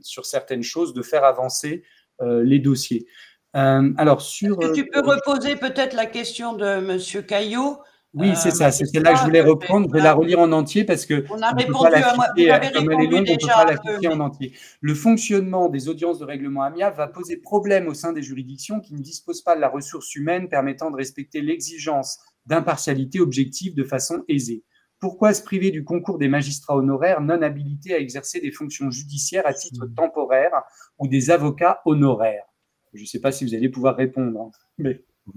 sur 0.01 0.25
certaines 0.25 0.63
choses, 0.63 0.93
de 0.93 1.01
faire 1.01 1.25
avancer 1.25 1.83
les 2.21 2.59
dossiers. 2.59 3.05
alors, 3.53 4.21
sur. 4.21 4.61
Est-ce 4.61 4.69
que 4.69 4.75
tu 4.75 4.87
peux 4.87 5.01
reposer 5.01 5.55
peut-être 5.55 5.93
la 5.93 6.05
question 6.05 6.53
de 6.53 6.65
M. 6.65 7.25
Caillot? 7.25 7.77
Oui, 8.15 8.35
c'est 8.35 8.51
ça, 8.51 8.71
c'est 8.71 8.85
celle-là 8.85 9.13
que 9.13 9.19
je 9.19 9.23
voulais 9.25 9.41
reprendre. 9.41 9.87
Je 9.87 9.93
vais 9.93 10.01
la 10.01 10.13
relire 10.13 10.39
en 10.39 10.51
entier 10.51 10.83
parce 10.83 11.05
que 11.05 11.25
on 11.29 11.41
a 11.41 11.51
répondu 11.51 11.93
à 11.93 12.15
moi. 12.15 12.25
Vous 12.35 12.43
avez 12.43 12.67
répondu 12.67 13.23
déjà. 13.23 14.11
en 14.11 14.19
entier. 14.19 14.53
Le 14.81 14.95
fonctionnement 14.95 15.69
des 15.69 15.89
audiences 15.89 16.17
de 16.17 16.25
règlement 16.25 16.63
amiable 16.63 16.95
va 16.97 17.07
poser 17.07 17.37
problème 17.37 17.87
au 17.87 17.93
sein 17.93 18.11
des 18.11 18.23
juridictions 18.23 18.79
qui 18.79 18.95
ne 18.95 18.99
disposent 18.99 19.43
pas 19.43 19.55
de 19.55 19.61
la 19.61 19.69
ressource 19.69 20.15
humaine 20.15 20.49
permettant 20.49 20.89
de 20.89 20.95
respecter 20.95 21.41
l'exigence 21.41 22.19
d'impartialité 22.47 23.19
objective 23.19 23.75
de 23.75 23.83
façon 23.83 24.23
aisée. 24.27 24.63
Pourquoi 24.99 25.33
se 25.33 25.43
priver 25.43 25.69
du 25.69 25.83
concours 25.83 26.17
des 26.17 26.27
magistrats 26.27 26.75
honoraires 26.75 27.21
non 27.21 27.41
habilités 27.41 27.93
à 27.93 27.99
exercer 27.99 28.41
des 28.41 28.51
fonctions 28.51 28.89
judiciaires 28.89 29.45
à 29.45 29.53
titre 29.53 29.85
mmh. 29.85 29.93
temporaire 29.93 30.63
ou 30.97 31.07
des 31.07 31.29
avocats 31.29 31.81
honoraires? 31.85 32.45
Je 32.93 33.01
ne 33.01 33.05
sais 33.05 33.21
pas 33.21 33.31
si 33.31 33.45
vous 33.45 33.53
allez 33.53 33.69
pouvoir 33.69 33.95
répondre. 33.95 34.51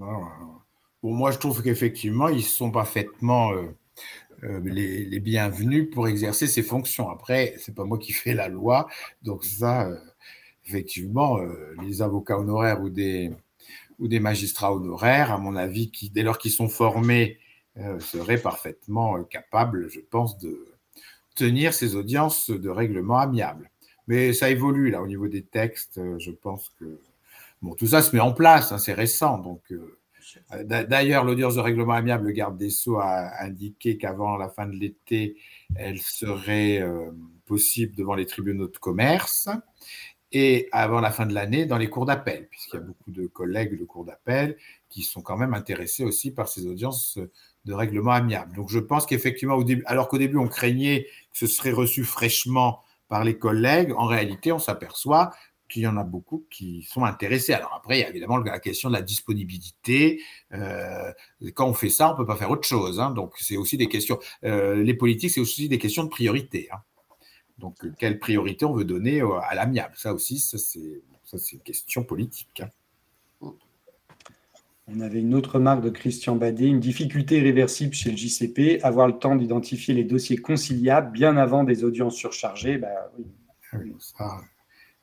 Hein, 0.01 0.55
mais 1.03 1.11
moi, 1.11 1.31
je 1.31 1.37
trouve 1.37 1.61
qu'effectivement, 1.61 2.29
ils 2.29 2.43
sont 2.43 2.71
parfaitement 2.71 3.51
euh, 3.51 3.67
euh, 4.43 4.61
les, 4.63 5.19
bienvenus 5.19 5.89
pour 5.91 6.07
exercer 6.07 6.47
ces 6.47 6.63
fonctions. 6.63 7.09
Après, 7.09 7.55
c'est 7.59 7.75
pas 7.75 7.83
moi 7.83 7.99
qui 7.99 8.13
fais 8.13 8.33
la 8.33 8.47
loi, 8.47 8.87
donc 9.21 9.43
ça, 9.43 9.87
euh, 9.89 9.97
effectivement, 10.65 11.39
les 11.81 12.01
avocats 12.01 12.39
honoraires 12.39 12.81
ou 12.81 12.89
des, 12.89 13.31
ou 13.99 14.07
des 14.07 14.21
magistrats 14.21 14.73
honoraires, 14.73 15.31
à 15.33 15.37
mon 15.37 15.57
avis, 15.57 15.91
dès 16.13 16.23
lors 16.23 16.37
qu'ils 16.37 16.51
sont 16.51 16.69
formés, 16.69 17.37
seraient 17.99 18.37
parfaitement 18.37 19.23
capables, 19.25 19.89
je 19.89 19.99
pense, 19.99 20.37
de 20.37 20.65
tenir 21.35 21.73
ces 21.73 21.95
audiences 21.95 22.49
de 22.49 22.69
règlement 22.69 23.17
amiable. 23.17 23.71
Mais 24.07 24.31
ça 24.31 24.49
évolue 24.49 24.89
là 24.89 25.01
au 25.01 25.07
niveau 25.07 25.27
des 25.27 25.43
textes. 25.43 25.99
Je 26.19 26.31
pense 26.31 26.69
que 26.79 27.01
bon, 27.61 27.73
tout 27.75 27.87
ça 27.87 28.01
se 28.01 28.15
met 28.15 28.21
en 28.21 28.31
place. 28.31 28.71
Hein, 28.71 28.77
c'est 28.77 28.93
récent, 28.93 29.37
donc 29.39 29.61
d'ailleurs, 30.63 31.23
l'audience 31.23 31.55
de 31.55 31.59
règlement 31.59 31.93
amiable, 31.93 32.27
le 32.27 32.31
garde 32.31 32.57
des 32.57 32.69
Sceaux 32.69 32.97
a 32.99 33.43
indiqué 33.43 33.97
qu'avant 33.97 34.37
la 34.37 34.49
fin 34.49 34.67
de 34.67 34.75
l'été, 34.75 35.37
elle 35.75 35.99
serait 35.99 36.81
euh, 36.81 37.11
possible 37.45 37.95
devant 37.95 38.15
les 38.15 38.25
tribunaux 38.25 38.67
de 38.67 38.77
commerce 38.77 39.49
et 40.33 40.67
avant 40.71 40.99
la 40.99 41.11
fin 41.11 41.27
de 41.27 41.33
l'année 41.33 41.65
dans 41.65 41.77
les 41.77 41.89
cours 41.89 42.05
d'appel, 42.05 42.47
puisqu'il 42.49 42.77
y 42.77 42.79
a 42.79 42.83
beaucoup 42.83 43.11
de 43.11 43.27
collègues 43.27 43.79
de 43.79 43.85
cours 43.85 44.03
d'appel 44.03 44.57
qui 44.89 45.03
sont 45.03 45.21
quand 45.21 45.37
même 45.37 45.53
intéressés 45.53 46.03
aussi 46.03 46.31
par 46.31 46.47
ces 46.47 46.65
audiences 46.65 47.19
de 47.65 47.73
règlement 47.73 48.11
amiable. 48.11 48.55
Donc 48.55 48.69
je 48.69 48.79
pense 48.79 49.05
qu'effectivement, 49.05 49.59
alors 49.85 50.07
qu'au 50.07 50.17
début 50.17 50.37
on 50.37 50.47
craignait 50.47 51.05
que 51.31 51.37
ce 51.37 51.47
serait 51.47 51.71
reçu 51.71 52.03
fraîchement 52.03 52.81
par 53.07 53.23
les 53.23 53.37
collègues, 53.37 53.93
en 53.95 54.05
réalité 54.05 54.51
on 54.51 54.59
s'aperçoit 54.59 55.31
qu'il 55.69 55.83
y 55.83 55.87
en 55.87 55.97
a 55.97 56.03
beaucoup 56.03 56.45
qui 56.49 56.83
sont 56.83 57.03
intéressés. 57.03 57.53
Alors 57.53 57.73
après, 57.73 57.99
il 57.99 58.01
y 58.01 58.05
a 58.05 58.09
évidemment 58.09 58.37
la 58.37 58.59
question 58.59 58.89
de 58.89 58.93
la 58.93 59.01
disponibilité. 59.01 60.21
Euh, 60.53 61.11
quand 61.53 61.67
on 61.67 61.73
fait 61.73 61.89
ça, 61.89 62.09
on 62.09 62.11
ne 62.13 62.17
peut 62.17 62.25
pas 62.25 62.35
faire 62.35 62.51
autre 62.51 62.67
chose. 62.67 62.99
Hein. 62.99 63.11
Donc 63.11 63.33
c'est 63.39 63.57
aussi 63.57 63.77
des 63.77 63.87
questions. 63.87 64.19
Euh, 64.43 64.83
les 64.83 64.93
politiques, 64.93 65.31
c'est 65.31 65.41
aussi 65.41 65.69
des 65.69 65.79
questions 65.79 66.03
de 66.03 66.09
priorité. 66.09 66.69
Hein. 66.71 66.77
Donc 67.57 67.85
quelle 67.97 68.19
priorité 68.19 68.65
on 68.65 68.73
veut 68.73 68.85
donner 68.85 69.21
à 69.21 69.55
l'amiable? 69.55 69.93
Ça 69.97 70.13
aussi, 70.13 70.39
ça 70.39 70.57
c'est 70.57 71.01
une 71.53 71.59
question 71.59 72.03
politique. 72.03 72.61
Hein. 72.61 72.69
On 74.87 74.99
avait 74.99 75.21
une 75.21 75.33
autre 75.33 75.55
remarque 75.55 75.81
de 75.81 75.89
Christian 75.89 76.35
Badet, 76.35 76.65
une 76.65 76.81
difficulté 76.81 77.37
irréversible 77.37 77.93
chez 77.93 78.11
le 78.11 78.17
JCP, 78.17 78.79
avoir 78.83 79.07
le 79.07 79.17
temps 79.17 79.35
d'identifier 79.35 79.93
les 79.93 80.03
dossiers 80.03 80.35
conciliables 80.35 81.11
bien 81.11 81.37
avant 81.37 81.63
des 81.63 81.85
audiences 81.85 82.15
surchargées. 82.15 82.77
Bah, 82.77 82.89
oui. 83.17 83.25
Ah 83.73 83.77
ça, 83.99 84.41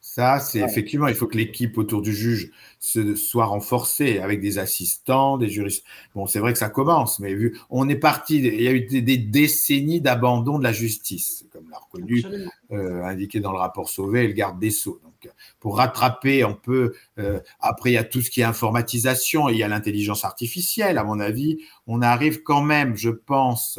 c'est 0.01 0.61
effectivement, 0.61 1.09
il 1.09 1.14
faut 1.14 1.26
que 1.26 1.36
l'équipe 1.36 1.76
autour 1.76 2.01
du 2.01 2.14
juge 2.14 2.51
se, 2.78 3.14
soit 3.14 3.44
renforcée 3.44 4.18
avec 4.18 4.40
des 4.40 4.59
assistants, 4.59 5.36
des 5.36 5.48
juristes. 5.48 5.84
Bon, 6.14 6.26
c'est 6.26 6.38
vrai 6.38 6.53
que 6.53 6.59
ça 6.59 6.70
commence, 6.70 7.20
mais 7.20 7.34
vu, 7.34 7.59
on 7.68 7.88
est 7.88 7.96
parti, 7.96 8.38
il 8.38 8.62
y 8.62 8.68
a 8.68 8.72
eu 8.72 8.80
des, 8.80 9.18
décennies 9.18 10.01
d'abandon 10.01 10.59
de 10.59 10.64
la 10.64 10.72
justice, 10.72 11.44
comme 11.53 11.68
l'a 11.70 11.78
reconnu, 11.78 12.24
euh, 12.72 13.05
indiqué 13.05 13.40
dans 13.40 13.53
le 13.53 13.59
rapport 13.59 13.90
Sauvé 13.90 14.24
et 14.24 14.26
le 14.26 14.32
garde 14.32 14.59
des 14.59 14.70
Sceaux. 14.70 15.01
Donc, 15.05 15.30
pour 15.61 15.76
rattraper, 15.76 16.44
on 16.44 16.55
peut, 16.55 16.94
euh, 17.18 17.38
après, 17.61 17.90
il 17.90 17.94
y 17.94 17.98
a 17.98 18.05
tout 18.05 18.22
ce 18.22 18.30
qui 18.30 18.40
est 18.40 18.44
informatisation, 18.44 19.51
il 19.51 19.59
y 19.59 19.62
a 19.62 19.68
l'intelligence 19.68 20.24
artificielle, 20.24 20.96
à 20.96 21.05
mon 21.05 21.20
avis, 21.20 21.59
on 21.86 22.01
arrive 22.01 22.42
quand 22.42 22.62
même, 22.62 22.96
je 22.96 23.11
pense, 23.11 23.78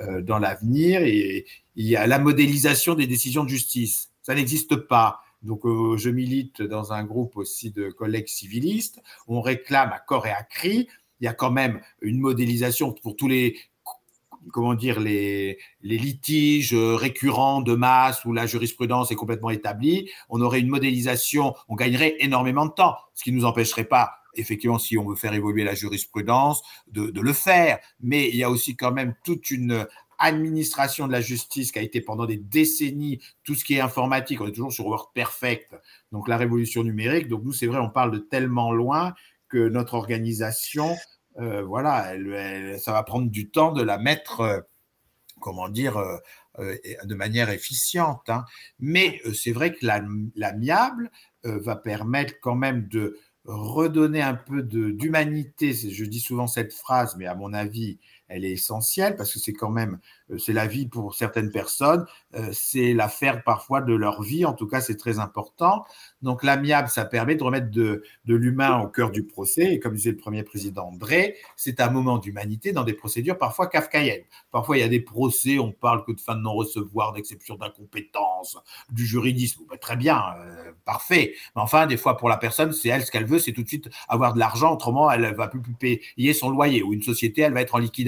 euh, 0.00 0.20
dans 0.20 0.38
l'avenir, 0.38 1.02
et 1.02 1.46
il 1.76 1.86
y 1.86 1.96
a 1.96 2.06
la 2.06 2.18
modélisation 2.18 2.94
des 2.94 3.06
décisions 3.06 3.44
de 3.44 3.48
justice. 3.48 4.10
Ça 4.22 4.34
n'existe 4.34 4.76
pas 4.76 5.20
donc, 5.42 5.64
euh, 5.64 5.96
je 5.96 6.08
milite 6.10 6.62
dans 6.62 6.92
un 6.92 7.04
groupe 7.04 7.36
aussi 7.36 7.70
de 7.70 7.90
collègues 7.90 8.28
civilistes. 8.28 9.00
On 9.26 9.40
réclame 9.40 9.90
à 9.92 9.98
corps 9.98 10.26
et 10.26 10.30
à 10.30 10.42
cri. 10.44 10.88
Il 11.20 11.24
y 11.24 11.28
a 11.28 11.34
quand 11.34 11.50
même 11.50 11.80
une 12.00 12.18
modélisation 12.18 12.92
pour 12.92 13.16
tous 13.16 13.28
les 13.28 13.56
comment 14.52 14.74
dire, 14.74 14.98
les, 14.98 15.58
litiges 15.82 16.74
récurrents 16.74 17.60
de 17.60 17.74
masse 17.74 18.24
où 18.24 18.32
la 18.32 18.46
jurisprudence 18.46 19.12
est 19.12 19.14
complètement 19.14 19.50
établie, 19.50 20.10
on 20.28 20.40
aurait 20.40 20.58
une 20.58 20.68
modélisation, 20.68 21.54
on 21.68 21.76
gagnerait 21.76 22.16
énormément 22.18 22.66
de 22.66 22.72
temps, 22.72 22.96
ce 23.14 23.22
qui 23.22 23.30
ne 23.30 23.36
nous 23.36 23.44
empêcherait 23.44 23.84
pas, 23.84 24.14
effectivement, 24.34 24.78
si 24.78 24.98
on 24.98 25.08
veut 25.08 25.14
faire 25.14 25.32
évoluer 25.32 25.62
la 25.62 25.74
jurisprudence, 25.74 26.62
de, 26.88 27.10
de, 27.10 27.20
le 27.20 27.32
faire. 27.32 27.78
Mais 28.00 28.28
il 28.28 28.36
y 28.36 28.42
a 28.42 28.50
aussi 28.50 28.74
quand 28.74 28.90
même 28.90 29.14
toute 29.24 29.50
une 29.52 29.86
administration 30.22 31.06
de 31.06 31.12
la 31.12 31.20
justice 31.20 31.72
qui 31.72 31.78
a 31.78 31.82
été 31.82 32.00
pendant 32.00 32.26
des 32.26 32.36
décennies, 32.36 33.20
tout 33.44 33.54
ce 33.54 33.64
qui 33.64 33.74
est 33.74 33.80
informatique, 33.80 34.40
on 34.40 34.46
est 34.46 34.52
toujours 34.52 34.72
sur 34.72 34.86
WordPerfect, 34.86 35.74
donc 36.12 36.28
la 36.28 36.36
révolution 36.36 36.84
numérique. 36.84 37.28
Donc 37.28 37.42
nous, 37.42 37.52
c'est 37.52 37.66
vrai, 37.66 37.78
on 37.78 37.90
parle 37.90 38.12
de 38.12 38.18
tellement 38.18 38.72
loin 38.72 39.14
que 39.48 39.68
notre 39.68 39.94
organisation, 39.94 40.96
euh, 41.40 41.62
voilà, 41.62 42.14
ça 42.78 42.92
va 42.92 43.02
prendre 43.02 43.30
du 43.30 43.50
temps 43.50 43.72
de 43.72 43.82
la 43.82 43.98
mettre, 43.98 44.40
euh, 44.40 44.60
comment 45.40 45.68
dire, 45.68 45.98
euh, 45.98 46.76
de 47.04 47.14
manière 47.14 47.50
efficiente. 47.50 48.28
Hein. 48.28 48.44
Mais 48.78 49.20
c'est 49.34 49.52
vrai 49.52 49.74
que 49.74 49.84
l'amiable 50.36 51.10
va 51.44 51.76
permettre 51.76 52.34
quand 52.40 52.54
même 52.54 52.86
de 52.88 53.18
redonner 53.44 54.22
un 54.22 54.34
peu 54.34 54.62
d'humanité. 54.62 55.72
Je 55.72 56.04
dis 56.04 56.20
souvent 56.20 56.46
cette 56.46 56.72
phrase, 56.72 57.16
mais 57.16 57.26
à 57.26 57.34
mon 57.34 57.52
avis, 57.52 57.98
elle 58.32 58.44
est 58.44 58.52
essentielle 58.52 59.16
parce 59.16 59.32
que 59.32 59.38
c'est 59.38 59.52
quand 59.52 59.70
même, 59.70 59.98
c'est 60.38 60.52
la 60.52 60.66
vie 60.66 60.86
pour 60.86 61.14
certaines 61.14 61.50
personnes, 61.50 62.04
euh, 62.34 62.50
c'est 62.52 62.92
l'affaire 62.92 63.42
parfois 63.44 63.80
de 63.80 63.94
leur 63.94 64.22
vie, 64.22 64.44
en 64.44 64.52
tout 64.52 64.66
cas 64.66 64.80
c'est 64.80 64.96
très 64.96 65.18
important. 65.18 65.84
Donc 66.22 66.42
l'amiable, 66.42 66.88
ça 66.88 67.04
permet 67.04 67.34
de 67.34 67.42
remettre 67.42 67.70
de, 67.70 68.02
de 68.24 68.34
l'humain 68.34 68.80
au 68.80 68.88
cœur 68.88 69.10
du 69.10 69.24
procès, 69.24 69.74
et 69.74 69.80
comme 69.80 69.94
disait 69.94 70.10
le 70.10 70.16
premier 70.16 70.42
président 70.42 70.88
André, 70.88 71.36
c'est 71.56 71.80
un 71.80 71.90
moment 71.90 72.18
d'humanité 72.18 72.72
dans 72.72 72.84
des 72.84 72.92
procédures 72.92 73.38
parfois 73.38 73.66
kafkaïennes. 73.66 74.24
Parfois 74.50 74.76
il 74.76 74.80
y 74.80 74.84
a 74.84 74.88
des 74.88 75.00
procès, 75.00 75.58
on 75.58 75.72
parle 75.72 76.04
que 76.04 76.12
de 76.12 76.20
fin 76.20 76.34
de 76.34 76.40
non-recevoir, 76.40 77.12
d'exception 77.12 77.56
d'incompétence, 77.56 78.58
du 78.90 79.06
juridisme, 79.06 79.62
bah, 79.68 79.76
très 79.78 79.96
bien, 79.96 80.22
euh, 80.38 80.72
parfait. 80.84 81.34
Mais 81.56 81.62
enfin, 81.62 81.86
des 81.86 81.96
fois 81.96 82.16
pour 82.16 82.28
la 82.28 82.36
personne, 82.36 82.72
c'est 82.72 82.88
elle 82.88 83.04
ce 83.04 83.10
qu'elle 83.10 83.26
veut, 83.26 83.38
c'est 83.38 83.52
tout 83.52 83.62
de 83.62 83.68
suite 83.68 83.88
avoir 84.08 84.34
de 84.34 84.38
l'argent, 84.38 84.74
autrement 84.74 85.10
elle 85.10 85.34
va 85.34 85.48
plus 85.48 85.60
payer 85.78 86.32
son 86.32 86.50
loyer, 86.50 86.82
ou 86.82 86.92
une 86.92 87.02
société, 87.02 87.42
elle 87.42 87.52
va 87.52 87.60
être 87.60 87.74
en 87.74 87.78
liquidation 87.78 88.02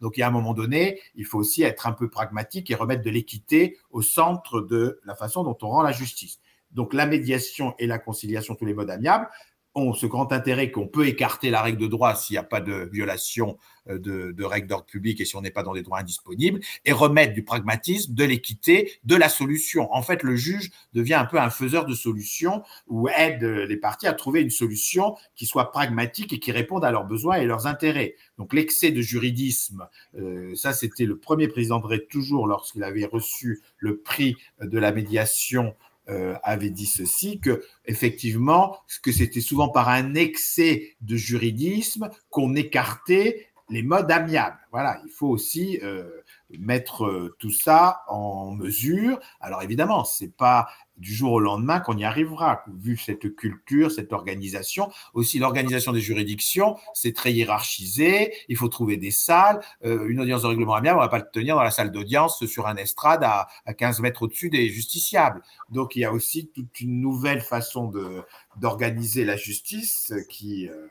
donc, 0.00 0.16
il 0.16 0.20
y 0.20 0.22
a 0.22 0.28
un 0.28 0.32
moment 0.32 0.54
donné, 0.54 1.00
il 1.14 1.24
faut 1.24 1.38
aussi 1.38 1.51
être 1.60 1.86
un 1.86 1.92
peu 1.92 2.08
pragmatique 2.08 2.70
et 2.70 2.74
remettre 2.74 3.02
de 3.02 3.10
l'équité 3.10 3.78
au 3.90 4.00
centre 4.00 4.62
de 4.62 4.98
la 5.04 5.14
façon 5.14 5.44
dont 5.44 5.58
on 5.60 5.68
rend 5.68 5.82
la 5.82 5.92
justice. 5.92 6.40
Donc, 6.70 6.94
la 6.94 7.04
médiation 7.04 7.74
et 7.78 7.86
la 7.86 7.98
conciliation, 7.98 8.54
tous 8.54 8.64
les 8.64 8.72
modes 8.72 8.88
amiables, 8.88 9.28
ont 9.74 9.94
ce 9.94 10.06
grand 10.06 10.32
intérêt 10.32 10.70
qu'on 10.70 10.86
peut 10.86 11.06
écarter 11.06 11.50
la 11.50 11.62
règle 11.62 11.78
de 11.78 11.86
droit 11.86 12.14
s'il 12.14 12.34
n'y 12.34 12.38
a 12.38 12.42
pas 12.42 12.60
de 12.60 12.88
violation 12.92 13.56
euh, 13.88 13.98
de, 13.98 14.44
règles 14.44 14.68
d'ordre 14.68 14.84
public 14.86 15.20
et 15.20 15.24
si 15.24 15.34
on 15.34 15.40
n'est 15.40 15.50
pas 15.50 15.62
dans 15.62 15.72
des 15.72 15.82
droits 15.82 15.98
indisponibles, 15.98 16.60
et 16.84 16.92
remettre 16.92 17.32
du 17.32 17.42
pragmatisme, 17.42 18.14
de 18.14 18.24
l'équité, 18.24 18.92
de 19.04 19.16
la 19.16 19.28
solution. 19.28 19.92
En 19.92 20.02
fait, 20.02 20.22
le 20.22 20.36
juge 20.36 20.70
devient 20.92 21.14
un 21.14 21.24
peu 21.24 21.38
un 21.38 21.50
faiseur 21.50 21.86
de 21.86 21.94
solutions 21.94 22.62
ou 22.86 23.08
aide 23.08 23.42
les 23.42 23.76
parties 23.76 24.06
à 24.06 24.12
trouver 24.12 24.40
une 24.42 24.50
solution 24.50 25.16
qui 25.36 25.46
soit 25.46 25.70
pragmatique 25.70 26.32
et 26.32 26.38
qui 26.38 26.52
réponde 26.52 26.84
à 26.84 26.90
leurs 26.90 27.06
besoins 27.06 27.36
et 27.36 27.46
leurs 27.46 27.66
intérêts. 27.66 28.14
Donc 28.38 28.52
l'excès 28.52 28.90
de 28.90 29.00
juridisme, 29.00 29.88
euh, 30.18 30.54
ça 30.54 30.72
c'était 30.72 31.06
le 31.06 31.18
premier 31.18 31.48
président 31.48 31.80
Drey 31.80 32.06
toujours 32.10 32.46
lorsqu'il 32.46 32.84
avait 32.84 33.06
reçu 33.06 33.62
le 33.78 33.98
prix 33.98 34.36
de 34.60 34.78
la 34.78 34.92
médiation 34.92 35.74
euh, 36.12 36.34
avait 36.42 36.70
dit 36.70 36.86
ceci, 36.86 37.40
que 37.40 37.64
effectivement, 37.86 38.76
que 39.02 39.12
c'était 39.12 39.40
souvent 39.40 39.68
par 39.68 39.88
un 39.88 40.14
excès 40.14 40.94
de 41.00 41.16
juridisme 41.16 42.10
qu'on 42.30 42.54
écartait 42.54 43.48
les 43.70 43.82
modes 43.82 44.10
amiables. 44.10 44.58
Voilà, 44.70 45.00
il 45.04 45.10
faut 45.10 45.28
aussi 45.28 45.78
euh, 45.82 46.21
mettre 46.58 47.04
euh, 47.04 47.36
tout 47.38 47.50
ça 47.50 48.02
en 48.08 48.52
mesure. 48.52 49.18
Alors 49.40 49.62
évidemment, 49.62 50.04
c'est 50.04 50.34
pas 50.34 50.68
du 50.98 51.14
jour 51.14 51.32
au 51.32 51.40
lendemain 51.40 51.80
qu'on 51.80 51.96
y 51.96 52.04
arrivera, 52.04 52.64
vu 52.80 52.96
cette 52.96 53.34
culture, 53.34 53.90
cette 53.90 54.12
organisation. 54.12 54.90
Aussi, 55.14 55.38
l'organisation 55.38 55.92
des 55.92 56.00
juridictions, 56.00 56.76
c'est 56.94 57.14
très 57.14 57.32
hiérarchisé, 57.32 58.32
il 58.48 58.56
faut 58.56 58.68
trouver 58.68 58.96
des 58.96 59.10
salles. 59.10 59.60
Euh, 59.84 60.06
une 60.06 60.20
audience 60.20 60.42
de 60.42 60.46
règlement 60.46 60.74
amiable, 60.74 60.98
on 60.98 61.02
ne 61.02 61.06
va 61.06 61.10
pas 61.10 61.18
le 61.18 61.30
tenir 61.32 61.56
dans 61.56 61.62
la 61.62 61.70
salle 61.70 61.90
d'audience 61.90 62.44
sur 62.46 62.66
un 62.66 62.76
estrade 62.76 63.24
à, 63.24 63.48
15 63.74 64.00
mètres 64.00 64.22
au-dessus 64.22 64.50
des 64.50 64.68
justiciables. 64.68 65.42
Donc, 65.70 65.96
il 65.96 66.00
y 66.00 66.04
a 66.04 66.12
aussi 66.12 66.48
toute 66.54 66.80
une 66.80 67.00
nouvelle 67.00 67.40
façon 67.40 67.90
d'organiser 68.56 69.24
la 69.24 69.36
justice 69.36 70.12
qui... 70.28 70.68
Euh, 70.68 70.86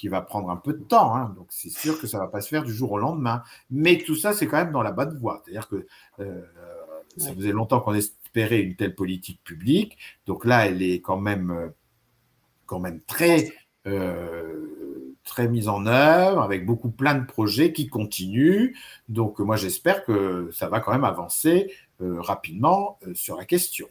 qui 0.00 0.08
va 0.08 0.22
prendre 0.22 0.48
un 0.48 0.56
peu 0.56 0.72
de 0.72 0.82
temps. 0.82 1.14
Hein. 1.14 1.34
Donc, 1.36 1.48
c'est 1.50 1.68
sûr 1.68 2.00
que 2.00 2.06
ça 2.06 2.16
ne 2.16 2.22
va 2.22 2.28
pas 2.28 2.40
se 2.40 2.48
faire 2.48 2.64
du 2.64 2.72
jour 2.72 2.92
au 2.92 2.98
lendemain. 2.98 3.42
Mais 3.68 3.98
tout 3.98 4.16
ça, 4.16 4.32
c'est 4.32 4.46
quand 4.46 4.56
même 4.56 4.72
dans 4.72 4.82
la 4.82 4.92
bonne 4.92 5.14
voie. 5.18 5.42
C'est-à-dire 5.44 5.68
que 5.68 5.86
euh, 6.20 6.40
ça 7.18 7.34
faisait 7.34 7.52
longtemps 7.52 7.80
qu'on 7.80 7.92
espérait 7.92 8.62
une 8.62 8.76
telle 8.76 8.94
politique 8.94 9.44
publique. 9.44 9.98
Donc 10.24 10.46
là, 10.46 10.66
elle 10.66 10.80
est 10.80 11.02
quand 11.02 11.20
même, 11.20 11.50
euh, 11.50 11.68
quand 12.64 12.80
même 12.80 13.02
très, 13.02 13.52
euh, 13.86 15.14
très 15.22 15.50
mise 15.50 15.68
en 15.68 15.84
œuvre, 15.84 16.40
avec 16.40 16.64
beaucoup 16.64 16.90
plein 16.90 17.14
de 17.14 17.26
projets 17.26 17.74
qui 17.74 17.86
continuent. 17.86 18.72
Donc 19.10 19.38
moi, 19.38 19.56
j'espère 19.56 20.02
que 20.06 20.48
ça 20.50 20.70
va 20.70 20.80
quand 20.80 20.92
même 20.92 21.04
avancer 21.04 21.74
rapidement 22.00 22.98
sur 23.12 23.36
la 23.36 23.44
question. 23.44 23.86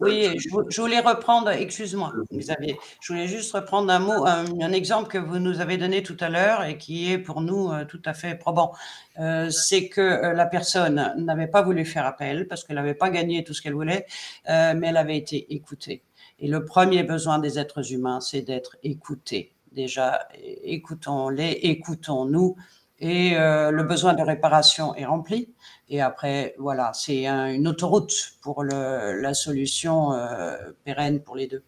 Oui, 0.00 0.28
je, 0.38 0.80
voulais 0.80 1.00
reprendre, 1.00 1.50
excuse-moi, 1.50 2.12
Xavier, 2.32 2.78
je 3.00 3.12
voulais 3.12 3.28
juste 3.28 3.52
reprendre 3.52 3.90
un 3.90 3.98
mot, 3.98 4.26
un, 4.26 4.72
exemple 4.72 5.08
que 5.08 5.18
vous 5.18 5.38
nous 5.38 5.60
avez 5.60 5.78
donné 5.78 6.02
tout 6.02 6.16
à 6.20 6.28
l'heure 6.28 6.64
et 6.64 6.76
qui 6.76 7.10
est 7.12 7.18
pour 7.18 7.40
nous 7.40 7.72
euh, 7.72 7.84
tout 7.84 8.02
à 8.04 8.12
fait 8.12 8.34
probant. 8.34 8.72
Euh, 9.18 9.48
c'est 9.50 9.88
que 9.88 10.00
euh, 10.00 10.32
la 10.34 10.46
personne 10.46 11.14
n'avait 11.16 11.46
pas 11.46 11.62
voulu 11.62 11.84
faire 11.84 12.04
appel 12.04 12.46
parce 12.46 12.64
qu'elle 12.64 12.76
n'avait 12.76 12.94
pas 12.94 13.10
gagné 13.10 13.42
tout 13.44 13.54
ce 13.54 13.62
qu'elle 13.62 13.74
voulait, 13.74 14.06
mais 14.46 14.88
elle 14.88 14.96
avait 14.96 15.16
été 15.16 15.54
écoutée. 15.54 16.02
Et 16.38 16.48
le 16.48 16.64
premier 16.64 17.02
besoin 17.02 17.38
des 17.38 17.58
êtres 17.58 17.92
humains, 17.92 18.20
c'est 18.20 18.42
d'être 18.42 18.76
écoutés. 18.82 19.52
Déjà, 19.72 20.28
écoutons-les, 20.64 21.52
écoutons-nous, 21.62 22.56
et 22.98 23.34
le 23.34 23.82
besoin 23.82 24.14
de 24.14 24.22
réparation 24.22 24.94
est 24.94 25.04
rempli. 25.04 25.54
Et 25.88 26.00
après, 26.00 26.54
voilà, 26.58 26.92
c'est 26.94 27.26
une 27.26 27.68
autoroute 27.68 28.32
pour 28.42 28.64
la 28.64 29.34
solution 29.34 30.12
euh, 30.12 30.56
pérenne 30.84 31.22
pour 31.22 31.36
les 31.36 31.46
deux. 31.46 31.62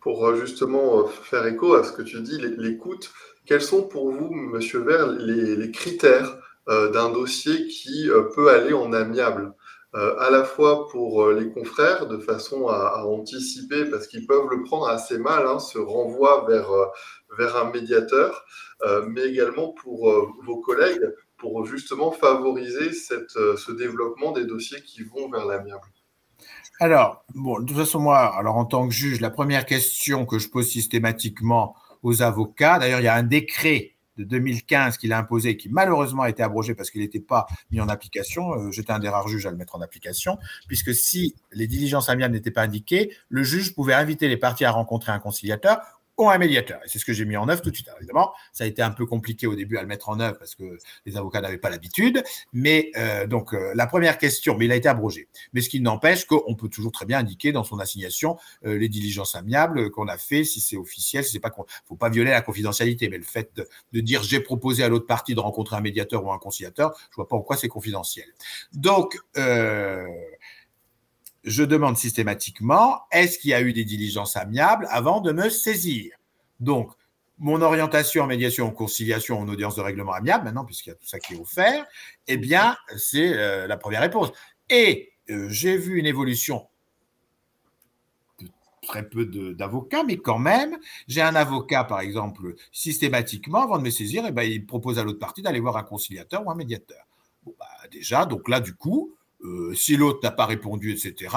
Pour 0.00 0.26
euh, 0.26 0.36
justement 0.36 0.98
euh, 0.98 1.06
faire 1.06 1.46
écho 1.46 1.74
à 1.74 1.84
ce 1.84 1.92
que 1.92 2.02
tu 2.02 2.20
dis, 2.20 2.38
l'écoute, 2.38 3.10
quels 3.46 3.62
sont 3.62 3.82
pour 3.82 4.12
vous, 4.12 4.30
Monsieur 4.30 4.80
Vert, 4.80 5.06
les, 5.06 5.70
critères 5.70 6.38
d'un 6.66 7.10
dossier 7.10 7.68
qui 7.68 8.08
peut 8.34 8.50
aller 8.50 8.72
en 8.72 8.92
amiable 8.92 9.54
à 9.92 10.30
la 10.30 10.42
fois 10.42 10.88
pour 10.88 11.28
les 11.30 11.48
confrères, 11.52 12.08
de 12.08 12.18
façon 12.18 12.66
à, 12.66 13.04
anticiper, 13.04 13.84
parce 13.84 14.08
qu'ils 14.08 14.26
peuvent 14.26 14.48
le 14.50 14.64
prendre 14.64 14.88
assez 14.88 15.16
mal, 15.16 15.46
hein, 15.46 15.60
ce 15.60 15.78
renvoi 15.78 16.44
vers, 16.48 16.68
vers 17.38 17.56
un 17.56 17.70
médiateur, 17.70 18.44
mais 19.08 19.22
également 19.22 19.68
pour 19.68 20.12
vos 20.44 20.60
collègues, 20.60 21.02
pour 21.38 21.64
justement 21.66 22.12
favoriser 22.12 22.92
cette, 22.92 23.30
ce 23.30 23.72
développement 23.72 24.32
des 24.32 24.44
dossiers 24.44 24.80
qui 24.82 25.02
vont 25.02 25.30
vers 25.30 25.46
l'amiable 25.46 25.88
alors, 26.78 27.24
bon, 27.34 27.60
de 27.60 27.66
toute 27.66 27.76
façon, 27.76 28.00
moi, 28.00 28.36
alors 28.36 28.56
en 28.56 28.66
tant 28.66 28.86
que 28.86 28.92
juge, 28.92 29.20
la 29.20 29.30
première 29.30 29.64
question 29.64 30.26
que 30.26 30.38
je 30.38 30.50
pose 30.50 30.68
systématiquement 30.68 31.74
aux 32.02 32.20
avocats, 32.20 32.78
d'ailleurs, 32.78 33.00
il 33.00 33.04
y 33.04 33.08
a 33.08 33.14
un 33.14 33.22
décret 33.22 33.96
de 34.18 34.24
2015 34.24 34.98
qu'il 34.98 35.12
a 35.12 35.18
imposé, 35.18 35.56
qui 35.56 35.68
malheureusement 35.68 36.22
a 36.22 36.30
été 36.30 36.42
abrogé 36.42 36.74
parce 36.74 36.90
qu'il 36.90 37.00
n'était 37.02 37.20
pas 37.20 37.46
mis 37.70 37.80
en 37.80 37.88
application. 37.88 38.52
Euh, 38.54 38.70
j'étais 38.70 38.92
un 38.92 38.98
des 38.98 39.08
rares 39.08 39.28
juges 39.28 39.46
à 39.46 39.50
le 39.50 39.56
mettre 39.56 39.76
en 39.76 39.80
application, 39.80 40.38
puisque 40.68 40.94
si 40.94 41.34
les 41.52 41.66
diligences 41.66 42.08
amiables 42.08 42.34
n'étaient 42.34 42.50
pas 42.50 42.62
indiquées, 42.62 43.14
le 43.28 43.42
juge 43.42 43.74
pouvait 43.74 43.94
inviter 43.94 44.28
les 44.28 44.36
parties 44.36 44.64
à 44.64 44.70
rencontrer 44.70 45.12
un 45.12 45.18
conciliateur 45.18 45.78
ont 46.18 46.30
un 46.30 46.38
médiateur. 46.38 46.80
Et 46.84 46.88
c'est 46.88 46.98
ce 46.98 47.04
que 47.04 47.12
j'ai 47.12 47.24
mis 47.24 47.36
en 47.36 47.48
œuvre 47.48 47.62
tout 47.62 47.70
de 47.70 47.74
suite. 47.74 47.88
évidemment, 47.98 48.32
ça 48.52 48.64
a 48.64 48.66
été 48.66 48.82
un 48.82 48.90
peu 48.90 49.06
compliqué 49.06 49.46
au 49.46 49.54
début 49.54 49.76
à 49.76 49.82
le 49.82 49.88
mettre 49.88 50.08
en 50.08 50.20
œuvre 50.20 50.38
parce 50.38 50.54
que 50.54 50.78
les 51.04 51.16
avocats 51.16 51.40
n'avaient 51.40 51.58
pas 51.58 51.70
l'habitude. 51.70 52.22
Mais 52.52 52.90
euh, 52.96 53.26
donc, 53.26 53.54
euh, 53.54 53.72
la 53.74 53.86
première 53.86 54.18
question, 54.18 54.56
mais 54.56 54.66
il 54.66 54.72
a 54.72 54.76
été 54.76 54.88
abrogé. 54.88 55.28
Mais 55.52 55.60
ce 55.60 55.68
qui 55.68 55.80
n'empêche 55.80 56.24
qu'on 56.26 56.54
peut 56.54 56.68
toujours 56.68 56.92
très 56.92 57.06
bien 57.06 57.18
indiquer 57.18 57.52
dans 57.52 57.64
son 57.64 57.78
assignation 57.78 58.36
euh, 58.64 58.78
les 58.78 58.88
diligences 58.88 59.34
amiables 59.34 59.90
qu'on 59.90 60.08
a 60.08 60.16
fait, 60.16 60.44
si 60.44 60.60
c'est 60.60 60.76
officiel, 60.76 61.24
si 61.24 61.32
c'est 61.32 61.40
pas, 61.40 61.52
faut 61.84 61.96
pas 61.96 62.08
violer 62.08 62.30
la 62.30 62.42
confidentialité. 62.42 63.08
Mais 63.08 63.18
le 63.18 63.24
fait 63.24 63.50
de, 63.56 63.68
de 63.92 64.00
dire 64.00 64.22
j'ai 64.22 64.40
proposé 64.40 64.82
à 64.84 64.88
l'autre 64.88 65.06
partie 65.06 65.34
de 65.34 65.40
rencontrer 65.40 65.76
un 65.76 65.80
médiateur 65.80 66.24
ou 66.24 66.32
un 66.32 66.38
conciliateur, 66.38 66.96
je 67.10 67.16
vois 67.16 67.28
pas 67.28 67.36
en 67.36 67.42
quoi 67.42 67.56
c'est 67.56 67.68
confidentiel. 67.68 68.26
Donc, 68.72 69.18
je 71.46 71.62
demande 71.62 71.96
systématiquement 71.96 73.02
est-ce 73.12 73.38
qu'il 73.38 73.50
y 73.50 73.54
a 73.54 73.62
eu 73.62 73.72
des 73.72 73.84
diligences 73.84 74.36
amiables 74.36 74.86
avant 74.90 75.20
de 75.20 75.32
me 75.32 75.48
saisir? 75.48 76.12
Donc, 76.60 76.90
mon 77.38 77.60
orientation 77.62 78.24
en 78.24 78.26
médiation, 78.26 78.66
en 78.66 78.70
conciliation, 78.70 79.38
en 79.38 79.48
audience 79.48 79.76
de 79.76 79.80
règlement 79.80 80.12
amiable, 80.12 80.44
maintenant, 80.44 80.64
puisqu'il 80.64 80.90
y 80.90 80.92
a 80.92 80.96
tout 80.96 81.06
ça 81.06 81.18
qui 81.18 81.34
est 81.34 81.40
offert, 81.40 81.86
eh 82.26 82.36
bien, 82.36 82.76
c'est 82.96 83.32
euh, 83.34 83.66
la 83.66 83.76
première 83.76 84.00
réponse. 84.00 84.32
Et 84.70 85.12
euh, 85.30 85.48
j'ai 85.48 85.76
vu 85.76 85.98
une 85.98 86.06
évolution 86.06 86.66
de 88.40 88.48
très 88.82 89.08
peu 89.08 89.26
d'avocats, 89.54 90.02
mais 90.02 90.16
quand 90.16 90.38
même, 90.38 90.76
j'ai 91.06 91.20
un 91.20 91.36
avocat, 91.36 91.84
par 91.84 92.00
exemple, 92.00 92.54
systématiquement, 92.72 93.62
avant 93.62 93.78
de 93.78 93.82
me 93.82 93.90
saisir, 93.90 94.24
eh 94.26 94.32
ben, 94.32 94.42
il 94.42 94.66
propose 94.66 94.98
à 94.98 95.04
l'autre 95.04 95.18
partie 95.20 95.42
d'aller 95.42 95.60
voir 95.60 95.76
un 95.76 95.84
conciliateur 95.84 96.44
ou 96.44 96.50
un 96.50 96.56
médiateur. 96.56 97.06
Bah, 97.58 97.66
déjà, 97.92 98.24
donc 98.24 98.48
là, 98.48 98.60
du 98.60 98.74
coup, 98.74 99.15
euh, 99.42 99.74
si 99.74 99.96
l'autre 99.96 100.20
n'a 100.22 100.30
pas 100.30 100.46
répondu, 100.46 100.92
etc., 100.92 101.34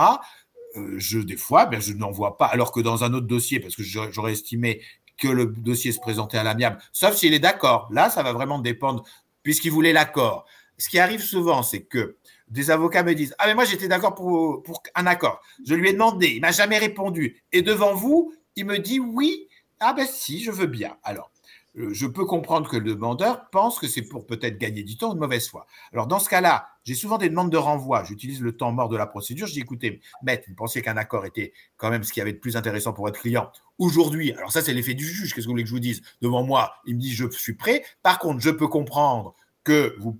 euh, 0.76 0.96
je, 0.98 1.20
des 1.20 1.38
fois, 1.38 1.66
ben, 1.66 1.82
je 1.82 1.94
n'envoie 1.94 2.38
pas. 2.38 2.46
Alors 2.46 2.72
que 2.72 2.80
dans 2.80 3.04
un 3.04 3.14
autre 3.14 3.28
dossier, 3.28 3.60
parce 3.60 3.76
que 3.76 3.84
j'aurais 3.84 4.34
estimé 4.34 4.82
que 5.18 5.28
le 5.28 5.48
dossier 5.48 5.92
se 5.92 6.00
présentait 6.00 6.38
à 6.38 6.44
l'amiable, 6.44 6.80
sauf 6.94 7.16
s'il 7.16 7.34
est 7.34 7.40
d'accord. 7.40 7.90
Là, 7.92 8.10
ça 8.10 8.24
va 8.24 8.34
vraiment 8.34 8.60
dépendre, 8.60 9.04
puisqu'il 9.44 9.72
voulait 9.72 9.94
l'accord. 9.94 10.46
Ce 10.78 10.88
qui 10.88 11.00
arrive 11.00 11.22
souvent, 11.22 11.62
c'est 11.64 11.82
que 11.82 12.18
des 12.48 12.72
avocats 12.72 13.04
me 13.04 13.14
disent 13.14 13.36
Ah, 13.40 13.48
mais 13.48 13.56
moi, 13.56 13.66
j'étais 13.66 13.88
d'accord 13.88 14.16
pour, 14.16 14.64
pour 14.64 14.82
un 14.96 15.08
accord. 15.08 15.42
Je 15.66 15.76
lui 15.76 15.90
ai 15.90 15.94
demandé, 15.94 16.28
il 16.28 16.42
m'a 16.42 16.52
jamais 16.52 16.78
répondu. 16.78 17.44
Et 17.52 17.62
devant 17.62 17.94
vous, 17.94 18.34
il 18.56 18.66
me 18.66 18.78
dit 18.78 19.00
Oui, 19.00 19.48
ah 19.80 19.94
ben 19.94 20.08
si, 20.08 20.44
je 20.44 20.52
veux 20.52 20.68
bien. 20.68 20.98
Alors, 21.04 21.32
je 21.80 22.08
peux 22.08 22.26
comprendre 22.26 22.70
que 22.70 22.76
le 22.76 22.94
demandeur 22.94 23.50
pense 23.52 23.80
que 23.80 23.88
c'est 23.88 24.02
pour 24.02 24.26
peut-être 24.26 24.58
gagner 24.58 24.84
du 24.84 24.98
temps 24.98 25.12
ou 25.12 25.14
de 25.14 25.20
mauvaise 25.20 25.48
foi. 25.48 25.66
Alors, 25.94 26.08
dans 26.08 26.20
ce 26.20 26.28
cas-là, 26.30 26.68
j'ai 26.84 26.94
souvent 26.94 27.18
des 27.18 27.30
demandes 27.30 27.52
de 27.52 27.58
renvoi. 27.58 28.04
J'utilise 28.04 28.42
le 28.42 28.56
temps 28.56 28.72
mort 28.72 28.90
de 28.90 28.98
la 28.98 29.08
procédure. 29.08 29.48
Je 29.48 29.54
dis, 29.54 29.62
écoutez, 29.62 30.02
maître, 30.22 30.44
vous 30.50 30.56
pensiez 30.56 30.82
qu'un 30.82 30.98
accord 30.98 31.26
était 31.26 31.54
quand 31.78 31.90
même 31.90 32.04
ce 32.04 32.12
qui 32.12 32.20
avait 32.20 32.34
de 32.34 32.40
plus 32.40 32.58
intéressant 32.58 32.92
pour 32.92 33.06
votre 33.06 33.20
client. 33.20 33.50
Aujourd'hui, 33.78 34.34
alors 34.34 34.52
ça, 34.52 34.62
c'est 34.62 34.74
l'effet 34.74 34.94
du 34.94 35.06
juge. 35.06 35.34
Qu'est-ce 35.34 35.46
que 35.46 35.50
vous 35.50 35.54
voulez 35.54 35.64
que 35.64 35.70
je 35.70 35.74
vous 35.74 35.80
dise? 35.80 36.02
Devant 36.22 36.44
moi, 36.44 36.74
il 36.86 36.96
me 36.96 37.00
dit, 37.00 37.14
je 37.14 37.30
suis 37.30 37.54
prêt. 37.54 37.84
Par 38.04 38.20
contre, 38.20 38.42
je 38.42 38.50
peux 38.50 38.68
comprendre 38.68 39.36
que 39.64 39.96
vous 40.00 40.18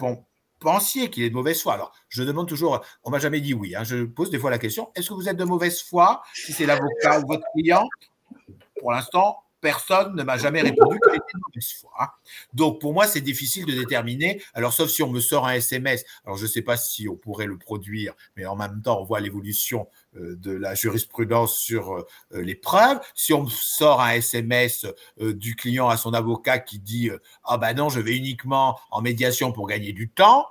pensiez 0.60 1.10
qu'il 1.10 1.24
est 1.24 1.30
de 1.30 1.36
mauvaise 1.36 1.62
foi. 1.62 1.74
Alors, 1.74 1.92
je 2.08 2.24
demande 2.24 2.48
toujours, 2.48 2.82
on 3.04 3.10
m'a 3.10 3.20
jamais 3.20 3.42
dit 3.42 3.54
oui. 3.54 3.76
Hein. 3.76 3.84
je 3.84 4.06
pose 4.06 4.30
des 4.30 4.40
fois 4.40 4.50
la 4.50 4.60
question, 4.60 4.92
est-ce 4.96 5.10
que 5.10 5.14
vous 5.14 5.28
êtes 5.28 5.38
de 5.38 5.44
mauvaise 5.44 5.82
foi 5.82 6.22
si 6.34 6.54
c'est 6.54 6.66
l'avocat 6.66 7.20
ou 7.20 7.28
votre 7.28 7.46
client? 7.54 7.86
Pour 8.80 8.92
l'instant, 8.92 9.44
personne 9.62 10.16
ne 10.16 10.24
m'a 10.24 10.38
jamais 10.38 10.62
répondu 10.62 11.00
qu'elle 11.00 11.16
était 11.16 11.38
de 11.56 11.64
foi. 11.80 12.16
Donc 12.54 12.80
pour 12.80 12.94
moi, 12.94 13.08
c'est 13.08 13.22
difficile 13.22 13.66
de 13.66 13.74
déterminer. 13.74 14.42
Alors 14.54 14.74
sauf 14.74 14.90
si 14.90 15.04
on 15.04 15.10
me 15.10 15.20
sort 15.20 15.48
un 15.48 15.54
SMS. 15.54 16.04
Alors 16.26 16.38
je 16.38 16.44
ne 16.44 16.48
sais 16.48 16.62
pas 16.62 16.78
si 16.78 17.08
on 17.08 17.16
pourrait 17.16 17.46
le 17.46 17.58
produire, 17.58 18.14
mais 18.36 18.46
en 18.46 18.56
même 18.56 18.82
temps, 18.82 19.00
on 19.02 19.04
voit 19.04 19.20
l'évolution 19.20 19.88
euh, 20.16 20.36
de 20.36 20.52
la 20.52 20.76
jurisprudence 20.76 21.58
sur 21.58 21.94
euh, 21.94 22.06
les 22.34 22.56
preuves. 22.56 23.00
Si 23.14 23.34
on 23.34 23.44
me 23.44 23.50
sort 23.50 24.02
un 24.02 24.12
SMS 24.12 24.86
euh, 25.22 25.34
du 25.34 25.56
client 25.56 25.90
à 25.90 25.98
son 25.98 26.14
avocat 26.14 26.60
qui 26.60 26.80
dit 26.80 27.10
ah 27.44 27.58
ben 27.58 27.74
non, 27.74 27.90
je 27.90 28.00
vais 28.00 28.16
uniquement 28.16 28.80
en 28.92 29.02
médiation 29.02 29.52
pour 29.52 29.68
gagner 29.68 29.94
du 29.94 30.10
temps. 30.10 30.48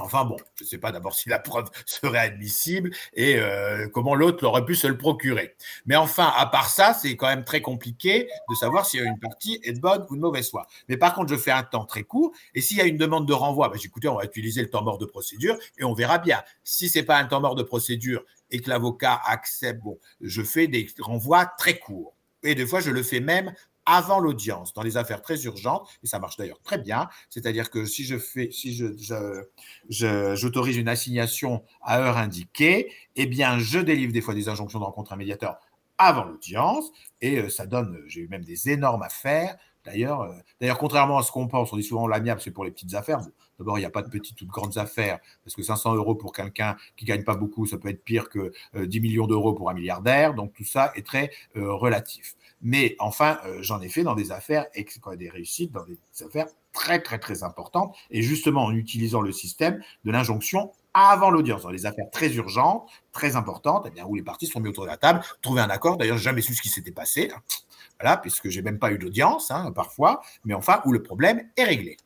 Enfin 0.00 0.24
bon, 0.24 0.36
je 0.56 0.64
ne 0.64 0.68
sais 0.68 0.78
pas 0.78 0.92
d'abord 0.92 1.14
si 1.14 1.28
la 1.28 1.38
preuve 1.38 1.68
serait 1.86 2.18
admissible 2.18 2.90
et 3.14 3.36
euh, 3.36 3.88
comment 3.92 4.14
l'autre 4.14 4.46
aurait 4.46 4.64
pu 4.64 4.74
se 4.74 4.86
le 4.86 4.96
procurer. 4.96 5.56
Mais 5.86 5.96
enfin, 5.96 6.32
à 6.36 6.46
part 6.46 6.68
ça, 6.68 6.94
c'est 6.94 7.16
quand 7.16 7.26
même 7.26 7.44
très 7.44 7.60
compliqué 7.60 8.28
de 8.48 8.54
savoir 8.54 8.86
si 8.86 8.98
une 8.98 9.18
partie 9.18 9.60
est 9.62 9.72
de 9.72 9.80
bonne 9.80 10.06
ou 10.10 10.16
de 10.16 10.20
mauvaise 10.20 10.50
foi. 10.50 10.66
Mais 10.88 10.96
par 10.96 11.14
contre, 11.14 11.30
je 11.30 11.36
fais 11.36 11.50
un 11.50 11.62
temps 11.62 11.84
très 11.84 12.04
court 12.04 12.32
et 12.54 12.60
s'il 12.60 12.76
y 12.76 12.80
a 12.80 12.86
une 12.86 12.98
demande 12.98 13.26
de 13.26 13.32
renvoi, 13.32 13.68
ben, 13.68 13.78
écoutez, 13.82 14.08
on 14.08 14.16
va 14.16 14.24
utiliser 14.24 14.62
le 14.62 14.70
temps 14.70 14.82
mort 14.82 14.98
de 14.98 15.06
procédure 15.06 15.56
et 15.78 15.84
on 15.84 15.94
verra 15.94 16.18
bien. 16.18 16.42
Si 16.64 16.88
ce 16.88 16.98
n'est 16.98 17.04
pas 17.04 17.18
un 17.18 17.24
temps 17.24 17.40
mort 17.40 17.54
de 17.54 17.62
procédure 17.62 18.24
et 18.50 18.60
que 18.60 18.70
l'avocat 18.70 19.20
accepte, 19.26 19.82
bon, 19.82 19.98
je 20.20 20.42
fais 20.42 20.66
des 20.66 20.86
renvois 21.00 21.46
très 21.58 21.78
courts. 21.78 22.14
Et 22.42 22.54
des 22.54 22.66
fois, 22.66 22.80
je 22.80 22.90
le 22.90 23.02
fais 23.02 23.20
même 23.20 23.52
avant 23.88 24.20
l'audience 24.20 24.74
dans 24.74 24.82
les 24.82 24.98
affaires 24.98 25.22
très 25.22 25.42
urgentes, 25.44 25.88
et 26.04 26.06
ça 26.06 26.18
marche 26.18 26.36
d'ailleurs 26.36 26.60
très 26.62 26.76
bien. 26.76 27.08
C'est-à-dire 27.30 27.70
que 27.70 27.86
si 27.86 28.04
je 28.04 28.18
fais, 28.18 28.50
si 28.52 28.74
je, 28.74 30.34
j'autorise 30.34 30.76
une 30.76 30.88
assignation 30.88 31.64
à 31.82 31.98
heure 32.00 32.18
indiquée, 32.18 32.92
eh 33.16 33.26
bien, 33.26 33.58
je 33.58 33.78
délivre 33.78 34.12
des 34.12 34.20
fois 34.20 34.34
des 34.34 34.50
injonctions 34.50 34.78
de 34.78 34.84
rencontre 34.84 35.14
un 35.14 35.16
médiateur 35.16 35.58
avant 35.96 36.24
l'audience, 36.24 36.92
et 37.20 37.38
euh, 37.38 37.48
ça 37.48 37.66
donne, 37.66 37.98
j'ai 38.06 38.20
eu 38.20 38.28
même 38.28 38.44
des 38.44 38.70
énormes 38.70 39.02
affaires. 39.02 39.56
D'ailleurs, 39.88 40.22
euh, 40.22 40.32
d'ailleurs, 40.60 40.78
contrairement 40.78 41.18
à 41.18 41.22
ce 41.22 41.32
qu'on 41.32 41.48
pense, 41.48 41.72
on 41.72 41.76
dit 41.76 41.82
souvent 41.82 42.06
l'amiable, 42.06 42.40
c'est 42.40 42.50
pour 42.50 42.64
les 42.64 42.70
petites 42.70 42.94
affaires. 42.94 43.20
D'abord, 43.58 43.78
il 43.78 43.80
n'y 43.80 43.86
a 43.86 43.90
pas 43.90 44.02
de 44.02 44.08
petites 44.08 44.40
ou 44.40 44.44
de 44.44 44.50
grandes 44.50 44.78
affaires, 44.78 45.18
parce 45.44 45.56
que 45.56 45.62
500 45.62 45.94
euros 45.94 46.14
pour 46.14 46.32
quelqu'un 46.32 46.76
qui 46.96 47.04
gagne 47.04 47.24
pas 47.24 47.34
beaucoup, 47.34 47.66
ça 47.66 47.76
peut 47.78 47.88
être 47.88 48.04
pire 48.04 48.28
que 48.28 48.52
10 48.74 48.98
euh, 48.98 49.02
millions 49.02 49.26
d'euros 49.26 49.52
pour 49.52 49.70
un 49.70 49.74
milliardaire. 49.74 50.34
Donc, 50.34 50.52
tout 50.54 50.64
ça 50.64 50.92
est 50.94 51.06
très 51.06 51.30
relatif. 51.54 52.36
Mais 52.60 52.96
enfin, 52.98 53.38
euh, 53.46 53.58
j'en 53.62 53.80
ai 53.80 53.88
fait 53.88 54.02
dans 54.02 54.14
des 54.14 54.32
affaires, 54.32 54.66
des 55.16 55.28
réussites, 55.28 55.72
dans 55.72 55.84
des 55.84 55.98
affaires 56.24 56.46
très, 56.72 57.00
très, 57.00 57.18
très 57.18 57.42
importantes. 57.42 57.96
Et 58.10 58.22
justement, 58.22 58.64
en 58.64 58.74
utilisant 58.74 59.20
le 59.20 59.32
système 59.32 59.80
de 60.04 60.10
l'injonction 60.10 60.72
avant 60.98 61.30
l'audience, 61.30 61.62
dans 61.62 61.70
les 61.70 61.86
affaires 61.86 62.10
très 62.10 62.34
urgentes, 62.34 62.88
très 63.12 63.36
importantes, 63.36 63.84
eh 63.86 63.90
bien, 63.90 64.04
où 64.04 64.16
les 64.16 64.22
parties 64.22 64.46
sont 64.46 64.58
mises 64.60 64.70
autour 64.70 64.84
de 64.84 64.90
la 64.90 64.96
table, 64.96 65.20
trouver 65.42 65.60
un 65.60 65.70
accord. 65.70 65.96
D'ailleurs, 65.96 66.18
jamais 66.18 66.40
su 66.40 66.54
ce 66.54 66.62
qui 66.62 66.68
s'était 66.68 66.90
passé. 66.90 67.30
Hein. 67.34 67.40
Voilà, 68.00 68.16
puisque 68.16 68.48
j'ai 68.48 68.62
même 68.62 68.78
pas 68.78 68.90
eu 68.90 68.98
d'audience, 68.98 69.50
hein, 69.50 69.70
parfois. 69.72 70.20
Mais 70.44 70.54
enfin, 70.54 70.80
où 70.84 70.92
le 70.92 71.02
problème 71.02 71.48
est 71.56 71.64
réglé. 71.64 71.96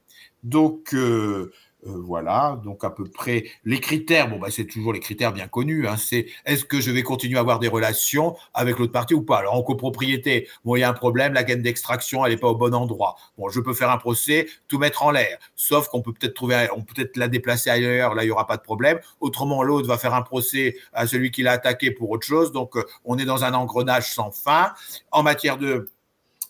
Donc, 0.43 0.95
euh, 0.95 1.53
euh, 1.87 2.01
voilà, 2.01 2.61
donc 2.65 2.85
à 2.85 2.91
peu 2.91 3.05
près 3.05 3.45
les 3.65 3.81
critères, 3.81 4.29
bon, 4.29 4.39
bah, 4.39 4.49
c'est 4.51 4.67
toujours 4.67 4.93
les 4.93 5.01
critères 5.01 5.33
bien 5.33 5.49
connus. 5.49 5.89
Hein, 5.89 5.97
c'est 5.97 6.27
est-ce 6.45 6.65
que 6.65 6.81
je 6.81 6.93
vais 6.93 7.03
continuer 7.03 7.39
à 7.39 7.41
avoir 7.41 7.59
des 7.59 7.67
relations 7.67 8.37
avec 8.55 8.79
l'autre 8.79 8.93
partie 8.93 9.15
ou 9.15 9.23
pas? 9.23 9.39
Alors 9.39 9.55
en 9.55 9.63
copropriété, 9.63 10.49
bon, 10.65 10.77
il 10.77 10.81
y 10.81 10.83
a 10.85 10.89
un 10.89 10.93
problème, 10.93 11.33
la 11.33 11.43
gaine 11.43 11.61
d'extraction, 11.61 12.25
elle 12.25 12.33
n'est 12.33 12.39
pas 12.39 12.49
au 12.49 12.55
bon 12.55 12.73
endroit. 12.73 13.17
Bon, 13.37 13.49
je 13.49 13.59
peux 13.59 13.75
faire 13.75 13.91
un 13.91 13.99
procès, 13.99 14.47
tout 14.69 14.79
mettre 14.79 15.03
en 15.03 15.11
l'air, 15.11 15.39
sauf 15.57 15.89
qu'on 15.89 16.03
peut 16.03 16.13
peut-être 16.13 16.35
trouver, 16.35 16.69
on 16.77 16.83
peut 16.83 16.95
peut-être 16.95 17.17
la 17.17 17.27
déplacer 17.27 17.71
ailleurs, 17.71 18.15
là 18.15 18.23
il 18.25 18.29
y 18.29 18.31
aura 18.31 18.47
pas 18.47 18.57
de 18.57 18.63
problème. 18.63 19.01
Autrement, 19.21 19.65
l'autre 19.65 19.89
va 19.89 19.99
faire 19.99 20.15
un 20.15 20.23
procès 20.23 20.77
à 20.93 21.09
celui 21.09 21.33
qui 21.33 21.43
l'a 21.43 21.53
attaqué 21.53 21.91
pour 21.91 22.11
autre 22.11 22.27
chose. 22.27 22.53
Donc 22.53 22.77
euh, 22.77 22.85
on 23.05 23.19
est 23.19 23.25
dans 23.25 23.43
un 23.43 23.55
engrenage 23.55 24.13
sans 24.13 24.31
fin. 24.31 24.73
En 25.11 25.23
matière 25.25 25.59
de 25.59 25.89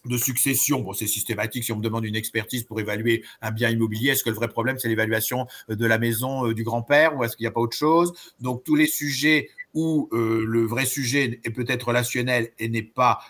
de 0.05 0.17
succession, 0.17 0.81
bon, 0.81 0.93
c'est 0.93 1.07
systématique. 1.07 1.65
Si 1.65 1.73
on 1.73 1.77
me 1.77 1.83
demande 1.83 2.05
une 2.05 2.17
expertise 2.17 2.65
pour 2.65 2.81
évaluer 2.81 3.25
un 3.41 3.51
bien 3.51 3.71
immobilier, 3.71 4.11
est-ce 4.11 4.25
que 4.25 4.31
le 4.31 4.37
vrai 4.37 4.49
problème, 4.49 4.79
c'est 4.79 4.89
l'évaluation 4.89 5.47
euh, 5.71 5.77
de 5.77 5.87
la 5.87 5.99
maison 5.99 6.49
euh, 6.49 6.55
du 6.55 6.65
grand-père 6.65 7.17
ou 7.17 7.25
est-ce 7.25 7.37
qu'il 7.37 7.45
n'y 7.45 7.49
a 7.49 7.53
pas 7.53 7.61
autre 7.61 7.77
chose? 7.77 8.13
Donc, 8.41 8.65
tous 8.65 8.75
les 8.75 8.87
sujets 8.87 9.51
où 9.75 10.09
euh, 10.13 10.45
le 10.47 10.65
vrai 10.65 10.85
sujet 10.85 11.41
est 11.45 11.51
peut-être 11.51 11.89
relationnel 11.89 12.51
et 12.59 12.69
n'est 12.69 12.83
pas 12.83 13.21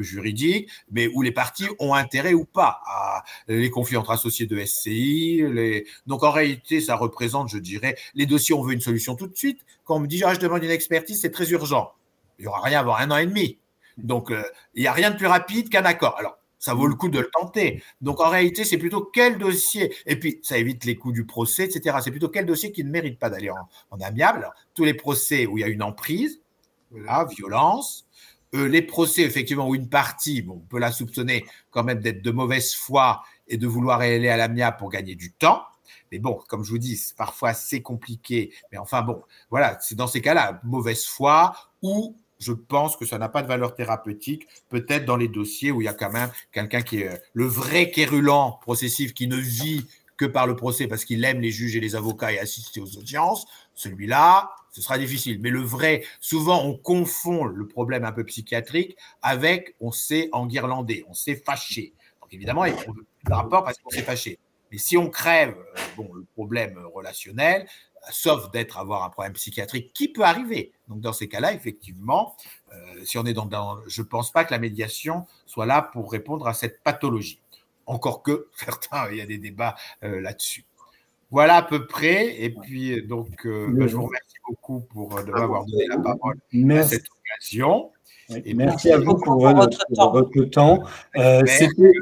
juridique, 0.00 0.68
mais 0.90 1.06
où 1.06 1.22
les 1.22 1.30
parties 1.30 1.68
ont 1.78 1.94
intérêt 1.94 2.34
ou 2.34 2.44
pas 2.44 2.80
à 2.86 3.22
les 3.46 3.70
conflits 3.70 3.96
entre 3.96 4.10
associés 4.10 4.46
de 4.46 4.62
SCI. 4.64 5.44
Les... 5.48 5.86
Donc 6.06 6.24
en 6.24 6.32
réalité, 6.32 6.80
ça 6.80 6.96
représente, 6.96 7.48
je 7.50 7.58
dirais, 7.58 7.96
les 8.14 8.26
dossiers, 8.26 8.54
on 8.54 8.62
veut 8.62 8.74
une 8.74 8.80
solution 8.80 9.14
tout 9.14 9.28
de 9.28 9.36
suite. 9.36 9.60
Quand 9.84 9.96
on 9.96 10.00
me 10.00 10.08
dit, 10.08 10.22
ah, 10.24 10.34
je 10.34 10.40
demande 10.40 10.64
une 10.64 10.70
expertise, 10.70 11.20
c'est 11.20 11.30
très 11.30 11.48
urgent. 11.50 11.92
Il 12.38 12.42
n'y 12.42 12.48
aura 12.48 12.62
rien 12.62 12.80
avant 12.80 12.96
un 12.96 13.10
an 13.12 13.18
et 13.18 13.26
demi. 13.26 13.58
Donc, 13.98 14.30
euh, 14.30 14.42
il 14.74 14.82
n'y 14.82 14.88
a 14.88 14.92
rien 14.92 15.10
de 15.10 15.16
plus 15.16 15.26
rapide 15.26 15.68
qu'un 15.68 15.84
accord. 15.84 16.16
Alors, 16.18 16.36
ça 16.62 16.74
vaut 16.74 16.86
le 16.86 16.94
coup 16.94 17.08
de 17.08 17.18
le 17.18 17.28
tenter. 17.28 17.82
Donc 18.00 18.20
en 18.20 18.30
réalité, 18.30 18.64
c'est 18.64 18.78
plutôt 18.78 19.10
quel 19.12 19.36
dossier, 19.36 19.92
et 20.06 20.16
puis 20.16 20.38
ça 20.42 20.58
évite 20.58 20.84
les 20.84 20.96
coûts 20.96 21.10
du 21.10 21.26
procès, 21.26 21.64
etc. 21.64 21.98
C'est 22.04 22.12
plutôt 22.12 22.28
quel 22.28 22.46
dossier 22.46 22.70
qui 22.70 22.84
ne 22.84 22.90
mérite 22.90 23.18
pas 23.18 23.30
d'aller 23.30 23.50
en, 23.50 24.00
amiable? 24.00 24.48
tous 24.72 24.84
les 24.84 24.94
procès 24.94 25.44
où 25.46 25.58
il 25.58 25.62
y 25.62 25.64
a 25.64 25.66
une 25.68 25.82
emprise, 25.82 26.40
voilà, 26.92 27.26
violence, 27.36 28.06
euh, 28.54 28.68
les 28.68 28.80
procès 28.80 29.22
effectivement 29.22 29.68
où 29.68 29.74
une 29.74 29.88
partie, 29.88 30.40
bon, 30.40 30.62
on 30.62 30.68
peut 30.68 30.78
la 30.78 30.92
soupçonner 30.92 31.44
quand 31.70 31.82
même 31.82 31.98
d'être 31.98 32.22
de 32.22 32.30
mauvaise 32.30 32.74
foi 32.74 33.24
et 33.48 33.56
de 33.56 33.66
vouloir 33.66 34.00
aller 34.00 34.28
à 34.28 34.36
l'amiable 34.36 34.76
pour 34.76 34.90
gagner 34.90 35.16
du 35.16 35.32
temps. 35.32 35.62
Mais 36.12 36.20
bon, 36.20 36.38
comme 36.46 36.62
je 36.62 36.70
vous 36.70 36.78
dis, 36.78 37.00
parfois 37.16 37.54
c'est 37.54 37.82
compliqué. 37.82 38.52
Mais 38.70 38.78
enfin 38.78 39.02
bon, 39.02 39.20
voilà, 39.50 39.78
c'est 39.80 39.96
dans 39.96 40.06
ces 40.06 40.20
cas-là, 40.20 40.60
mauvaise 40.62 41.06
foi 41.06 41.54
ou 41.82 42.14
je 42.42 42.52
pense 42.52 42.96
que 42.96 43.06
ça 43.06 43.18
n'a 43.18 43.28
pas 43.28 43.42
de 43.42 43.48
valeur 43.48 43.74
thérapeutique, 43.74 44.48
peut-être 44.68 45.04
dans 45.04 45.16
les 45.16 45.28
dossiers 45.28 45.70
où 45.70 45.80
il 45.80 45.84
y 45.84 45.88
a 45.88 45.94
quand 45.94 46.10
même 46.10 46.30
quelqu'un 46.50 46.82
qui 46.82 47.00
est 47.00 47.08
euh, 47.08 47.16
le 47.34 47.46
vrai 47.46 47.90
quérulant 47.90 48.58
processif 48.60 49.14
qui 49.14 49.28
ne 49.28 49.36
vit 49.36 49.86
que 50.16 50.24
par 50.24 50.46
le 50.46 50.56
procès 50.56 50.86
parce 50.86 51.04
qu'il 51.04 51.24
aime 51.24 51.40
les 51.40 51.50
juges 51.50 51.76
et 51.76 51.80
les 51.80 51.96
avocats 51.96 52.32
et 52.32 52.38
assister 52.38 52.80
aux 52.80 52.98
audiences. 52.98 53.46
Celui-là, 53.74 54.50
ce 54.70 54.82
sera 54.82 54.98
difficile. 54.98 55.38
Mais 55.40 55.50
le 55.50 55.60
vrai, 55.60 56.04
souvent, 56.20 56.64
on 56.64 56.76
confond 56.76 57.44
le 57.44 57.66
problème 57.66 58.04
un 58.04 58.12
peu 58.12 58.24
psychiatrique 58.24 58.96
avec 59.22 59.74
on 59.80 59.92
s'est 59.92 60.28
enguirlandé, 60.32 61.04
on 61.08 61.14
s'est 61.14 61.36
fâché. 61.36 61.94
Donc 62.20 62.32
évidemment, 62.32 62.64
il 62.64 62.72
y 62.72 62.76
a 62.76 63.34
un 63.34 63.36
rapport 63.36 63.64
parce 63.64 63.78
qu'on 63.78 63.90
s'est 63.90 64.02
fâché. 64.02 64.38
Mais 64.70 64.78
si 64.78 64.96
on 64.96 65.10
crève 65.10 65.54
euh, 65.58 65.80
bon, 65.96 66.10
le 66.14 66.24
problème 66.34 66.78
relationnel, 66.94 67.66
sauf 68.10 68.50
d'être 68.50 68.78
avoir 68.78 69.04
un 69.04 69.10
problème 69.10 69.32
psychiatrique 69.34 69.92
qui 69.92 70.08
peut 70.08 70.24
arriver. 70.24 70.72
Donc 70.88 71.00
dans 71.00 71.12
ces 71.12 71.28
cas-là, 71.28 71.52
effectivement, 71.52 72.36
euh, 72.72 73.04
si 73.04 73.18
on 73.18 73.24
est 73.24 73.32
dans, 73.32 73.78
je 73.86 74.02
ne 74.02 74.06
pense 74.06 74.32
pas 74.32 74.44
que 74.44 74.52
la 74.52 74.58
médiation 74.58 75.26
soit 75.46 75.66
là 75.66 75.82
pour 75.82 76.10
répondre 76.10 76.46
à 76.46 76.54
cette 76.54 76.82
pathologie. 76.82 77.40
Encore 77.86 78.22
que 78.22 78.48
certains, 78.56 79.10
il 79.10 79.18
y 79.18 79.20
a 79.20 79.26
des 79.26 79.38
débats 79.38 79.76
euh, 80.04 80.20
là-dessus. 80.20 80.64
Voilà 81.30 81.56
à 81.56 81.62
peu 81.62 81.86
près. 81.86 82.42
Et 82.42 82.50
puis 82.50 83.02
donc, 83.02 83.46
bah, 83.46 83.86
je 83.86 83.96
vous 83.96 84.06
remercie 84.06 84.36
beaucoup 84.46 84.80
pour 84.80 85.22
de 85.22 85.30
m'avoir 85.30 85.64
donné 85.64 85.86
la 85.86 85.98
parole 85.98 86.38
à 86.72 86.82
cette 86.82 87.06
occasion 87.08 87.90
merci, 88.54 88.90
à 88.90 88.98
vous 88.98 89.16
pour, 89.16 89.40
votre, 89.40 90.44
temps. 90.44 90.82
Euh, 91.16 91.42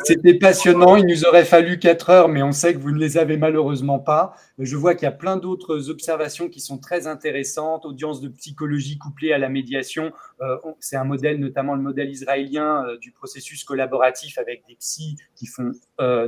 c'était 0.04 0.34
passionnant. 0.34 0.96
Il 0.96 1.06
nous 1.06 1.24
aurait 1.24 1.44
fallu 1.44 1.78
quatre 1.78 2.10
heures, 2.10 2.28
mais 2.28 2.42
on 2.42 2.52
sait 2.52 2.74
que 2.74 2.78
vous 2.78 2.90
ne 2.90 2.98
les 2.98 3.18
avez 3.18 3.36
malheureusement 3.36 3.98
pas. 3.98 4.34
Je 4.58 4.76
vois 4.76 4.94
qu'il 4.94 5.04
y 5.04 5.08
a 5.08 5.12
plein 5.12 5.36
d'autres 5.36 5.90
observations 5.90 6.48
qui 6.48 6.60
sont 6.60 6.78
très 6.78 7.06
intéressantes. 7.06 7.84
Audience 7.84 8.20
de 8.20 8.28
psychologie 8.28 8.98
couplée 8.98 9.32
à 9.32 9.38
la 9.38 9.48
médiation. 9.48 10.12
Euh, 10.40 10.56
c'est 10.80 10.96
un 10.96 11.04
modèle, 11.04 11.38
notamment 11.38 11.74
le 11.74 11.82
modèle 11.82 12.10
israélien 12.10 12.84
euh, 12.86 12.98
du 12.98 13.12
processus 13.12 13.64
collaboratif 13.64 14.38
avec 14.38 14.64
des 14.68 14.74
psys 14.76 15.16
qui 15.34 15.46
font 15.46 15.72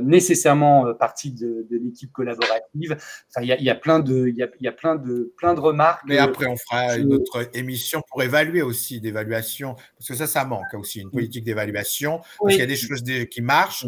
nécessairement 0.01 0.93
partie 0.93 1.31
de, 1.31 1.65
l'équipe 1.71 2.11
collaborative. 2.11 2.95
Enfin, 3.29 3.41
il 3.41 3.47
y, 3.47 3.69
a, 3.69 3.75
plein 3.75 3.99
de, 3.99 4.27
il 4.27 4.35
y 4.35 4.67
a, 4.67 4.71
plein 4.71 4.95
de, 4.95 5.33
plein 5.37 5.53
de 5.53 5.59
remarques. 5.59 6.03
Mais 6.05 6.17
après, 6.17 6.45
on 6.45 6.55
fera 6.55 6.95
une 6.97 7.13
autre 7.13 7.49
émission 7.53 8.01
pour 8.09 8.21
évaluer 8.21 8.61
aussi 8.61 9.01
d'évaluation 9.01 9.75
parce 9.97 10.07
que 10.07 10.15
ça, 10.15 10.27
ça 10.27 10.45
manque 10.45 10.73
aussi, 10.73 11.01
une 11.01 11.11
politique 11.11 11.43
d'évaluation, 11.43 12.19
parce 12.39 12.51
qu'il 12.53 12.59
y 12.59 12.63
a 12.63 12.67
des 12.67 12.75
choses 12.75 13.03
qui 13.29 13.41
marchent. 13.41 13.85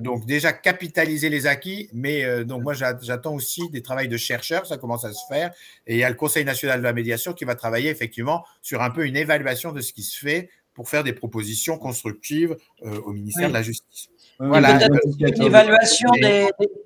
Donc 0.00 0.26
déjà 0.26 0.52
capitaliser 0.52 1.28
les 1.28 1.46
acquis, 1.46 1.88
mais 1.92 2.24
euh, 2.24 2.44
donc 2.44 2.62
moi 2.62 2.74
j'attends 2.74 3.34
aussi 3.34 3.68
des 3.70 3.82
travaux 3.82 4.06
de 4.06 4.16
chercheurs, 4.16 4.66
ça 4.66 4.76
commence 4.76 5.04
à 5.04 5.12
se 5.12 5.26
faire, 5.28 5.52
et 5.86 5.94
il 5.94 5.98
y 5.98 6.04
a 6.04 6.10
le 6.10 6.14
Conseil 6.14 6.44
national 6.44 6.78
de 6.78 6.84
la 6.84 6.92
médiation 6.92 7.32
qui 7.32 7.44
va 7.44 7.54
travailler 7.54 7.90
effectivement 7.90 8.44
sur 8.62 8.82
un 8.82 8.90
peu 8.90 9.06
une 9.06 9.16
évaluation 9.16 9.72
de 9.72 9.80
ce 9.80 9.92
qui 9.92 10.02
se 10.02 10.18
fait 10.18 10.50
pour 10.74 10.88
faire 10.88 11.02
des 11.02 11.12
propositions 11.12 11.78
constructives 11.78 12.56
euh, 12.84 13.00
au 13.00 13.12
ministère 13.12 13.48
de 13.48 13.54
la 13.54 13.62
Justice. 13.62 14.10
Voilà. 14.38 14.78
Une 15.18 15.42
évaluation 15.42 16.08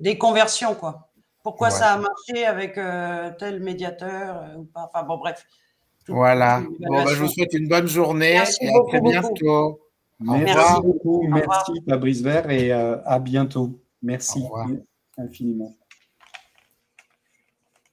des, 0.01 0.17
conversions, 0.17 0.75
quoi. 0.75 1.11
Pourquoi 1.43 1.69
ça 1.69 1.93
a 1.93 1.99
marché 1.99 2.47
avec 2.47 2.79
euh, 2.79 3.31
tel 3.39 3.61
médiateur 3.61 4.57
ou 4.57 4.65
pas? 4.65 4.91
Enfin 4.91 5.05
bon, 5.05 5.19
bref. 5.19 5.45
Voilà. 6.09 6.63
Bon, 6.81 7.05
bah, 7.05 7.05
je 7.09 7.23
vous 7.23 7.29
souhaite 7.29 7.53
une 7.55 7.69
bonne 7.69 7.87
journée 7.87 8.35
et 8.35 8.39
à 8.39 8.83
très 8.89 9.01
bientôt. 9.01 9.81
Merci 10.21 10.83
beaucoup. 10.83 11.27
Merci 11.29 11.73
Fabrice 11.89 12.23
Vert 12.23 12.51
et 12.51 12.73
euh, 12.73 13.03
à 13.05 13.19
bientôt. 13.19 13.79
Merci 14.03 14.45
infiniment. 15.19 15.75